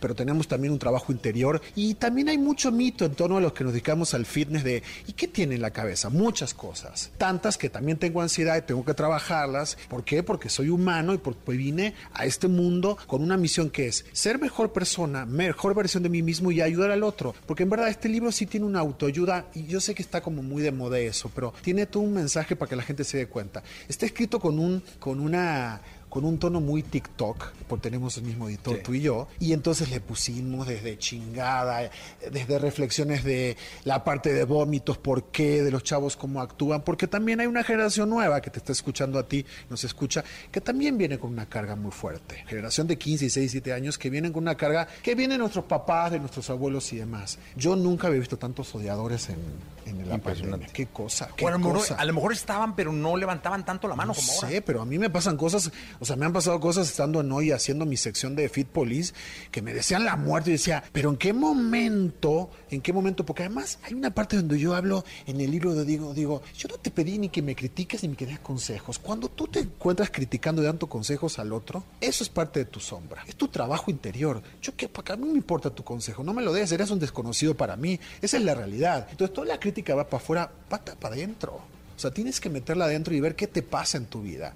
pero 0.00 0.14
tenemos 0.14 0.48
también 0.48 0.72
un 0.72 0.78
trabajo 0.78 1.12
interior 1.12 1.60
y 1.74 1.94
también 1.94 2.28
hay 2.28 2.38
mucho 2.38 2.72
mito 2.72 3.04
en 3.04 3.14
torno 3.14 3.36
a 3.36 3.40
los 3.40 3.52
que 3.52 3.64
nos 3.64 3.72
dedicamos 3.72 4.14
al 4.14 4.26
fitness 4.26 4.64
de, 4.64 4.82
¿y 5.06 5.12
qué 5.12 5.28
tiene 5.28 5.54
en 5.54 5.62
la 5.62 5.70
cabeza? 5.70 6.10
Muchas 6.10 6.54
cosas. 6.54 7.10
Tantas 7.18 7.56
que 7.58 7.70
también 7.70 7.98
tengo 7.98 8.20
ansiedad 8.20 8.64
tengo 8.64 8.84
que 8.84 8.94
trabajarlas. 8.94 9.76
¿Por 9.88 10.04
qué? 10.04 10.22
Porque 10.22 10.48
soy 10.48 10.68
humano 10.68 11.14
y 11.14 11.18
porque 11.18 11.52
vine 11.52 11.94
a 12.12 12.24
este 12.24 12.48
mundo 12.48 12.98
con 13.06 13.22
una 13.22 13.36
misión 13.36 13.70
que 13.70 13.86
es 13.86 14.04
ser 14.12 14.40
mejor 14.40 14.72
persona, 14.72 15.26
mejor 15.26 15.74
versión 15.74 16.02
de 16.02 16.08
mí 16.08 16.22
mismo 16.22 16.50
y 16.50 16.60
ayudar 16.60 16.90
al 16.90 17.02
otro. 17.02 17.34
Porque 17.46 17.62
en 17.62 17.70
verdad 17.70 17.88
este 17.88 18.08
libro 18.08 18.32
sí 18.32 18.46
tiene 18.46 18.66
una 18.66 18.80
autoayuda 18.80 19.46
y 19.54 19.66
yo 19.66 19.80
sé 19.80 19.94
que 19.94 20.02
está 20.02 20.20
como 20.20 20.42
muy 20.42 20.62
de 20.62 20.72
moda 20.72 20.98
eso, 20.98 21.30
pero 21.34 21.52
tiene 21.62 21.86
todo 21.86 22.02
un 22.02 22.14
mensaje 22.14 22.56
para 22.56 22.68
que 22.68 22.76
la 22.76 22.82
gente 22.82 23.04
se 23.04 23.18
dé 23.18 23.26
cuenta. 23.26 23.62
Está 23.88 24.06
escrito 24.06 24.40
con 24.40 24.58
un 24.58 24.82
con 24.98 25.20
una 25.20 25.80
con 26.14 26.24
un 26.24 26.38
tono 26.38 26.60
muy 26.60 26.84
TikTok, 26.84 27.54
porque 27.66 27.90
tenemos 27.90 28.16
el 28.18 28.22
mismo 28.22 28.48
editor 28.48 28.78
tú 28.84 28.94
y 28.94 29.00
yo, 29.00 29.26
y 29.40 29.52
entonces 29.52 29.90
le 29.90 29.98
pusimos 29.98 30.64
desde 30.64 30.96
chingada, 30.96 31.90
desde 32.30 32.60
reflexiones 32.60 33.24
de 33.24 33.56
la 33.82 34.04
parte 34.04 34.32
de 34.32 34.44
vómitos, 34.44 34.96
por 34.96 35.32
qué, 35.32 35.64
de 35.64 35.72
los 35.72 35.82
chavos 35.82 36.16
cómo 36.16 36.40
actúan, 36.40 36.82
porque 36.82 37.08
también 37.08 37.40
hay 37.40 37.48
una 37.48 37.64
generación 37.64 38.10
nueva 38.10 38.40
que 38.40 38.50
te 38.50 38.60
está 38.60 38.70
escuchando 38.70 39.18
a 39.18 39.26
ti, 39.26 39.44
nos 39.68 39.82
escucha, 39.82 40.22
que 40.52 40.60
también 40.60 40.96
viene 40.96 41.18
con 41.18 41.32
una 41.32 41.48
carga 41.48 41.74
muy 41.74 41.90
fuerte. 41.90 42.44
Generación 42.46 42.86
de 42.86 42.96
15, 42.96 43.24
16, 43.24 43.50
17 43.50 43.72
años 43.72 43.98
que 43.98 44.08
vienen 44.08 44.32
con 44.32 44.44
una 44.44 44.54
carga 44.54 44.86
que 45.02 45.16
viene 45.16 45.34
de 45.34 45.38
nuestros 45.38 45.64
papás, 45.64 46.12
de 46.12 46.20
nuestros 46.20 46.48
abuelos 46.48 46.92
y 46.92 46.96
demás. 46.98 47.40
Yo 47.56 47.74
nunca 47.74 48.06
había 48.06 48.20
visto 48.20 48.36
tantos 48.36 48.72
odiadores 48.72 49.30
en 49.30 49.38
en 49.86 50.08
la 50.08 50.18
pandemia. 50.18 50.66
Qué 50.72 50.86
cosa, 50.86 51.28
qué 51.36 51.44
mejor, 51.46 51.74
cosa. 51.74 51.94
a 51.96 52.04
lo 52.04 52.12
mejor 52.14 52.32
estaban, 52.32 52.74
pero 52.76 52.92
no 52.92 53.16
levantaban 53.16 53.64
tanto 53.64 53.88
la 53.88 53.94
mano 53.94 54.08
No 54.08 54.14
como 54.14 54.26
sé, 54.40 54.46
ahora. 54.46 54.60
pero 54.64 54.82
a 54.82 54.84
mí 54.84 54.98
me 54.98 55.10
pasan 55.10 55.36
cosas, 55.36 55.70
o 56.00 56.04
sea, 56.04 56.16
me 56.16 56.26
han 56.26 56.32
pasado 56.32 56.58
cosas 56.60 56.88
estando 56.88 57.20
en 57.20 57.30
hoy 57.32 57.50
haciendo 57.52 57.86
mi 57.86 57.96
sección 57.96 58.34
de 58.36 58.48
Fit 58.48 58.68
Police 58.68 59.14
que 59.50 59.62
me 59.62 59.74
decían 59.74 60.04
la 60.04 60.16
muerte 60.16 60.50
y 60.50 60.54
decía, 60.54 60.84
pero 60.92 61.10
¿en 61.10 61.16
qué 61.16 61.32
momento? 61.32 62.50
¿En 62.70 62.80
qué 62.80 62.92
momento? 62.92 63.24
Porque 63.24 63.42
además 63.44 63.78
hay 63.82 63.94
una 63.94 64.10
parte 64.10 64.36
donde 64.36 64.58
yo 64.58 64.74
hablo 64.74 65.04
en 65.26 65.40
el 65.40 65.50
libro 65.50 65.74
de 65.74 65.84
digo, 65.84 66.14
digo, 66.14 66.42
yo 66.56 66.68
no 66.68 66.76
te 66.76 66.90
pedí 66.90 67.18
ni 67.18 67.28
que 67.28 67.42
me 67.42 67.54
critiques 67.54 68.02
ni 68.04 68.14
que 68.14 68.26
des 68.26 68.38
consejos. 68.38 68.98
Cuando 68.98 69.28
tú 69.28 69.46
te 69.48 69.60
encuentras 69.60 70.10
criticando 70.10 70.62
y 70.62 70.66
dando 70.66 70.88
consejos 70.88 71.38
al 71.38 71.52
otro, 71.52 71.84
eso 72.00 72.22
es 72.24 72.30
parte 72.30 72.60
de 72.60 72.64
tu 72.66 72.80
sombra. 72.80 73.24
Es 73.26 73.36
tu 73.36 73.48
trabajo 73.48 73.90
interior. 73.90 74.42
Yo 74.62 74.74
que 74.76 74.88
a 75.12 75.16
mí 75.16 75.28
me 75.28 75.34
importa 75.36 75.70
tu 75.70 75.84
consejo, 75.84 76.22
no 76.22 76.32
me 76.32 76.42
lo 76.42 76.52
des, 76.52 76.70
eres 76.72 76.90
un 76.90 76.98
desconocido 76.98 77.54
para 77.56 77.76
mí. 77.76 77.98
Esa 78.22 78.36
es 78.36 78.44
la 78.44 78.54
realidad. 78.54 79.06
Entonces 79.10 79.34
toda 79.34 79.46
la 79.46 79.60
crítica 79.60 79.73
va 79.82 80.08
para 80.08 80.22
afuera, 80.22 80.52
pata 80.68 80.94
para 80.94 81.14
adentro. 81.14 81.60
O 81.96 81.98
sea, 81.98 82.10
tienes 82.10 82.40
que 82.40 82.50
meterla 82.50 82.86
adentro 82.86 83.14
y 83.14 83.20
ver 83.20 83.36
qué 83.36 83.46
te 83.46 83.62
pasa 83.62 83.98
en 83.98 84.06
tu 84.06 84.22
vida. 84.22 84.54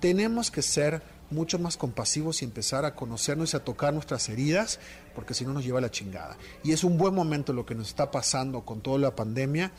Tenemos 0.00 0.50
que 0.50 0.62
ser 0.62 1.02
mucho 1.30 1.58
más 1.58 1.76
compasivos 1.76 2.42
y 2.42 2.44
empezar 2.44 2.84
a 2.84 2.94
conocernos 2.94 3.52
y 3.52 3.56
a 3.56 3.64
tocar 3.64 3.92
nuestras 3.92 4.28
heridas, 4.28 4.78
porque 5.14 5.34
si 5.34 5.44
no 5.44 5.52
nos 5.52 5.64
lleva 5.64 5.78
a 5.78 5.82
la 5.82 5.90
chingada. 5.90 6.36
Y 6.62 6.72
es 6.72 6.84
un 6.84 6.96
buen 6.98 7.14
momento 7.14 7.52
lo 7.52 7.66
que 7.66 7.74
nos 7.74 7.88
está 7.88 8.10
pasando 8.10 8.62
con 8.64 8.80
toda 8.80 8.98
la 8.98 9.14
pandemia. 9.14 9.72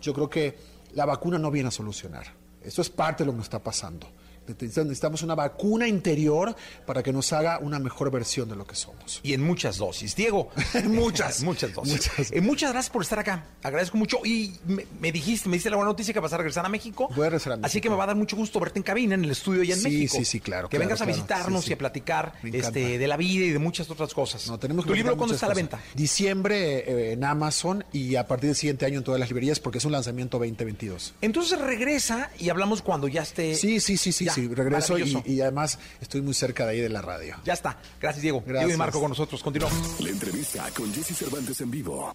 Yo 0.00 0.14
creo 0.14 0.30
que 0.30 0.56
la 0.94 1.04
vacuna 1.04 1.38
no 1.38 1.50
viene 1.50 1.68
a 1.68 1.72
solucionar. 1.72 2.26
Eso 2.62 2.82
es 2.82 2.90
parte 2.90 3.22
de 3.22 3.26
lo 3.26 3.32
que 3.32 3.38
nos 3.38 3.46
está 3.46 3.62
pasando. 3.62 4.08
Necesitamos 4.48 5.22
una 5.22 5.34
vacuna 5.34 5.88
interior 5.88 6.54
para 6.86 7.02
que 7.02 7.12
nos 7.12 7.32
haga 7.32 7.58
una 7.58 7.78
mejor 7.78 8.10
versión 8.10 8.48
de 8.48 8.56
lo 8.56 8.66
que 8.66 8.74
somos. 8.76 9.20
Y 9.22 9.32
en 9.34 9.42
muchas 9.42 9.78
dosis. 9.78 10.14
Diego, 10.16 10.50
muchas, 10.84 11.42
muchas 11.42 11.72
dosis. 11.74 11.92
Muchas. 11.92 12.32
Eh, 12.32 12.40
muchas 12.40 12.72
gracias 12.72 12.90
por 12.92 13.02
estar 13.02 13.18
acá. 13.18 13.44
Agradezco 13.62 13.96
mucho. 13.96 14.18
Y 14.24 14.54
me, 14.66 14.86
me 15.00 15.12
dijiste, 15.12 15.48
me 15.48 15.56
diste 15.56 15.70
la 15.70 15.76
buena 15.76 15.90
noticia 15.90 16.12
que 16.14 16.20
vas 16.20 16.32
a 16.32 16.36
regresar 16.36 16.64
a 16.64 16.68
México. 16.68 17.08
Voy 17.14 17.26
a 17.26 17.30
regresar 17.30 17.52
a 17.52 17.56
Así 17.56 17.62
México. 17.62 17.82
que 17.82 17.90
me 17.90 17.96
va 17.96 18.04
a 18.04 18.06
dar 18.08 18.16
mucho 18.16 18.36
gusto 18.36 18.60
verte 18.60 18.78
en 18.78 18.82
cabina, 18.82 19.14
en 19.14 19.24
el 19.24 19.30
estudio 19.30 19.62
allá 19.62 19.74
en 19.74 19.80
Sí, 19.80 19.88
México. 19.88 20.16
sí, 20.18 20.24
sí, 20.24 20.40
claro, 20.40 20.68
Que 20.68 20.76
claro, 20.76 20.88
vengas 20.88 21.00
a 21.00 21.04
visitarnos 21.06 21.62
Sí, 21.62 21.66
sí. 21.66 21.70
y 21.72 21.74
a 21.74 21.78
platicar 21.78 22.34
este, 22.44 22.98
de 22.98 23.08
la 23.08 23.16
vida 23.16 23.44
y 23.46 23.50
de 23.50 23.58
muchas 23.58 23.90
otras 23.90 24.12
cosas. 24.14 24.46
No, 24.48 24.58
tenemos 24.58 24.84
que 24.84 24.90
¿Tu 24.90 24.94
libro 24.96 25.16
cuándo 25.16 25.34
está 25.34 25.46
a 25.46 25.50
la 25.50 25.54
venta? 25.54 25.80
Diciembre 25.94 26.78
eh, 27.10 27.12
en 27.12 27.24
Amazon 27.24 27.84
y 27.92 28.16
a 28.16 28.26
partir 28.26 28.48
del 28.48 28.56
siguiente 28.56 28.86
año 28.86 28.98
en 28.98 29.04
todas 29.04 29.20
las 29.20 29.28
librerías 29.28 29.60
porque 29.60 29.78
es 29.78 29.84
un 29.84 29.92
lanzamiento 29.92 30.38
2022. 30.38 31.14
Entonces 31.20 31.60
regresa 31.60 32.30
y 32.38 32.48
hablamos 32.48 32.82
cuando 32.82 33.08
ya 33.08 33.22
esté. 33.22 33.54
Sí, 33.54 33.80
sí, 33.80 33.96
sí, 33.96 34.12
sí, 34.12 34.24
Ya, 34.26 34.32
sí. 34.42 34.48
Regreso 34.48 34.98
y, 34.98 35.40
además 35.40 35.78
estoy 36.00 36.20
muy 36.20 36.34
cerca 36.34 36.64
de 36.64 36.72
ahí 36.72 36.80
de 36.80 36.88
la 36.88 37.02
radio. 37.02 37.36
Ya 37.44 37.52
está. 37.52 37.78
Gracias, 38.00 38.22
Diego. 38.22 38.40
Diego 38.40 38.52
y 38.52 38.60
Gracias. 38.60 38.78
Marco 38.78 39.00
con 39.00 39.10
nosotros. 39.10 39.42
Continuamos. 39.42 40.00
La 40.00 40.10
entrevista 40.10 40.70
con 40.76 40.92
Jesse 40.92 41.16
Cervantes 41.16 41.60
en 41.60 41.70
vivo. 41.70 42.14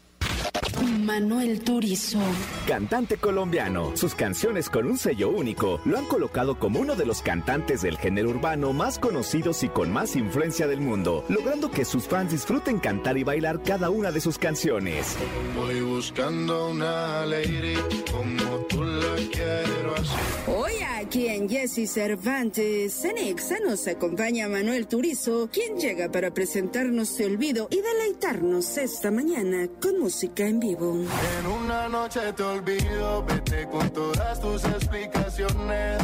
Manuel 0.82 1.62
Turizo. 1.62 2.20
Cantante 2.68 3.18
colombiano, 3.18 3.96
sus 3.96 4.16
canciones 4.16 4.70
con 4.70 4.88
un 4.88 4.98
sello 4.98 5.30
único 5.30 5.80
lo 5.86 5.98
han 5.98 6.06
colocado 6.06 6.58
como 6.58 6.80
uno 6.80 6.96
de 6.96 7.06
los 7.06 7.22
cantantes 7.22 7.82
del 7.82 7.98
género 7.98 8.30
urbano 8.30 8.74
más 8.74 8.98
conocidos 8.98 9.64
y 9.64 9.70
con 9.70 9.92
más 9.92 10.16
influencia 10.16 10.68
del 10.68 10.82
mundo, 10.82 11.24
logrando 11.30 11.70
que 11.70 11.86
sus 11.86 12.08
fans 12.08 12.32
disfruten 12.32 12.80
cantar 12.80 13.18
y 13.18 13.24
bailar 13.24 13.62
cada 13.62 13.90
una 13.90 14.12
de 14.12 14.22
sus 14.22 14.38
canciones. 14.38 15.18
Voy 15.56 15.82
buscando 15.82 16.70
una 16.70 17.26
lady 17.26 17.76
como 18.12 18.58
tú 18.70 18.84
la 18.84 19.16
quiero 19.32 19.96
así. 19.96 20.16
Hoy 20.48 20.74
aquí 20.98 21.28
en 21.28 21.50
Jesse 21.50 21.92
Cervantes, 21.92 23.04
en 23.06 23.18
Exa 23.18 23.60
nos 23.60 23.88
acompaña 23.88 24.48
Manuel 24.48 24.88
Turizo, 24.88 25.50
quien 25.52 25.78
llega 25.78 26.12
para 26.12 26.34
presentarnos 26.34 27.16
Te 27.16 27.26
Olvido 27.26 27.68
y 27.70 27.82
deleitarnos 27.82 28.78
esta 28.78 29.12
mañana 29.12 29.68
con 29.80 30.00
música 30.00 30.31
en. 30.36 31.06
En 31.38 31.48
una 31.48 31.90
noche 31.90 32.34
te 32.34 32.44
olvido, 32.44 33.24
vete 33.26 33.68
con 33.68 33.90
todas 33.90 34.40
tus 34.40 34.64
explicaciones. 34.66 36.02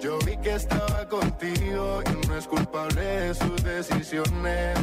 Yo 0.00 0.18
vi 0.20 0.36
que 0.38 0.54
estaba 0.54 1.08
contigo 1.08 2.02
y 2.06 2.26
no 2.26 2.36
es 2.36 2.46
culpable 2.46 3.02
de 3.02 3.34
sus 3.34 3.62
decisiones. 3.62 4.78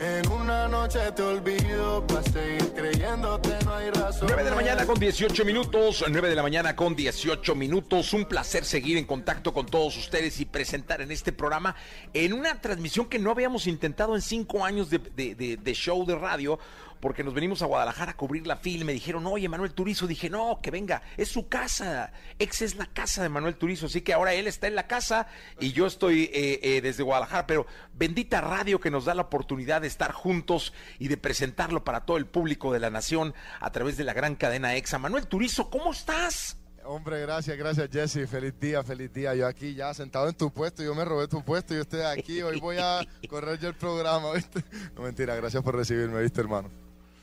En 0.00 0.30
una 0.30 0.68
noche 0.68 1.00
te 1.12 1.22
olvido, 1.22 2.06
para 2.06 2.22
seguir 2.22 2.72
creyéndote 2.74 3.58
no 3.64 3.74
hay 3.74 3.90
razón. 3.90 4.01
9 4.20 4.44
de 4.44 4.50
la 4.50 4.56
mañana 4.56 4.84
con 4.84 4.98
18 4.98 5.44
minutos, 5.44 6.04
9 6.08 6.28
de 6.28 6.34
la 6.34 6.42
mañana 6.42 6.76
con 6.76 6.94
18 6.94 7.54
minutos. 7.54 8.12
Un 8.12 8.26
placer 8.26 8.64
seguir 8.64 8.96
en 8.98 9.04
contacto 9.04 9.52
con 9.54 9.66
todos 9.66 9.96
ustedes 9.96 10.38
y 10.40 10.44
presentar 10.44 11.00
en 11.00 11.10
este 11.10 11.32
programa 11.32 11.74
en 12.12 12.32
una 12.32 12.60
transmisión 12.60 13.06
que 13.06 13.18
no 13.18 13.30
habíamos 13.30 13.66
intentado 13.66 14.14
en 14.14 14.22
cinco 14.22 14.64
años 14.64 14.90
de, 14.90 15.72
show 15.74 16.04
de 16.04 16.16
radio. 16.16 16.58
Porque 17.00 17.24
nos 17.24 17.34
venimos 17.34 17.62
a 17.62 17.66
Guadalajara 17.66 18.12
a 18.12 18.16
cubrir 18.16 18.46
la 18.46 18.54
film. 18.54 18.86
Me 18.86 18.92
dijeron, 18.92 19.26
oye, 19.26 19.48
Manuel 19.48 19.72
Turizo. 19.72 20.06
Dije, 20.06 20.30
no, 20.30 20.60
que 20.62 20.70
venga, 20.70 21.02
es 21.16 21.28
su 21.28 21.48
casa. 21.48 22.12
Ex 22.38 22.62
es 22.62 22.76
la 22.76 22.86
casa 22.86 23.24
de 23.24 23.28
Manuel 23.28 23.56
Turizo. 23.56 23.86
Así 23.86 24.02
que 24.02 24.12
ahora 24.12 24.34
él 24.34 24.46
está 24.46 24.68
en 24.68 24.76
la 24.76 24.86
casa 24.86 25.26
y 25.58 25.72
yo 25.72 25.88
estoy 25.88 26.30
eh, 26.32 26.60
eh, 26.62 26.80
desde 26.80 27.02
Guadalajara. 27.02 27.48
Pero 27.48 27.66
bendita 27.92 28.40
radio 28.40 28.78
que 28.78 28.92
nos 28.92 29.04
da 29.04 29.14
la 29.16 29.22
oportunidad 29.22 29.80
de 29.80 29.88
estar 29.88 30.12
juntos 30.12 30.72
y 31.00 31.08
de 31.08 31.16
presentarlo 31.16 31.82
para 31.82 32.06
todo 32.06 32.18
el 32.18 32.26
público 32.26 32.72
de 32.72 32.78
la 32.78 32.90
nación 32.90 33.34
a 33.58 33.72
través 33.72 33.96
de 33.96 34.01
la 34.04 34.12
gran 34.12 34.36
cadena 34.36 34.74
EXA. 34.74 34.98
Manuel 34.98 35.26
Turizo, 35.26 35.70
¿cómo 35.70 35.92
estás? 35.92 36.56
Hombre, 36.84 37.20
gracias, 37.20 37.56
gracias 37.56 37.88
Jesse. 37.92 38.28
Feliz 38.28 38.58
día, 38.58 38.82
feliz 38.82 39.12
día. 39.12 39.34
Yo 39.34 39.46
aquí 39.46 39.74
ya 39.74 39.94
sentado 39.94 40.28
en 40.28 40.34
tu 40.34 40.50
puesto, 40.52 40.82
yo 40.82 40.94
me 40.94 41.04
robé 41.04 41.28
tu 41.28 41.42
puesto, 41.44 41.74
yo 41.74 41.82
estoy 41.82 42.00
aquí. 42.00 42.42
Hoy 42.42 42.58
voy 42.58 42.76
a 42.78 43.00
correr 43.28 43.58
yo 43.58 43.68
el 43.68 43.74
programa, 43.74 44.32
¿viste? 44.32 44.64
No 44.94 45.02
mentira, 45.02 45.34
gracias 45.36 45.62
por 45.62 45.76
recibirme, 45.76 46.20
¿viste, 46.20 46.40
hermano? 46.40 46.70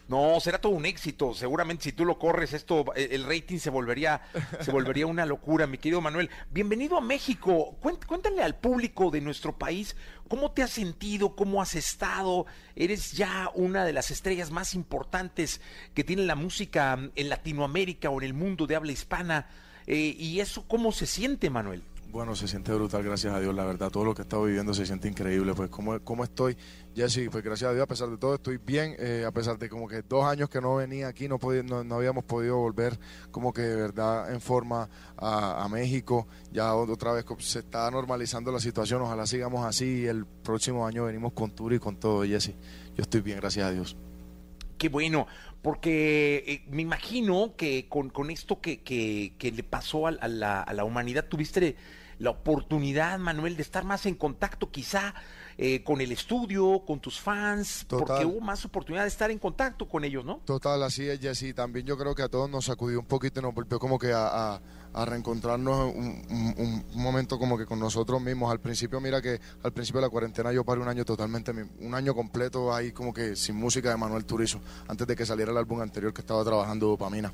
No, 0.09 0.39
será 0.39 0.59
todo 0.59 0.71
un 0.71 0.87
éxito. 0.87 1.35
Seguramente 1.35 1.83
si 1.83 1.91
tú 1.91 2.03
lo 2.03 2.17
corres, 2.17 2.53
esto, 2.53 2.83
eh, 2.95 3.09
el 3.11 3.25
rating 3.25 3.59
se 3.59 3.69
volvería, 3.69 4.21
se 4.59 4.71
volvería 4.71 5.05
una 5.05 5.23
locura, 5.23 5.67
mi 5.67 5.77
querido 5.77 6.01
Manuel. 6.01 6.31
Bienvenido 6.49 6.97
a 6.97 7.01
México. 7.01 7.77
Cuént- 7.79 8.05
Cuéntale 8.07 8.41
al 8.41 8.55
público 8.55 9.11
de 9.11 9.21
nuestro 9.21 9.55
país 9.59 9.95
cómo 10.27 10.51
te 10.51 10.63
has 10.63 10.71
sentido, 10.71 11.35
cómo 11.35 11.61
has 11.61 11.75
estado. 11.75 12.47
Eres 12.75 13.11
ya 13.11 13.51
una 13.53 13.85
de 13.85 13.93
las 13.93 14.09
estrellas 14.09 14.49
más 14.49 14.73
importantes 14.73 15.61
que 15.93 16.03
tiene 16.03 16.23
la 16.23 16.33
música 16.35 16.97
en 17.15 17.29
Latinoamérica 17.29 18.09
o 18.09 18.19
en 18.19 18.25
el 18.25 18.33
mundo 18.33 18.65
de 18.65 18.75
habla 18.77 18.91
hispana. 18.91 19.47
Eh, 19.85 20.15
y 20.17 20.39
eso, 20.39 20.67
¿cómo 20.67 20.91
se 20.91 21.05
siente, 21.05 21.51
Manuel? 21.51 21.83
Bueno, 22.11 22.35
se 22.35 22.47
siente 22.47 22.73
brutal, 22.73 23.03
gracias 23.03 23.31
a 23.35 23.39
Dios, 23.39 23.53
la 23.53 23.65
verdad. 23.65 23.91
Todo 23.91 24.03
lo 24.03 24.15
que 24.15 24.21
he 24.21 24.23
estado 24.23 24.43
viviendo 24.45 24.73
se 24.73 24.83
siente 24.83 25.07
increíble. 25.07 25.53
Pues, 25.53 25.69
¿cómo, 25.69 25.99
cómo 25.99 26.23
estoy? 26.23 26.57
Jesse, 26.95 27.29
pues 27.31 27.43
gracias 27.43 27.69
a 27.69 27.73
Dios, 27.73 27.83
a 27.83 27.87
pesar 27.87 28.09
de 28.09 28.17
todo, 28.17 28.33
estoy 28.33 28.57
bien. 28.57 28.95
eh, 28.97 29.25
a 29.27 29.31
pesar 29.31 29.59
de 29.59 29.69
como 29.69 29.87
que 29.87 30.01
dos 30.01 30.25
años 30.25 30.49
que 30.49 30.59
no 30.59 30.75
venía 30.77 31.07
aquí, 31.07 31.27
no, 31.27 31.37
podía- 31.37 31.61
no, 31.61 31.83
no 31.83 31.95
habíamos 31.95 32.23
podido 32.23 32.57
volver 32.57 32.97
como 33.29 33.53
que 33.53 33.61
de 33.61 33.75
verdad 33.75 34.33
en 34.33 34.41
forma 34.41 34.89
a, 35.17 35.67
México. 35.69 36.27
Ya 36.51 36.73
otra 36.73 37.11
vez 37.11 37.25
se 37.37 37.59
está 37.59 37.91
normalizando 37.91 38.51
la 38.51 38.59
situación. 38.59 39.03
Ojalá 39.03 39.27
sigamos 39.27 39.63
así 39.63 39.99
y 40.01 40.05
el 40.07 40.25
próximo 40.25 40.87
año 40.87 41.05
venimos 41.05 41.33
con 41.33 41.51
tour 41.51 41.73
y 41.73 41.79
con 41.79 41.97
todo, 41.97 42.23
Jesse. 42.23 42.55
Yo 42.95 43.03
estoy 43.03 43.21
bien, 43.21 43.37
gracias 43.37 43.67
a 43.67 43.71
Dios. 43.71 43.95
Qué 44.79 44.89
bueno, 44.89 45.27
porque 45.61 46.43
eh, 46.47 46.63
me 46.71 46.81
imagino 46.81 47.53
que 47.55 47.87
con, 47.87 48.09
con 48.09 48.31
esto 48.31 48.61
que, 48.61 48.81
que- 48.81 49.33
que 49.37 49.51
le 49.51 49.61
pasó 49.63 50.07
a 50.07 50.11
la, 50.27 50.61
a 50.63 50.73
la 50.73 50.85
humanidad 50.85 51.25
tuviste 51.27 51.75
la 52.19 52.29
oportunidad, 52.31 53.17
Manuel, 53.19 53.55
de 53.55 53.61
estar 53.63 53.83
más 53.85 54.05
en 54.05 54.15
contacto 54.15 54.69
quizá 54.69 55.13
eh, 55.57 55.83
con 55.83 55.99
el 55.99 56.11
estudio, 56.11 56.83
con 56.85 56.99
tus 57.01 57.19
fans, 57.19 57.85
porque 57.89 58.25
hubo 58.25 58.39
más 58.41 58.63
oportunidad 58.65 59.03
de 59.03 59.09
estar 59.09 59.29
en 59.31 59.39
contacto 59.39 59.87
con 59.87 60.03
ellos, 60.05 60.23
¿no? 60.23 60.37
Total, 60.45 60.81
así 60.83 61.07
es, 61.09 61.19
Jesse. 61.19 61.53
También 61.55 61.85
yo 61.85 61.97
creo 61.97 62.15
que 62.15 62.21
a 62.23 62.29
todos 62.29 62.49
nos 62.49 62.65
sacudió 62.65 62.99
un 62.99 63.05
poquito 63.05 63.39
y 63.39 63.43
nos 63.43 63.53
volvió 63.53 63.79
como 63.79 63.97
que 63.99 64.13
a, 64.13 64.53
a- 64.55 64.61
a 64.91 65.05
reencontrarnos 65.05 65.93
un, 65.93 66.25
un- 66.29 66.85
un 66.95 67.01
momento 67.03 67.37
como 67.37 67.57
que 67.57 67.65
con 67.67 67.79
nosotros 67.79 68.19
mismos. 68.21 68.51
Al 68.51 68.59
principio, 68.59 68.99
mira 68.99 69.21
que 69.21 69.39
al 69.61 69.71
principio 69.71 70.01
de 70.01 70.07
la 70.07 70.09
cuarentena 70.09 70.51
yo 70.51 70.63
paré 70.63 70.81
un 70.81 70.87
año 70.87 71.05
totalmente, 71.05 71.51
un 71.51 71.93
año 71.93 72.15
completo 72.15 72.73
ahí 72.73 72.91
como 72.91 73.13
que 73.13 73.35
sin 73.35 73.55
música 73.55 73.89
de 73.91 73.97
Manuel 73.97 74.25
Turizo, 74.25 74.59
antes 74.87 75.05
de 75.05 75.15
que 75.15 75.25
saliera 75.27 75.51
el 75.51 75.57
álbum 75.57 75.81
anterior 75.81 76.11
que 76.13 76.21
estaba 76.21 76.43
trabajando 76.43 76.87
Dopamina. 76.87 77.31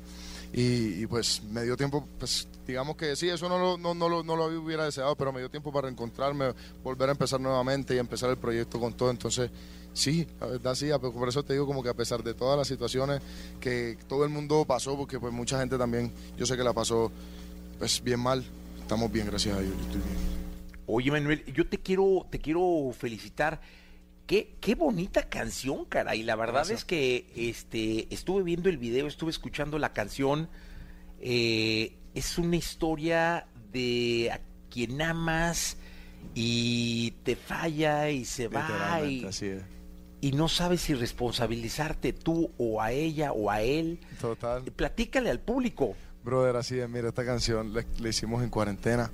Y, 0.56 1.02
y, 1.02 1.06
pues 1.06 1.42
me 1.50 1.64
dio 1.64 1.76
tiempo, 1.76 2.08
pues 2.18 2.48
digamos 2.66 2.96
que 2.96 3.14
sí, 3.14 3.28
eso 3.28 3.46
no 3.46 3.58
lo, 3.58 3.76
no, 3.76 3.94
no 3.94 4.08
lo, 4.08 4.22
no 4.22 4.36
lo 4.36 4.46
hubiera 4.46 4.86
deseado, 4.86 5.14
pero 5.14 5.30
me 5.30 5.40
dio 5.40 5.50
tiempo 5.50 5.70
para 5.70 5.82
reencontrarme, 5.82 6.54
volver 6.82 7.10
a 7.10 7.12
empezar 7.12 7.38
nuevamente 7.38 7.94
y 7.94 7.98
empezar 7.98 8.30
el 8.30 8.38
proyecto 8.38 8.80
con 8.80 8.94
todo. 8.94 9.10
Entonces, 9.10 9.50
sí, 9.92 10.26
la 10.40 10.46
verdad 10.46 10.74
sí, 10.74 10.88
por 10.98 11.28
eso 11.28 11.42
te 11.42 11.52
digo 11.52 11.66
como 11.66 11.82
que 11.82 11.90
a 11.90 11.94
pesar 11.94 12.22
de 12.22 12.32
todas 12.32 12.56
las 12.56 12.66
situaciones 12.66 13.20
que 13.60 13.98
todo 14.08 14.24
el 14.24 14.30
mundo 14.30 14.64
pasó, 14.64 14.96
porque 14.96 15.20
pues 15.20 15.30
mucha 15.30 15.60
gente 15.60 15.76
también, 15.76 16.10
yo 16.38 16.46
sé 16.46 16.56
que 16.56 16.64
la 16.64 16.72
pasó 16.72 17.12
pues 17.78 18.02
bien 18.02 18.20
mal, 18.20 18.42
estamos 18.80 19.12
bien, 19.12 19.26
gracias 19.26 19.58
a 19.58 19.60
Dios, 19.60 19.74
yo 19.76 19.82
estoy 19.82 20.00
bien. 20.00 20.36
Oye, 20.86 21.10
Manuel, 21.10 21.44
yo 21.52 21.66
te 21.68 21.78
quiero, 21.78 22.26
te 22.30 22.38
quiero 22.38 22.92
felicitar. 22.96 23.60
Qué, 24.26 24.56
qué 24.60 24.74
bonita 24.74 25.28
canción, 25.28 25.84
caray. 25.84 26.22
La 26.22 26.34
verdad 26.34 26.54
Gracias. 26.66 26.80
es 26.80 26.84
que 26.84 27.26
este, 27.36 28.12
estuve 28.12 28.42
viendo 28.42 28.68
el 28.68 28.78
video, 28.78 29.06
estuve 29.06 29.30
escuchando 29.30 29.78
la 29.78 29.92
canción. 29.92 30.48
Eh, 31.20 31.96
es 32.14 32.36
una 32.38 32.56
historia 32.56 33.46
de 33.72 34.30
a 34.32 34.40
quien 34.70 35.00
amas 35.00 35.76
y 36.34 37.12
te 37.22 37.36
falla 37.36 38.10
y 38.10 38.24
se 38.24 38.48
va. 38.48 39.00
Y, 39.04 39.24
así 39.24 39.46
es. 39.46 39.62
y 40.20 40.32
no 40.32 40.48
sabes 40.48 40.80
si 40.80 40.94
responsabilizarte 40.94 42.12
tú 42.12 42.50
o 42.58 42.82
a 42.82 42.90
ella 42.90 43.32
o 43.32 43.50
a 43.50 43.62
él. 43.62 44.00
Total. 44.20 44.64
Platícale 44.64 45.30
al 45.30 45.40
público. 45.40 45.94
Brother, 46.24 46.56
así 46.56 46.78
es, 46.80 46.88
mira, 46.88 47.08
esta 47.08 47.24
canción 47.24 47.72
la, 47.72 47.84
la 48.00 48.08
hicimos 48.08 48.42
en 48.42 48.50
cuarentena. 48.50 49.12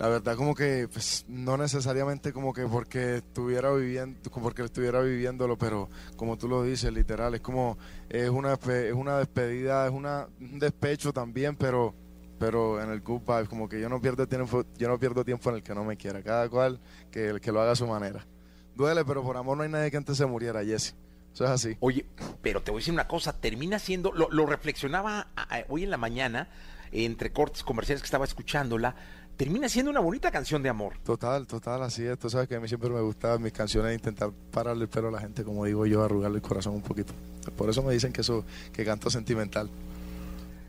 La 0.00 0.08
verdad 0.08 0.34
como 0.34 0.54
que 0.54 0.88
pues, 0.92 1.24
no 1.28 1.56
necesariamente 1.58 2.32
como 2.32 2.52
que 2.54 2.62
porque 2.66 3.16
estuviera 3.16 3.70
viviendo 3.72 4.18
porque 4.42 4.62
estuviera 4.64 5.00
viviéndolo, 5.02 5.58
pero 5.58 5.88
como 6.16 6.36
tú 6.38 6.48
lo 6.48 6.62
dices, 6.64 6.90
literal, 6.92 7.34
es 7.34 7.42
como 7.42 7.76
es 8.08 8.30
una 8.30 8.54
es 8.54 8.94
una 8.94 9.18
despedida, 9.18 9.86
es 9.86 9.92
una 9.92 10.26
un 10.40 10.58
despecho 10.58 11.12
también, 11.12 11.54
pero 11.54 11.94
pero 12.38 12.82
en 12.82 12.90
el 12.90 13.02
good 13.02 13.20
vibes, 13.26 13.48
como 13.50 13.68
que 13.68 13.78
yo 13.78 13.90
no 13.90 14.00
pierdo 14.00 14.26
tiempo, 14.26 14.64
yo 14.78 14.88
no 14.88 14.98
pierdo 14.98 15.22
tiempo 15.22 15.50
en 15.50 15.56
el 15.56 15.62
que 15.62 15.74
no 15.74 15.84
me 15.84 15.98
quiera, 15.98 16.22
cada 16.22 16.48
cual 16.48 16.80
que, 17.10 17.38
que 17.42 17.52
lo 17.52 17.60
haga 17.60 17.72
a 17.72 17.76
su 17.76 17.86
manera. 17.86 18.26
Duele, 18.74 19.04
pero 19.04 19.22
por 19.22 19.36
amor 19.36 19.58
no 19.58 19.62
hay 19.64 19.68
nadie 19.68 19.90
que 19.90 19.98
antes 19.98 20.16
se 20.16 20.24
muriera, 20.24 20.64
Jesse. 20.64 20.94
Eso 21.34 21.44
es 21.44 21.50
así. 21.50 21.76
Oye, 21.80 22.06
pero 22.40 22.62
te 22.62 22.70
voy 22.70 22.78
a 22.78 22.80
decir 22.80 22.94
una 22.94 23.06
cosa, 23.06 23.34
termina 23.38 23.78
siendo, 23.78 24.10
lo, 24.12 24.30
lo 24.30 24.46
reflexionaba 24.46 25.28
a- 25.36 25.54
a- 25.58 25.64
hoy 25.68 25.84
en 25.84 25.90
la 25.90 25.98
mañana, 25.98 26.48
entre 26.92 27.30
cortes 27.30 27.62
comerciales 27.62 28.00
que 28.02 28.06
estaba 28.06 28.24
escuchándola, 28.24 28.96
termina 29.40 29.70
siendo 29.70 29.90
una 29.90 30.00
bonita 30.00 30.30
canción 30.30 30.62
de 30.62 30.68
amor. 30.68 30.98
Total, 31.02 31.46
total, 31.46 31.82
así 31.82 32.04
es. 32.04 32.18
Tú 32.18 32.28
sabes 32.28 32.46
que 32.46 32.56
a 32.56 32.60
mí 32.60 32.68
siempre 32.68 32.90
me 32.90 33.00
gustaba 33.00 33.38
mis 33.38 33.54
canciones 33.54 33.94
intentar 33.94 34.30
pararle 34.50 34.82
el 34.82 34.90
pelo 34.90 35.08
a 35.08 35.12
la 35.12 35.18
gente, 35.18 35.44
como 35.44 35.64
digo 35.64 35.86
yo, 35.86 36.04
arrugarle 36.04 36.36
el 36.36 36.42
corazón 36.42 36.74
un 36.74 36.82
poquito. 36.82 37.14
Por 37.56 37.70
eso 37.70 37.82
me 37.82 37.94
dicen 37.94 38.12
que 38.12 38.20
eso, 38.20 38.44
que 38.70 38.84
canto 38.84 39.08
sentimental. 39.08 39.70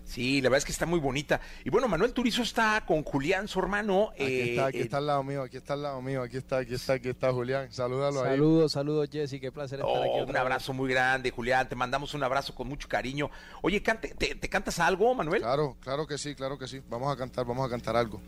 Sí, 0.05 0.41
la 0.41 0.47
verdad 0.47 0.59
es 0.59 0.65
que 0.65 0.71
está 0.71 0.85
muy 0.85 0.99
bonita. 1.01 1.41
Y 1.65 1.69
bueno, 1.69 1.89
Manuel 1.89 2.13
Turizo 2.13 2.43
está 2.43 2.81
con 2.87 3.03
Julián, 3.03 3.49
su 3.49 3.59
hermano. 3.59 4.11
Aquí 4.13 4.23
eh, 4.23 4.49
está, 4.51 4.65
aquí 4.67 4.77
eh, 4.77 4.81
está 4.83 4.97
al 4.99 5.07
lado 5.07 5.23
mío, 5.23 5.41
aquí 5.43 5.57
está 5.57 5.73
al 5.73 5.83
lado 5.83 6.01
mío, 6.01 6.21
aquí 6.21 6.37
está, 6.37 6.57
aquí 6.59 6.73
está, 6.73 6.93
aquí 6.93 7.09
está 7.09 7.33
Julián. 7.33 7.69
Salúdalo 7.73 8.21
ahí. 8.23 8.31
Saludos, 8.31 8.71
saludos 8.71 9.09
Jesse, 9.11 9.39
qué 9.41 9.51
placer 9.51 9.79
estar 9.81 9.91
aquí. 10.01 10.09
Oh, 10.09 10.13
otra 10.13 10.25
un 10.25 10.31
vez. 10.33 10.41
abrazo 10.41 10.71
muy 10.71 10.89
grande, 10.89 11.29
Julián. 11.31 11.67
Te 11.67 11.75
mandamos 11.75 12.13
un 12.13 12.23
abrazo 12.23 12.55
con 12.55 12.69
mucho 12.69 12.87
cariño. 12.87 13.29
Oye, 13.61 13.83
cante- 13.83 14.13
te, 14.17 14.35
te 14.35 14.47
cantas 14.49 14.79
algo, 14.79 15.13
Manuel? 15.13 15.41
Claro, 15.41 15.75
claro 15.81 16.07
que 16.07 16.17
sí, 16.17 16.35
claro 16.35 16.57
que 16.57 16.67
sí. 16.69 16.81
Vamos 16.89 17.13
a 17.13 17.17
cantar, 17.17 17.45
vamos 17.45 17.65
a 17.65 17.69
cantar 17.69 17.97
algo. 17.97 18.21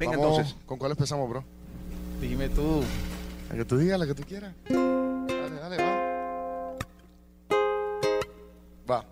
Venga, 0.00 0.16
Vamos- 0.16 0.38
entonces. 0.38 0.56
¿Con 0.66 0.78
cuál 0.78 0.90
empezamos, 0.92 1.28
bro? 1.28 1.44
Dime 2.20 2.48
tú. 2.48 2.82
La 3.50 3.56
que 3.56 3.64
tú 3.66 3.76
digas, 3.76 3.98
la 4.00 4.06
que 4.06 4.14
tú 4.14 4.22
quieras. 4.24 4.54
Dale, 4.68 5.54
dale, 5.60 5.76
va. 5.76 6.78
Va. 8.90 9.04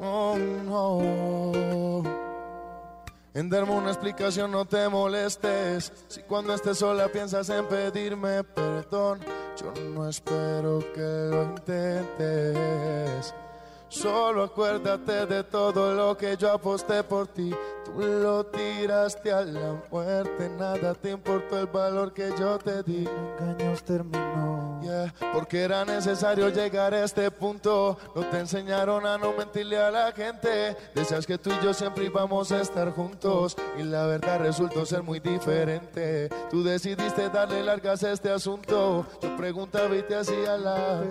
Oh, 0.00 0.36
no. 0.66 2.02
En 3.32 3.48
darme 3.50 3.72
una 3.72 3.90
explicación 3.90 4.52
no 4.52 4.64
te 4.66 4.88
molestes. 4.88 5.92
Si 6.08 6.22
cuando 6.22 6.54
estés 6.54 6.78
sola 6.78 7.08
piensas 7.08 7.48
en 7.48 7.66
pedirme 7.66 8.44
perdón, 8.44 9.20
yo 9.60 9.72
no 9.94 10.08
espero 10.08 10.78
que 10.94 11.00
lo 11.30 11.42
intentes. 11.42 13.34
Solo 13.88 14.44
acuérdate 14.44 15.26
de 15.26 15.42
todo 15.44 15.94
lo 15.94 16.16
que 16.16 16.36
yo 16.36 16.52
aposté 16.52 17.02
por 17.02 17.26
ti. 17.28 17.50
Tú 17.84 18.00
lo 18.00 18.44
tiraste 18.46 19.32
a 19.32 19.42
la 19.42 19.82
muerte, 19.90 20.48
nada 20.58 20.94
te 20.94 21.10
importó 21.10 21.58
el 21.58 21.66
valor 21.66 22.12
que 22.12 22.32
yo 22.38 22.58
te 22.58 22.82
di. 22.82 23.06
Engaños 23.40 23.82
terminó. 23.84 24.80
Yeah, 24.82 25.14
porque 25.32 25.62
era 25.62 25.84
necesario 25.84 26.48
llegar 26.50 26.92
a 26.92 27.04
este 27.04 27.30
punto. 27.30 27.96
No 28.14 28.26
te 28.28 28.40
enseñaron 28.40 29.06
a 29.06 29.16
no 29.16 29.32
mentirle 29.32 29.78
a 29.78 29.90
la 29.90 30.12
gente. 30.12 30.76
Decías 30.94 31.26
que 31.26 31.38
tú 31.38 31.50
y 31.50 31.64
yo 31.64 31.72
siempre 31.72 32.04
íbamos 32.04 32.52
a 32.52 32.60
estar 32.60 32.90
juntos. 32.92 33.56
Y 33.78 33.82
la 33.82 34.06
verdad 34.06 34.40
resultó 34.40 34.84
ser 34.84 35.02
muy 35.02 35.20
diferente. 35.20 36.28
Tú 36.50 36.62
decidiste 36.62 37.28
darle 37.30 37.62
largas 37.62 38.02
a 38.04 38.12
este 38.12 38.30
asunto. 38.30 39.06
Yo 39.22 39.36
preguntaba 39.36 39.94
y 39.96 40.02
te 40.02 40.16
hacía 40.16 40.56
la. 40.58 41.02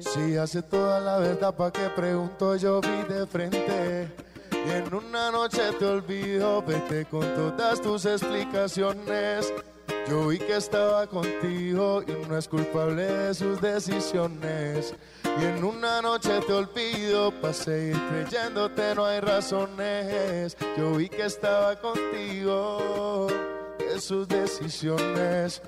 Si 0.00 0.36
hace 0.36 0.62
toda 0.62 1.00
la 1.00 1.18
verdad, 1.18 1.54
¿pa' 1.54 1.72
qué 1.72 1.88
pregunto? 1.94 2.56
Yo 2.56 2.80
vi 2.80 3.14
de 3.14 3.26
frente. 3.26 4.08
Y 4.66 4.70
en 4.70 4.94
una 4.94 5.30
noche 5.30 5.60
te 5.78 5.84
olvido, 5.84 6.62
vete 6.62 7.04
con 7.06 7.22
todas 7.34 7.80
tus 7.80 8.04
explicaciones. 8.04 9.52
Yo 10.08 10.28
vi 10.28 10.38
que 10.38 10.56
estaba 10.56 11.06
contigo 11.06 12.02
y 12.02 12.26
no 12.26 12.38
es 12.38 12.48
culpable 12.48 13.04
de 13.04 13.34
sus 13.34 13.60
decisiones. 13.60 14.94
Y 15.24 15.44
en 15.44 15.62
una 15.62 16.00
noche 16.00 16.40
te 16.46 16.52
olvido, 16.52 17.30
para 17.40 17.52
creyéndote 17.52 18.94
no 18.94 19.04
hay 19.04 19.20
razones. 19.20 20.56
Yo 20.76 20.92
vi 20.92 21.08
que 21.08 21.26
estaba 21.26 21.76
contigo 21.76 23.28
de 23.78 24.00
sus 24.00 24.26
decisiones. 24.26 25.62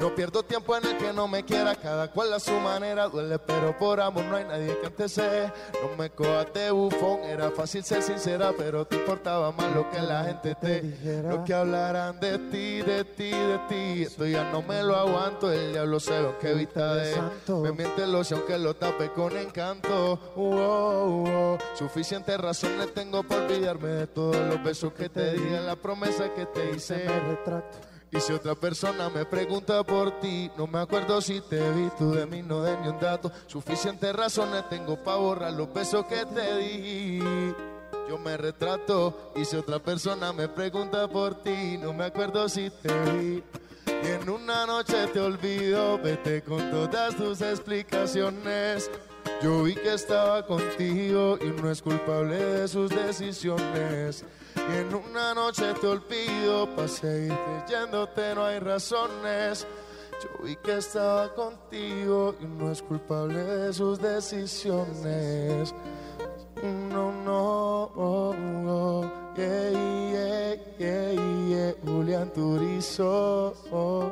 No 0.00 0.14
pierdo 0.14 0.42
tiempo 0.42 0.76
en 0.76 0.84
el 0.86 0.96
que 0.98 1.12
no 1.12 1.28
me 1.28 1.44
quiera, 1.44 1.74
cada 1.74 2.10
cual 2.10 2.32
a 2.34 2.40
su 2.40 2.52
manera 2.52 3.08
duele, 3.08 3.38
pero 3.38 3.76
por 3.78 4.00
amor 4.00 4.24
no 4.24 4.36
hay 4.36 4.44
nadie 4.44 4.78
que 4.80 4.86
antes 4.86 5.12
sé. 5.12 5.52
No 5.82 5.96
me 5.96 6.10
cojas 6.10 6.52
de 6.52 6.70
bufón, 6.70 7.20
era 7.24 7.50
fácil 7.50 7.84
ser 7.84 8.02
sincera, 8.02 8.52
pero 8.56 8.86
te 8.86 8.96
importaba 8.96 9.52
más 9.52 9.74
lo 9.74 9.88
que 9.90 10.00
la 10.00 10.24
gente 10.24 10.54
te 10.54 10.80
dijera. 10.80 11.30
Lo 11.30 11.44
que 11.44 11.54
hablarán 11.54 12.20
de 12.20 12.38
ti, 12.38 12.82
de 12.82 13.04
ti, 13.04 13.30
de 13.30 13.58
ti. 13.68 14.02
Esto 14.02 14.26
ya 14.26 14.50
no 14.50 14.62
me 14.62 14.82
lo 14.82 14.96
aguanto, 14.96 15.50
el 15.52 15.72
diablo 15.72 16.00
se 16.00 16.20
ve 16.20 16.34
que 16.40 16.50
evita 16.50 16.94
de. 16.94 17.22
Me 17.48 17.72
miente 17.72 18.04
el 18.04 18.14
ocio 18.14 18.36
aunque 18.36 18.58
lo 18.58 18.74
tape 18.74 19.10
con 19.10 19.36
encanto. 19.36 20.18
Uh, 20.36 20.54
oh, 20.54 21.24
oh. 21.26 21.58
Suficientes 21.76 22.38
razones 22.38 22.92
tengo 22.92 23.22
para 23.22 23.46
olvidarme 23.46 23.88
de 23.88 24.06
todos 24.06 24.36
los 24.36 24.62
besos 24.62 24.92
que 24.92 25.08
te 25.08 25.32
di, 25.32 25.50
la 25.64 25.76
promesa 25.76 26.32
que 26.34 26.46
te 26.46 26.72
hice. 26.72 27.06
Y 28.14 28.20
si 28.20 28.32
otra 28.32 28.54
persona 28.54 29.10
me 29.10 29.24
pregunta 29.24 29.82
por 29.82 30.20
ti, 30.20 30.48
no 30.56 30.68
me 30.68 30.78
acuerdo 30.78 31.20
si 31.20 31.40
te 31.40 31.58
vi, 31.72 31.88
tú 31.98 32.12
de 32.12 32.26
mí 32.26 32.42
no 32.42 32.62
de 32.62 32.76
ni 32.78 32.86
un 32.86 33.00
dato. 33.00 33.32
Suficientes 33.48 34.14
razones 34.14 34.68
tengo 34.68 34.96
para 35.02 35.16
borrar 35.16 35.52
los 35.52 35.72
besos 35.74 36.06
que 36.06 36.24
te 36.24 36.56
di. 36.58 37.18
Yo 38.08 38.16
me 38.18 38.36
retrato 38.36 39.32
y 39.34 39.44
si 39.44 39.56
otra 39.56 39.80
persona 39.80 40.32
me 40.32 40.48
pregunta 40.48 41.08
por 41.08 41.42
ti, 41.42 41.76
no 41.76 41.92
me 41.92 42.04
acuerdo 42.04 42.48
si 42.48 42.70
te 42.70 42.92
vi. 43.10 43.42
Y 43.86 44.06
en 44.06 44.28
una 44.28 44.64
noche 44.64 45.08
te 45.12 45.18
olvido, 45.18 45.98
vete 45.98 46.42
con 46.42 46.70
todas 46.70 47.16
tus 47.16 47.40
explicaciones. 47.40 48.90
Yo 49.42 49.62
vi 49.62 49.74
que 49.74 49.94
estaba 49.94 50.46
contigo 50.46 51.38
y 51.40 51.46
no 51.60 51.70
es 51.70 51.82
culpable 51.82 52.36
de 52.36 52.68
sus 52.68 52.90
decisiones. 52.90 54.24
Y 54.56 54.76
en 54.78 54.94
una 54.94 55.34
noche 55.34 55.74
te 55.80 55.86
olvido, 55.86 56.66
para 56.74 56.88
seguir 56.88 57.34
creyéndote 57.66 58.34
no 58.34 58.44
hay 58.46 58.58
razones. 58.58 59.66
Yo 60.22 60.44
vi 60.44 60.56
que 60.56 60.78
estaba 60.78 61.34
contigo 61.34 62.34
y 62.40 62.46
no 62.46 62.70
es 62.70 62.80
culpable 62.82 63.42
de 63.42 63.72
sus 63.72 63.98
decisiones. 64.00 65.74
No, 66.62 67.12
no, 67.12 67.90
oh, 67.96 68.34
oh, 68.66 69.34
yeah, 69.36 69.70
yeah, 69.70 70.54
yeah, 70.78 71.12
yeah. 71.48 71.74
Julián 71.84 72.32
Turizo, 72.32 73.54
oh, 73.70 74.10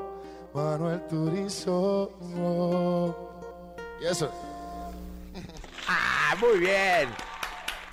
Manuel 0.52 1.00
Turizo, 1.08 2.10
oh. 2.38 3.14
Y 4.02 4.06
eso. 4.06 4.28
Ah, 5.88 6.36
muy 6.40 6.58
bien. 6.58 7.08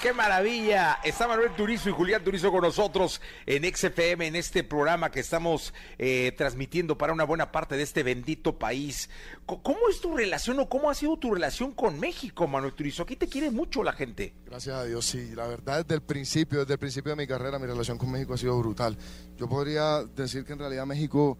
¡Qué 0.01 0.13
maravilla! 0.13 0.99
Está 1.03 1.27
Manuel 1.27 1.51
Turizo 1.57 1.89
y 1.89 1.91
Julián 1.91 2.23
Turizo 2.23 2.51
con 2.53 2.61
nosotros 2.61 3.19
en 3.45 3.65
XFM, 3.65 4.27
en 4.27 4.37
este 4.37 4.63
programa 4.63 5.11
que 5.11 5.19
estamos 5.19 5.73
eh, 5.97 6.33
transmitiendo 6.37 6.97
para 6.97 7.11
una 7.11 7.25
buena 7.25 7.51
parte 7.51 7.75
de 7.75 7.83
este 7.83 8.01
bendito 8.01 8.57
país. 8.57 9.09
¿Cómo 9.45 9.89
es 9.89 9.99
tu 9.99 10.15
relación 10.15 10.57
o 10.61 10.69
cómo 10.69 10.89
ha 10.89 10.95
sido 10.95 11.17
tu 11.17 11.33
relación 11.33 11.73
con 11.73 11.99
México, 11.99 12.47
Manuel 12.47 12.73
Turizo? 12.75 13.03
Aquí 13.03 13.17
te 13.17 13.27
quiere 13.27 13.51
mucho 13.51 13.83
la 13.83 13.91
gente. 13.91 14.33
Gracias 14.45 14.73
a 14.73 14.85
Dios, 14.85 15.05
sí. 15.05 15.35
La 15.35 15.47
verdad, 15.47 15.83
desde 15.83 15.95
el 15.95 16.01
principio, 16.01 16.59
desde 16.59 16.73
el 16.75 16.79
principio 16.79 17.09
de 17.09 17.17
mi 17.17 17.27
carrera, 17.27 17.59
mi 17.59 17.67
relación 17.67 17.97
con 17.97 18.09
México 18.09 18.35
ha 18.35 18.37
sido 18.37 18.57
brutal. 18.57 18.97
Yo 19.35 19.49
podría 19.49 20.05
decir 20.05 20.45
que 20.45 20.53
en 20.53 20.59
realidad 20.59 20.85
México, 20.85 21.37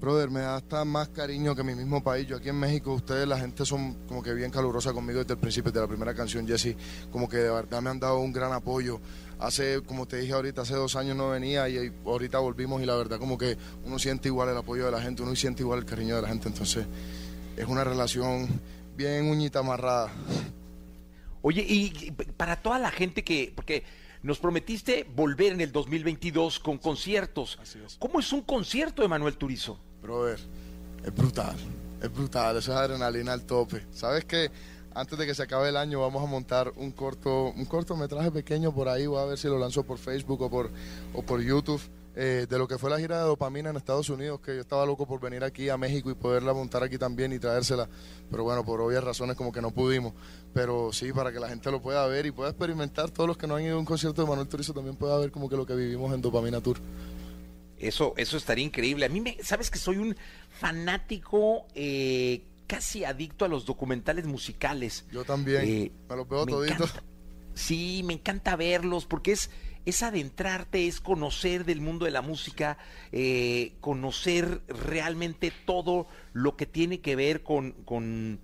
brother, 0.00 0.30
me 0.30 0.40
da 0.40 0.56
hasta 0.56 0.84
más 0.84 1.08
cariño 1.08 1.54
que 1.54 1.62
mi 1.64 1.74
mismo 1.74 2.02
país. 2.02 2.26
Yo 2.26 2.36
aquí 2.36 2.48
en 2.48 2.58
México, 2.58 2.92
ustedes, 2.92 3.26
la 3.26 3.38
gente 3.38 3.64
son 3.64 3.94
como 4.06 4.22
que 4.22 4.32
bien 4.32 4.50
calurosa 4.50 4.92
conmigo 4.92 5.18
desde 5.18 5.34
el 5.34 5.40
principio, 5.40 5.70
desde 5.70 5.82
la 5.82 5.88
primera 5.88 6.14
canción, 6.14 6.46
Jesse. 6.46 6.76
Como 7.10 7.28
que 7.28 7.38
de 7.38 7.50
verdad 7.50 7.82
me 7.82 7.90
han 7.90 7.98
dado 8.00 8.18
un 8.20 8.32
gran 8.32 8.52
apoyo. 8.52 9.00
Hace, 9.38 9.82
como 9.82 10.06
te 10.06 10.18
dije 10.18 10.32
ahorita, 10.32 10.62
hace 10.62 10.74
dos 10.74 10.96
años 10.96 11.16
no 11.16 11.30
venía 11.30 11.68
y 11.68 11.92
ahorita 12.04 12.38
volvimos 12.38 12.82
y 12.82 12.86
la 12.86 12.96
verdad 12.96 13.18
como 13.18 13.38
que 13.38 13.56
uno 13.84 13.98
siente 13.98 14.28
igual 14.28 14.48
el 14.48 14.56
apoyo 14.56 14.84
de 14.86 14.92
la 14.92 15.00
gente, 15.00 15.22
uno 15.22 15.34
siente 15.36 15.62
igual 15.62 15.80
el 15.80 15.84
cariño 15.84 16.16
de 16.16 16.22
la 16.22 16.28
gente. 16.28 16.48
Entonces, 16.48 16.86
es 17.56 17.66
una 17.66 17.84
relación 17.84 18.48
bien 18.96 19.28
uñita 19.28 19.60
amarrada. 19.60 20.12
Oye, 21.42 21.64
y 21.68 22.10
para 22.36 22.56
toda 22.56 22.78
la 22.78 22.90
gente 22.90 23.22
que, 23.22 23.52
porque 23.54 23.84
nos 24.22 24.38
prometiste 24.38 25.06
volver 25.14 25.52
en 25.52 25.60
el 25.60 25.72
2022 25.72 26.58
con 26.58 26.78
conciertos. 26.78 27.58
¿Cómo 27.98 28.20
es 28.20 28.32
un 28.32 28.42
concierto 28.42 29.02
de 29.02 29.08
Manuel 29.08 29.36
Turizo? 29.36 29.78
Brother, 30.02 30.38
es 31.04 31.14
brutal, 31.14 31.56
es 32.02 32.12
brutal, 32.12 32.56
eso 32.56 32.72
es 32.72 32.78
adrenalina 32.78 33.32
al 33.32 33.42
tope. 33.42 33.84
¿Sabes 33.92 34.24
qué? 34.24 34.50
Antes 34.94 35.18
de 35.18 35.26
que 35.26 35.34
se 35.34 35.42
acabe 35.42 35.68
el 35.68 35.76
año 35.76 36.00
vamos 36.00 36.22
a 36.22 36.26
montar 36.26 36.72
un 36.76 36.90
corto, 36.90 37.52
un 37.56 37.64
cortometraje 37.66 38.30
pequeño 38.30 38.74
por 38.74 38.88
ahí, 38.88 39.06
voy 39.06 39.20
a 39.20 39.24
ver 39.26 39.38
si 39.38 39.46
lo 39.48 39.58
lanzo 39.58 39.82
por 39.84 39.98
Facebook 39.98 40.42
o 40.42 40.50
por, 40.50 40.70
o 41.14 41.22
por 41.22 41.40
YouTube. 41.40 41.80
eh, 42.20 42.46
de 42.50 42.58
lo 42.58 42.66
que 42.66 42.78
fue 42.78 42.90
la 42.90 42.98
gira 42.98 43.18
de 43.18 43.24
dopamina 43.26 43.70
en 43.70 43.76
Estados 43.76 44.10
Unidos, 44.10 44.40
que 44.40 44.52
yo 44.56 44.60
estaba 44.60 44.84
loco 44.84 45.06
por 45.06 45.20
venir 45.20 45.44
aquí 45.44 45.68
a 45.68 45.76
México 45.76 46.10
y 46.10 46.14
poderla 46.14 46.52
montar 46.52 46.82
aquí 46.82 46.98
también 46.98 47.32
y 47.32 47.38
traérsela, 47.38 47.88
pero 48.28 48.42
bueno, 48.42 48.64
por 48.64 48.80
obvias 48.80 49.04
razones 49.04 49.36
como 49.36 49.52
que 49.52 49.62
no 49.62 49.70
pudimos, 49.70 50.14
pero 50.52 50.92
sí, 50.92 51.12
para 51.12 51.30
que 51.30 51.38
la 51.38 51.48
gente 51.48 51.70
lo 51.70 51.80
pueda 51.80 52.04
ver 52.08 52.26
y 52.26 52.32
pueda 52.32 52.50
experimentar, 52.50 53.12
todos 53.12 53.28
los 53.28 53.36
que 53.36 53.46
no 53.46 53.54
han 53.54 53.62
ido 53.62 53.76
a 53.76 53.78
un 53.78 53.84
concierto 53.84 54.20
de 54.20 54.28
Manuel 54.28 54.48
Turizo 54.48 54.74
también 54.74 54.96
pueda 54.96 55.16
ver 55.16 55.30
como 55.30 55.48
que 55.48 55.56
lo 55.56 55.64
que 55.64 55.76
vivimos 55.76 56.12
en 56.12 56.20
Dopamina 56.20 56.60
Tour. 56.60 56.78
Eso, 57.78 58.14
eso 58.16 58.36
estaría 58.36 58.64
increíble. 58.64 59.06
A 59.06 59.08
mí 59.08 59.20
me, 59.20 59.36
sabes 59.42 59.70
que 59.70 59.78
soy 59.78 59.98
un 59.98 60.16
fanático 60.50 61.66
eh, 61.74 62.42
casi 62.66 63.04
adicto 63.04 63.44
a 63.44 63.48
los 63.48 63.64
documentales 63.64 64.26
musicales. 64.26 65.04
Yo 65.12 65.24
también. 65.24 65.62
Eh, 65.64 65.92
me 66.08 66.16
los 66.16 66.28
veo 66.28 66.46
me 66.46 66.52
encanta. 66.52 67.02
Sí, 67.54 68.02
me 68.04 68.12
encanta 68.14 68.54
verlos 68.54 69.04
porque 69.04 69.32
es, 69.32 69.50
es 69.84 70.04
adentrarte, 70.04 70.86
es 70.86 71.00
conocer 71.00 71.64
del 71.64 71.80
mundo 71.80 72.04
de 72.04 72.12
la 72.12 72.22
música, 72.22 72.78
eh, 73.10 73.72
conocer 73.80 74.62
realmente 74.68 75.52
todo 75.66 76.06
lo 76.32 76.56
que 76.56 76.66
tiene 76.66 77.00
que 77.00 77.16
ver 77.16 77.42
con, 77.42 77.72
con, 77.84 78.38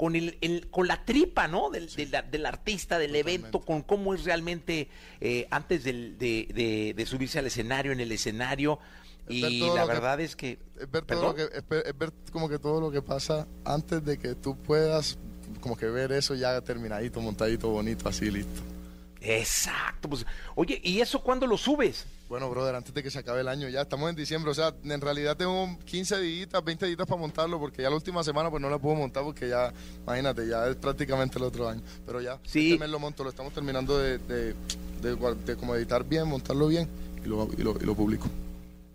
con, 0.00 0.16
el, 0.16 0.38
el- 0.40 0.70
con 0.70 0.88
la 0.88 1.04
tripa, 1.04 1.46
¿no? 1.46 1.68
Del, 1.68 1.90
del 2.30 2.46
artista, 2.46 2.98
del 2.98 3.14
evento, 3.14 3.60
con 3.60 3.82
cómo 3.82 4.14
es 4.14 4.24
realmente 4.24 4.88
eh, 5.20 5.46
antes 5.50 5.84
del- 5.84 6.16
de, 6.16 6.48
de- 6.54 6.94
de 6.96 7.06
subirse 7.06 7.38
al 7.38 7.46
escenario, 7.48 7.92
en 7.92 8.00
el 8.00 8.10
escenario. 8.10 8.78
Y 9.28 9.42
la 9.60 9.82
que- 9.82 9.88
verdad 9.92 10.18
es 10.22 10.36
que... 10.36 10.58
Es 10.80 10.90
ver, 10.90 11.04
todo 11.04 11.04
¿Perdón? 11.04 11.24
lo 11.26 11.34
que, 11.34 11.42
es 11.58 11.68
ver- 11.68 11.86
es 11.86 11.98
ver 11.98 12.12
como 12.32 12.48
que 12.48 12.58
todo 12.58 12.80
lo 12.80 12.90
que 12.90 13.02
pasa 13.02 13.46
antes 13.66 14.02
de 14.02 14.18
que 14.18 14.34
tú 14.34 14.56
puedas 14.56 15.18
como 15.60 15.76
que 15.76 15.84
ver 15.86 16.12
eso 16.12 16.34
ya 16.34 16.58
terminadito, 16.62 17.20
montadito, 17.20 17.68
bonito, 17.68 18.08
así 18.08 18.30
listo. 18.30 18.62
Exacto. 19.20 20.08
Pues, 20.08 20.24
oye, 20.54 20.80
¿y 20.82 21.00
eso 21.02 21.22
cuándo 21.22 21.46
lo 21.46 21.58
subes? 21.58 22.06
Bueno, 22.30 22.48
brother, 22.48 22.76
antes 22.76 22.94
de 22.94 23.02
que 23.02 23.10
se 23.10 23.18
acabe 23.18 23.40
el 23.40 23.48
año 23.48 23.68
ya, 23.68 23.80
estamos 23.80 24.08
en 24.08 24.14
diciembre, 24.14 24.52
o 24.52 24.54
sea, 24.54 24.72
en 24.84 25.00
realidad 25.00 25.36
tengo 25.36 25.76
15 25.84 26.20
días, 26.20 26.48
20 26.64 26.86
días 26.86 26.96
para 26.98 27.16
montarlo, 27.20 27.58
porque 27.58 27.82
ya 27.82 27.90
la 27.90 27.96
última 27.96 28.22
semana 28.22 28.48
pues 28.48 28.62
no 28.62 28.70
la 28.70 28.78
puedo 28.78 28.94
montar 28.94 29.24
porque 29.24 29.48
ya, 29.48 29.72
imagínate, 30.04 30.46
ya 30.46 30.68
es 30.68 30.76
prácticamente 30.76 31.38
el 31.38 31.44
otro 31.44 31.68
año, 31.68 31.82
pero 32.06 32.20
ya, 32.20 32.38
Sí. 32.44 32.70
este 32.70 32.78
mes 32.78 32.88
lo 32.88 33.00
monto, 33.00 33.24
lo 33.24 33.30
estamos 33.30 33.52
terminando 33.52 33.98
de, 33.98 34.18
de, 34.18 34.54
de 35.02 35.56
como 35.56 35.74
editar 35.74 36.04
bien, 36.04 36.28
montarlo 36.28 36.68
bien 36.68 36.88
y 37.24 37.26
lo, 37.28 37.48
y 37.58 37.62
lo, 37.62 37.76
y 37.76 37.84
lo 37.84 37.96
publico. 37.96 38.28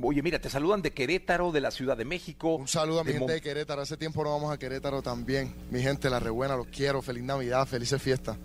Oye, 0.01 0.21
mira, 0.21 0.39
te 0.39 0.49
saludan 0.49 0.81
de 0.81 0.91
Querétaro, 0.91 1.51
de 1.51 1.59
la 1.59 1.71
Ciudad 1.71 1.97
de 1.97 2.05
México. 2.05 2.55
Un 2.55 2.67
saludo 2.69 3.01
a 3.01 3.03
mi 3.03 3.11
gente 3.11 3.19
Mon- 3.19 3.31
de 3.33 3.41
Querétaro, 3.41 3.81
hace 3.81 3.97
tiempo 3.97 4.23
no 4.23 4.31
vamos 4.31 4.53
a 4.53 4.57
Querétaro 4.57 5.01
también, 5.01 5.53
mi 5.71 5.81
gente, 5.81 6.09
la 6.09 6.21
rebuena, 6.21 6.55
los 6.55 6.67
quiero, 6.67 7.01
feliz 7.01 7.23
Navidad, 7.23 7.67
felices 7.67 8.01
fiestas. 8.01 8.37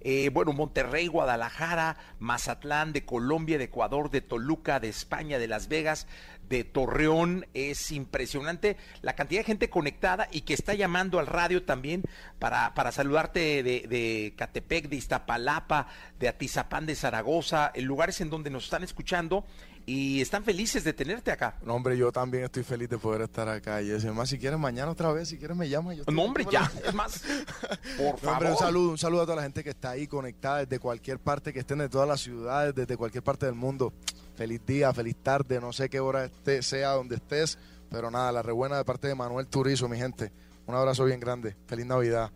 Eh, 0.00 0.30
bueno, 0.32 0.52
Monterrey, 0.52 1.06
Guadalajara, 1.06 1.96
Mazatlán, 2.18 2.92
de 2.92 3.04
Colombia, 3.04 3.58
de 3.58 3.64
Ecuador, 3.64 4.10
de 4.10 4.20
Toluca, 4.20 4.80
de 4.80 4.88
España, 4.88 5.38
de 5.38 5.48
Las 5.48 5.68
Vegas, 5.68 6.06
de 6.48 6.64
Torreón. 6.64 7.46
Es 7.54 7.92
impresionante 7.92 8.76
la 9.02 9.14
cantidad 9.14 9.40
de 9.40 9.44
gente 9.44 9.70
conectada 9.70 10.28
y 10.30 10.42
que 10.42 10.54
está 10.54 10.74
llamando 10.74 11.18
al 11.18 11.26
radio 11.26 11.62
también 11.62 12.02
para, 12.38 12.74
para 12.74 12.92
saludarte 12.92 13.62
de, 13.62 13.86
de 13.88 14.34
Catepec, 14.36 14.88
de 14.88 14.96
Iztapalapa, 14.96 15.86
de 16.18 16.28
Atizapán, 16.28 16.86
de 16.86 16.96
Zaragoza, 16.96 17.70
en 17.74 17.84
lugares 17.84 18.20
en 18.20 18.30
donde 18.30 18.50
nos 18.50 18.64
están 18.64 18.82
escuchando 18.82 19.44
y 19.86 20.20
están 20.20 20.44
felices 20.44 20.84
de 20.84 20.92
tenerte 20.92 21.30
acá. 21.32 21.56
No, 21.64 21.74
hombre, 21.74 21.96
yo 21.98 22.12
también 22.12 22.44
estoy 22.44 22.62
feliz 22.62 22.88
de 22.88 22.98
poder 22.98 23.22
estar 23.22 23.48
acá. 23.48 23.82
Y 23.82 23.90
además, 23.90 24.28
si 24.28 24.38
quieres 24.38 24.58
mañana 24.58 24.90
otra 24.92 25.12
vez, 25.12 25.28
si 25.28 25.38
quieres 25.38 25.56
me 25.56 25.68
llamas. 25.68 25.96
Yo 25.96 26.04
No, 26.12 26.22
hombre, 26.22 26.46
ya, 26.50 26.70
es 26.86 26.94
más, 26.94 27.20
por 27.96 28.12
No, 28.12 28.16
favor. 28.18 28.32
hombre, 28.34 28.50
un 28.52 28.56
saludo, 28.58 28.90
un 28.90 28.98
saludo 28.98 29.22
a 29.22 29.24
toda 29.24 29.36
la 29.36 29.42
gente 29.42 29.64
que 29.64 29.70
está 29.70 29.90
ahí 29.90 30.06
conectada 30.06 30.58
desde 30.64 30.78
cualquier 30.78 31.18
parte, 31.18 31.52
que 31.52 31.60
estén 31.60 31.78
de 31.78 31.88
todas 31.88 32.06
las 32.08 32.20
ciudades, 32.20 32.74
desde 32.74 32.96
cualquier 32.96 33.22
parte 33.24 33.46
del 33.46 33.54
mundo. 33.54 33.92
Feliz 34.36 34.60
día, 34.64 34.92
feliz 34.94 35.16
tarde, 35.22 35.60
no 35.60 35.72
sé 35.72 35.88
qué 35.90 36.00
hora 36.00 36.24
esté, 36.24 36.62
sea 36.62 36.90
donde 36.90 37.16
estés, 37.16 37.58
pero 37.90 38.10
nada, 38.10 38.30
la 38.32 38.42
rebuena 38.42 38.76
de 38.76 38.84
parte 38.84 39.08
de 39.08 39.14
Manuel 39.14 39.46
Turizo, 39.48 39.88
mi 39.88 39.98
gente. 39.98 40.30
Un 40.66 40.74
abrazo 40.76 41.04
bien 41.04 41.18
grande. 41.20 41.56
Feliz 41.66 41.84
Navidad. 41.86 42.30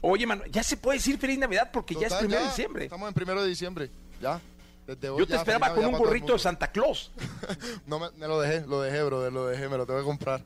Oye, 0.00 0.26
Manuel, 0.26 0.50
ya 0.52 0.62
se 0.62 0.76
puede 0.76 0.98
decir 0.98 1.18
feliz 1.18 1.38
Navidad 1.38 1.70
porque 1.72 1.94
ya 1.94 2.06
es 2.08 2.14
primero 2.14 2.40
de 2.42 2.46
diciembre. 2.48 2.84
Estamos 2.84 3.08
en 3.08 3.14
primero 3.14 3.42
de 3.42 3.48
diciembre, 3.48 3.90
ya. 4.20 4.40
Desde 4.88 5.10
hoy 5.10 5.18
Yo 5.20 5.26
te 5.26 5.32
ya, 5.34 5.38
esperaba 5.40 5.74
con 5.74 5.84
un 5.84 5.92
gorrito 5.92 6.32
de. 6.32 6.38
Santa 6.38 6.66
Claus. 6.72 7.12
No, 7.86 7.98
me, 8.00 8.10
me 8.16 8.26
lo 8.26 8.40
dejé, 8.40 8.66
lo 8.66 8.80
dejé, 8.80 9.02
brother, 9.04 9.30
lo 9.32 9.46
dejé, 9.46 9.68
me 9.68 9.76
lo 9.76 9.84
tengo 9.86 10.00
que 10.00 10.06
comprar. 10.06 10.42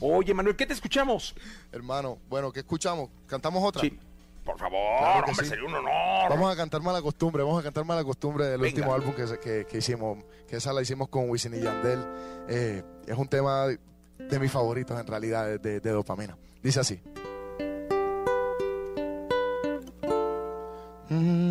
Oye, 0.00 0.34
Manuel, 0.34 0.54
¿qué 0.54 0.66
te 0.66 0.74
escuchamos? 0.74 1.34
Hermano, 1.72 2.18
bueno, 2.28 2.52
¿qué 2.52 2.60
escuchamos? 2.60 3.08
¿Cantamos 3.26 3.64
otra? 3.64 3.80
Sí. 3.80 3.98
Por 4.44 4.58
favor, 4.58 4.98
Claro 4.98 5.26
hombre, 5.28 5.34
sí. 5.44 5.46
sería 5.50 5.64
un 5.64 5.74
honor. 5.74 6.28
Vamos 6.28 6.52
a 6.52 6.56
cantar 6.56 6.82
mala 6.82 7.00
costumbre, 7.00 7.42
vamos 7.42 7.58
a 7.60 7.62
cantar 7.62 7.84
mala 7.86 8.04
costumbre 8.04 8.44
del 8.46 8.60
Venga. 8.60 8.76
último 8.76 8.94
álbum 8.94 9.14
que, 9.14 9.24
que, 9.38 9.64
que 9.64 9.78
hicimos, 9.78 10.22
que 10.46 10.56
esa 10.56 10.70
la 10.74 10.82
hicimos 10.82 11.08
con 11.08 11.30
Wisin 11.30 11.54
y 11.54 11.60
Yandel. 11.60 12.04
Eh, 12.48 12.82
es 13.06 13.16
un 13.16 13.26
tema 13.28 13.66
de, 13.66 14.38
mis 14.38 14.52
favoritos 14.52 15.00
en 15.00 15.06
realidad, 15.06 15.46
de, 15.46 15.58
de- 15.58 15.80
de 15.80 15.90
dopamina. 15.90 16.36
Dice 16.62 16.80
así. 16.80 17.00
Siempre 21.08 21.43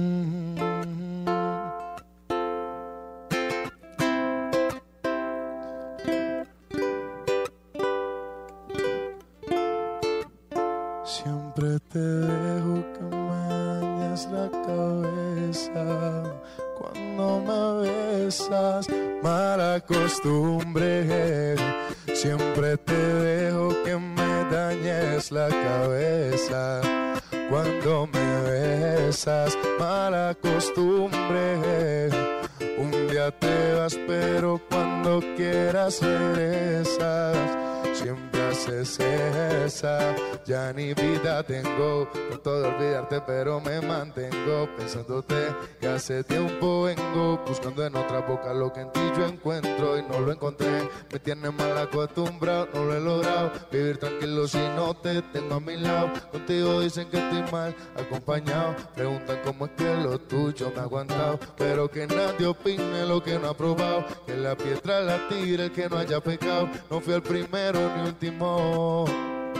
pero 43.25 43.59
me 43.59 43.81
mantengo 43.81 44.67
pensándote. 44.77 45.47
Hace 45.93 46.23
tiempo 46.23 46.83
vengo 46.83 47.39
buscando 47.45 47.85
en 47.85 47.95
otra 47.95 48.19
boca 48.19 48.51
lo 48.53 48.73
que 48.73 48.81
en 48.81 48.91
ti 48.91 48.99
yo 49.15 49.25
encuentro 49.25 49.97
y 49.97 50.01
no 50.03 50.19
lo 50.19 50.31
encontré. 50.31 50.89
Me 51.11 51.19
tiene 51.19 51.51
mal 51.51 51.77
acostumbrado, 51.77 52.67
no 52.73 52.85
lo 52.85 52.95
he 52.95 52.99
logrado. 52.99 53.51
Vivir 53.71 53.97
tranquilo 53.97 54.47
si 54.47 54.57
no 54.75 54.95
te 54.95 55.21
tengo 55.21 55.55
a 55.55 55.59
mi 55.59 55.77
lado. 55.77 56.09
Contigo 56.31 56.81
dicen 56.81 57.07
que 57.09 57.17
estoy 57.17 57.43
mal 57.51 57.75
acompañado. 57.95 58.75
Preguntan 58.95 59.39
cómo 59.43 59.65
es 59.65 59.71
que 59.71 59.95
lo 59.97 60.19
tuyo 60.19 60.71
me 60.73 60.79
ha 60.79 60.83
aguantado. 60.83 61.39
Pero 61.57 61.89
que 61.89 62.07
nadie 62.07 62.47
opine 62.47 63.05
lo 63.05 63.21
que 63.21 63.37
no 63.37 63.49
ha 63.49 63.57
probado. 63.57 64.05
Que 64.25 64.35
la 64.35 64.55
piedra 64.55 65.01
la 65.01 65.27
tire 65.27 65.65
el 65.65 65.71
que 65.71 65.89
no 65.89 65.97
haya 65.97 66.19
pecado. 66.19 66.69
No 66.89 67.01
fui 67.01 67.13
el 67.13 67.21
primero 67.21 67.79
ni 67.95 68.07
último. 68.07 69.05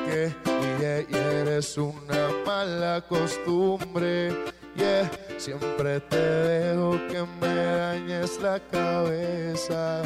Que 0.06 0.34
yeah, 0.80 1.42
eres 1.42 1.78
una 1.78 2.30
mala 2.46 3.02
costumbre. 3.08 4.54
Yeah, 4.76 5.08
siempre 5.38 6.00
te 6.00 6.23
dejo 6.24 6.92
que 7.10 7.26
me 7.42 7.56
dañes 7.56 8.40
la 8.42 8.60
cabeza 8.60 10.02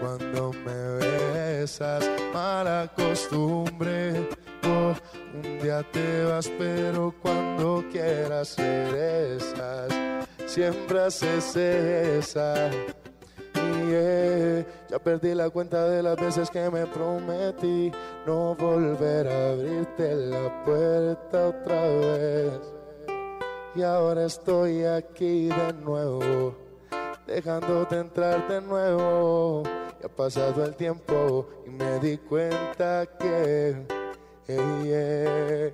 cuando 0.00 0.52
me 0.52 0.98
besas. 0.98 2.04
Mala 2.32 2.90
costumbre. 2.94 4.28
Oh, 4.64 4.94
un 5.34 5.58
día 5.60 5.82
te 5.92 6.24
vas, 6.24 6.50
pero 6.58 7.14
cuando 7.22 7.84
quieras 7.90 8.56
regresas. 8.58 9.88
Siempre 10.46 11.00
haces 11.00 11.56
esa. 11.56 12.70
Yeah, 13.88 14.66
ya 14.90 14.98
perdí 14.98 15.34
la 15.34 15.48
cuenta 15.50 15.88
de 15.88 16.02
las 16.02 16.16
veces 16.16 16.50
que 16.50 16.70
me 16.70 16.86
prometí 16.86 17.92
no 18.26 18.54
volver 18.56 19.28
a 19.28 19.52
abrirte 19.52 20.14
la 20.14 20.64
puerta 20.64 21.48
otra 21.48 21.82
vez. 21.82 22.75
Y 23.76 23.82
ahora 23.82 24.24
estoy 24.24 24.84
aquí 24.84 25.48
de 25.48 25.72
nuevo, 25.74 26.56
dejándote 27.26 27.98
entrar 27.98 28.48
de 28.48 28.62
nuevo. 28.62 29.64
Ya 30.00 30.06
ha 30.06 30.08
pasado 30.08 30.64
el 30.64 30.74
tiempo 30.76 31.46
y 31.66 31.70
me 31.70 31.98
di 31.98 32.16
cuenta 32.16 33.04
que. 33.18 33.86
hey, 34.46 34.82
yeah. 34.84 35.72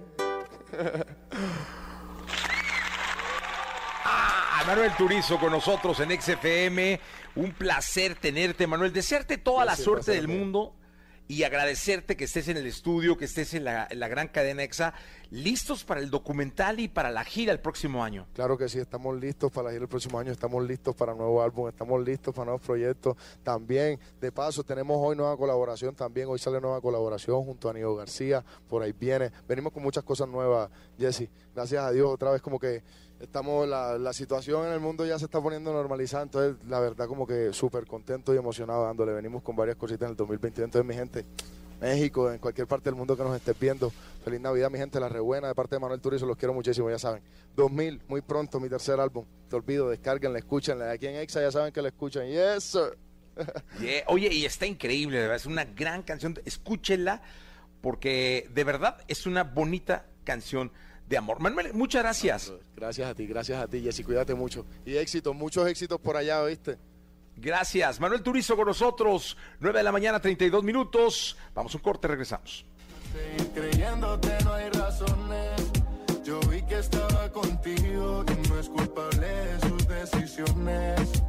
Ah, 4.05 4.64
Manuel 4.66 4.90
Turizo 4.96 5.38
con 5.38 5.53
nosotros 5.53 6.00
en 6.00 6.20
XFM. 6.20 6.98
Un 7.36 7.53
placer 7.53 8.16
tenerte, 8.16 8.66
Manuel. 8.66 8.92
Desearte 8.92 9.38
toda 9.38 9.64
la 9.64 9.76
suerte 9.76 10.11
del 10.11 10.26
mundo 10.26 10.74
y 11.29 11.45
agradecerte 11.45 12.16
que 12.16 12.25
estés 12.25 12.49
en 12.49 12.57
el 12.57 12.66
estudio, 12.66 13.16
que 13.16 13.25
estés 13.25 13.55
en 13.55 13.64
la, 13.64 13.89
gran 13.89 14.29
cadena 14.29 14.62
EXA, 14.62 14.93
listos 15.31 15.85
para 15.85 16.01
el 16.01 16.11
documental 16.11 16.81
y 16.81 16.89
para 16.89 17.11
la 17.11 17.25
gira 17.25 17.53
el 17.53 17.61
próximo 17.61 18.05
año. 18.05 18.27
Claro 18.35 18.59
que 18.59 18.68
sí, 18.68 18.79
estamos 18.79 19.18
listos 19.18 19.51
para 19.51 19.66
la 19.66 19.70
gira 19.73 19.83
el 19.83 19.89
próximo 19.89 20.18
año, 20.18 20.33
estamos 20.33 20.62
listos 20.66 20.95
para 20.95 21.14
nuevo 21.14 21.43
álbum, 21.43 21.68
estamos 21.68 22.05
listos 22.05 22.35
para 22.35 22.47
nuevos 22.47 22.62
proyectos. 22.62 23.16
También, 23.43 23.99
de 24.20 24.33
paso, 24.33 24.62
tenemos 24.62 24.99
hoy 25.01 25.16
nueva 25.16 25.37
colaboración, 25.37 25.95
también 25.95 26.29
hoy 26.29 26.39
sale 26.39 26.61
nueva 26.61 26.81
colaboración 26.81 27.43
junto 27.45 27.68
a 27.68 27.70
Aníbal 27.70 27.97
García, 27.97 28.45
por 28.68 28.83
ahí 28.83 28.93
viene. 28.93 29.31
Venimos 29.49 29.73
con 29.73 29.83
muchas 29.83 30.05
cosas 30.05 30.29
nuevas, 30.29 30.70
Jesse. 30.99 31.29
Gracias 31.55 31.83
a 31.83 31.91
Dios, 31.93 32.11
otra 32.11 32.31
vez 32.31 32.43
como 32.43 32.59
que 32.59 32.83
estamos, 33.23 33.68
la, 33.68 33.99
la 33.99 34.12
situación 34.12 34.66
en 34.66 34.73
el 34.73 34.81
mundo 34.81 35.07
ya 35.07 35.18
se 35.18 35.27
está 35.27 35.41
poniendo 35.41 35.73
normalizada, 35.73 36.25
entonces 36.25 36.57
la 36.68 36.81
verdad 36.81 37.07
como 37.07 37.27
que 37.27 37.53
súper 37.53 37.87
contento 37.87 38.35
y 38.35 38.37
emocionado 38.37 38.85
dándole. 38.85 39.12
Venimos 39.12 39.43
con 39.43 39.55
varias 39.57 39.77
cositas 39.77 40.03
en 40.03 40.11
el 40.11 40.16
2022, 40.16 40.64
entonces 40.66 40.89
mi 40.89 40.95
gente, 40.95 41.25
México, 41.81 42.31
en 42.31 42.39
cualquier 42.39 42.66
parte 42.66 42.91
del 42.91 42.97
mundo 42.97 43.16
que 43.16 43.23
nos 43.23 43.35
estés 43.37 43.59
viendo. 43.59 43.93
Feliz 44.25 44.41
Navidad, 44.41 44.70
mi 44.70 44.79
gente, 44.79 44.99
La 44.99 45.09
Rebuena, 45.09 45.49
de 45.49 45.55
parte 45.55 45.77
de 45.77 45.81
Manuel 45.81 46.01
Turizo, 46.01 46.27
los 46.27 46.37
quiero 46.37 46.53
muchísimo, 46.53 46.91
ya 46.91 46.99
saben. 46.99 47.23
2000, 47.57 48.03
muy 48.09 48.23
pronto, 48.23 48.59
mi 48.59 48.68
tercer 48.68 48.99
álbum. 48.99 49.25
Te 49.49 49.57
olvido, 49.57 49.89
descarguenla, 49.89 50.39
escúchenla. 50.39 50.91
Aquí 50.91 51.07
en 51.07 51.16
Exa 51.16 51.41
ya 51.41 51.51
saben 51.53 51.73
que 51.73 51.81
la 51.81 51.89
escuchan. 51.89 52.27
Yes, 52.27 52.64
sir. 52.64 52.99
Oye, 54.09 54.29
y 54.33 54.45
está 54.45 54.66
increíble, 54.66 55.33
es 55.35 55.47
una 55.47 55.64
gran 55.64 56.03
canción. 56.03 56.39
Escúchenla, 56.45 57.23
porque 57.81 58.49
de 58.53 58.64
verdad 58.64 58.99
es 59.09 59.27
una 59.27 59.45
bonita 59.45 60.07
canción 60.25 60.73
de 61.12 61.18
amor. 61.18 61.40
Manuel, 61.40 61.74
muchas 61.74 62.02
gracias. 62.02 62.52
Gracias 62.74 63.06
a 63.06 63.14
ti, 63.14 63.26
gracias 63.26 63.62
a 63.62 63.68
ti, 63.68 63.82
Jessy, 63.82 64.02
cuídate 64.02 64.34
mucho. 64.34 64.64
Y 64.86 64.96
éxitos, 64.96 65.34
muchos 65.36 65.68
éxitos 65.68 66.00
por 66.00 66.16
allá, 66.16 66.42
¿oíste? 66.42 66.78
Gracias. 67.36 68.00
Manuel 68.00 68.22
Turizo 68.22 68.56
con 68.56 68.66
nosotros. 68.66 69.36
9 69.60 69.78
de 69.78 69.82
la 69.82 69.92
mañana, 69.92 70.20
32 70.20 70.64
minutos. 70.64 71.36
Vamos 71.54 71.74
a 71.74 71.76
un 71.76 71.82
corte, 71.82 72.08
regresamos. 72.08 72.64
creyéndote 73.54 74.38
no 74.42 74.54
hay 74.54 74.70
razones. 74.70 75.70
Yo 76.24 76.40
vi 76.48 76.62
que 76.62 76.78
estaba 76.78 77.30
contigo 77.30 78.24
y 78.28 78.48
no 78.48 78.58
es 78.58 78.68
culpable 78.70 79.26
de 79.26 79.60
sus 79.68 79.86
decisiones. 79.86 81.22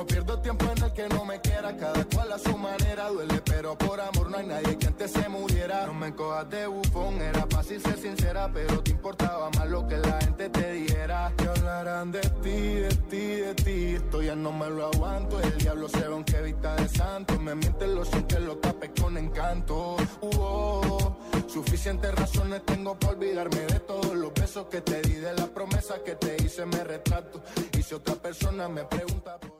No 0.00 0.06
pierdo 0.06 0.38
tiempo 0.38 0.64
en 0.64 0.82
el 0.82 0.92
que 0.94 1.06
no 1.10 1.26
me 1.26 1.38
quiera, 1.42 1.76
cada 1.76 2.02
cual 2.06 2.32
a 2.32 2.38
su 2.38 2.56
manera 2.56 3.10
duele, 3.10 3.42
pero 3.44 3.76
por 3.76 4.00
amor 4.00 4.30
no 4.30 4.38
hay 4.38 4.46
nadie 4.46 4.78
que 4.78 4.86
antes 4.86 5.10
se 5.10 5.28
muriera. 5.28 5.84
No 5.84 5.92
me 5.92 6.14
cojas 6.14 6.48
de 6.48 6.66
bufón, 6.66 7.20
era 7.20 7.46
fácil 7.50 7.82
ser 7.82 7.98
sincera, 7.98 8.50
pero 8.50 8.82
te 8.82 8.92
importaba 8.92 9.50
más 9.50 9.68
lo 9.68 9.86
que 9.86 9.98
la 9.98 10.18
gente 10.22 10.48
te 10.48 10.72
dijera. 10.72 11.30
Que 11.36 11.48
hablarán 11.48 12.12
de 12.12 12.20
ti, 12.20 12.50
de 12.50 12.88
ti, 13.10 13.26
de 13.26 13.54
ti, 13.56 13.94
esto 13.96 14.22
ya 14.22 14.34
no 14.34 14.52
me 14.52 14.70
lo 14.70 14.86
aguanto. 14.86 15.38
El 15.38 15.58
diablo 15.58 15.86
se 15.86 15.98
ve 15.98 16.06
aunque 16.06 16.40
vista 16.40 16.76
de 16.76 16.88
santo, 16.88 17.38
me 17.38 17.54
mienten 17.54 17.94
los 17.94 18.08
que 18.08 18.40
lo 18.40 18.56
tape 18.56 18.92
con 18.98 19.18
encanto. 19.18 19.96
Uh, 20.22 21.12
suficientes 21.46 22.14
razones 22.14 22.64
tengo 22.64 22.98
para 22.98 23.12
olvidarme 23.12 23.60
de 23.66 23.80
todos 23.80 24.14
los 24.14 24.32
besos 24.32 24.64
que 24.68 24.80
te 24.80 25.02
di, 25.02 25.16
de 25.16 25.34
la 25.34 25.46
promesa 25.48 26.02
que 26.02 26.14
te 26.14 26.42
hice, 26.42 26.64
me 26.64 26.84
retrato. 26.84 27.42
Y 27.78 27.82
si 27.82 27.92
otra 27.94 28.14
persona 28.14 28.66
me 28.66 28.84
pregunta 28.84 29.38
por 29.38 29.59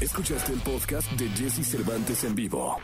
Escuchaste 0.00 0.52
el 0.52 0.60
podcast 0.60 1.10
de 1.12 1.28
Jesse 1.30 1.64
Cervantes 1.64 2.24
en 2.24 2.34
vivo. 2.34 2.78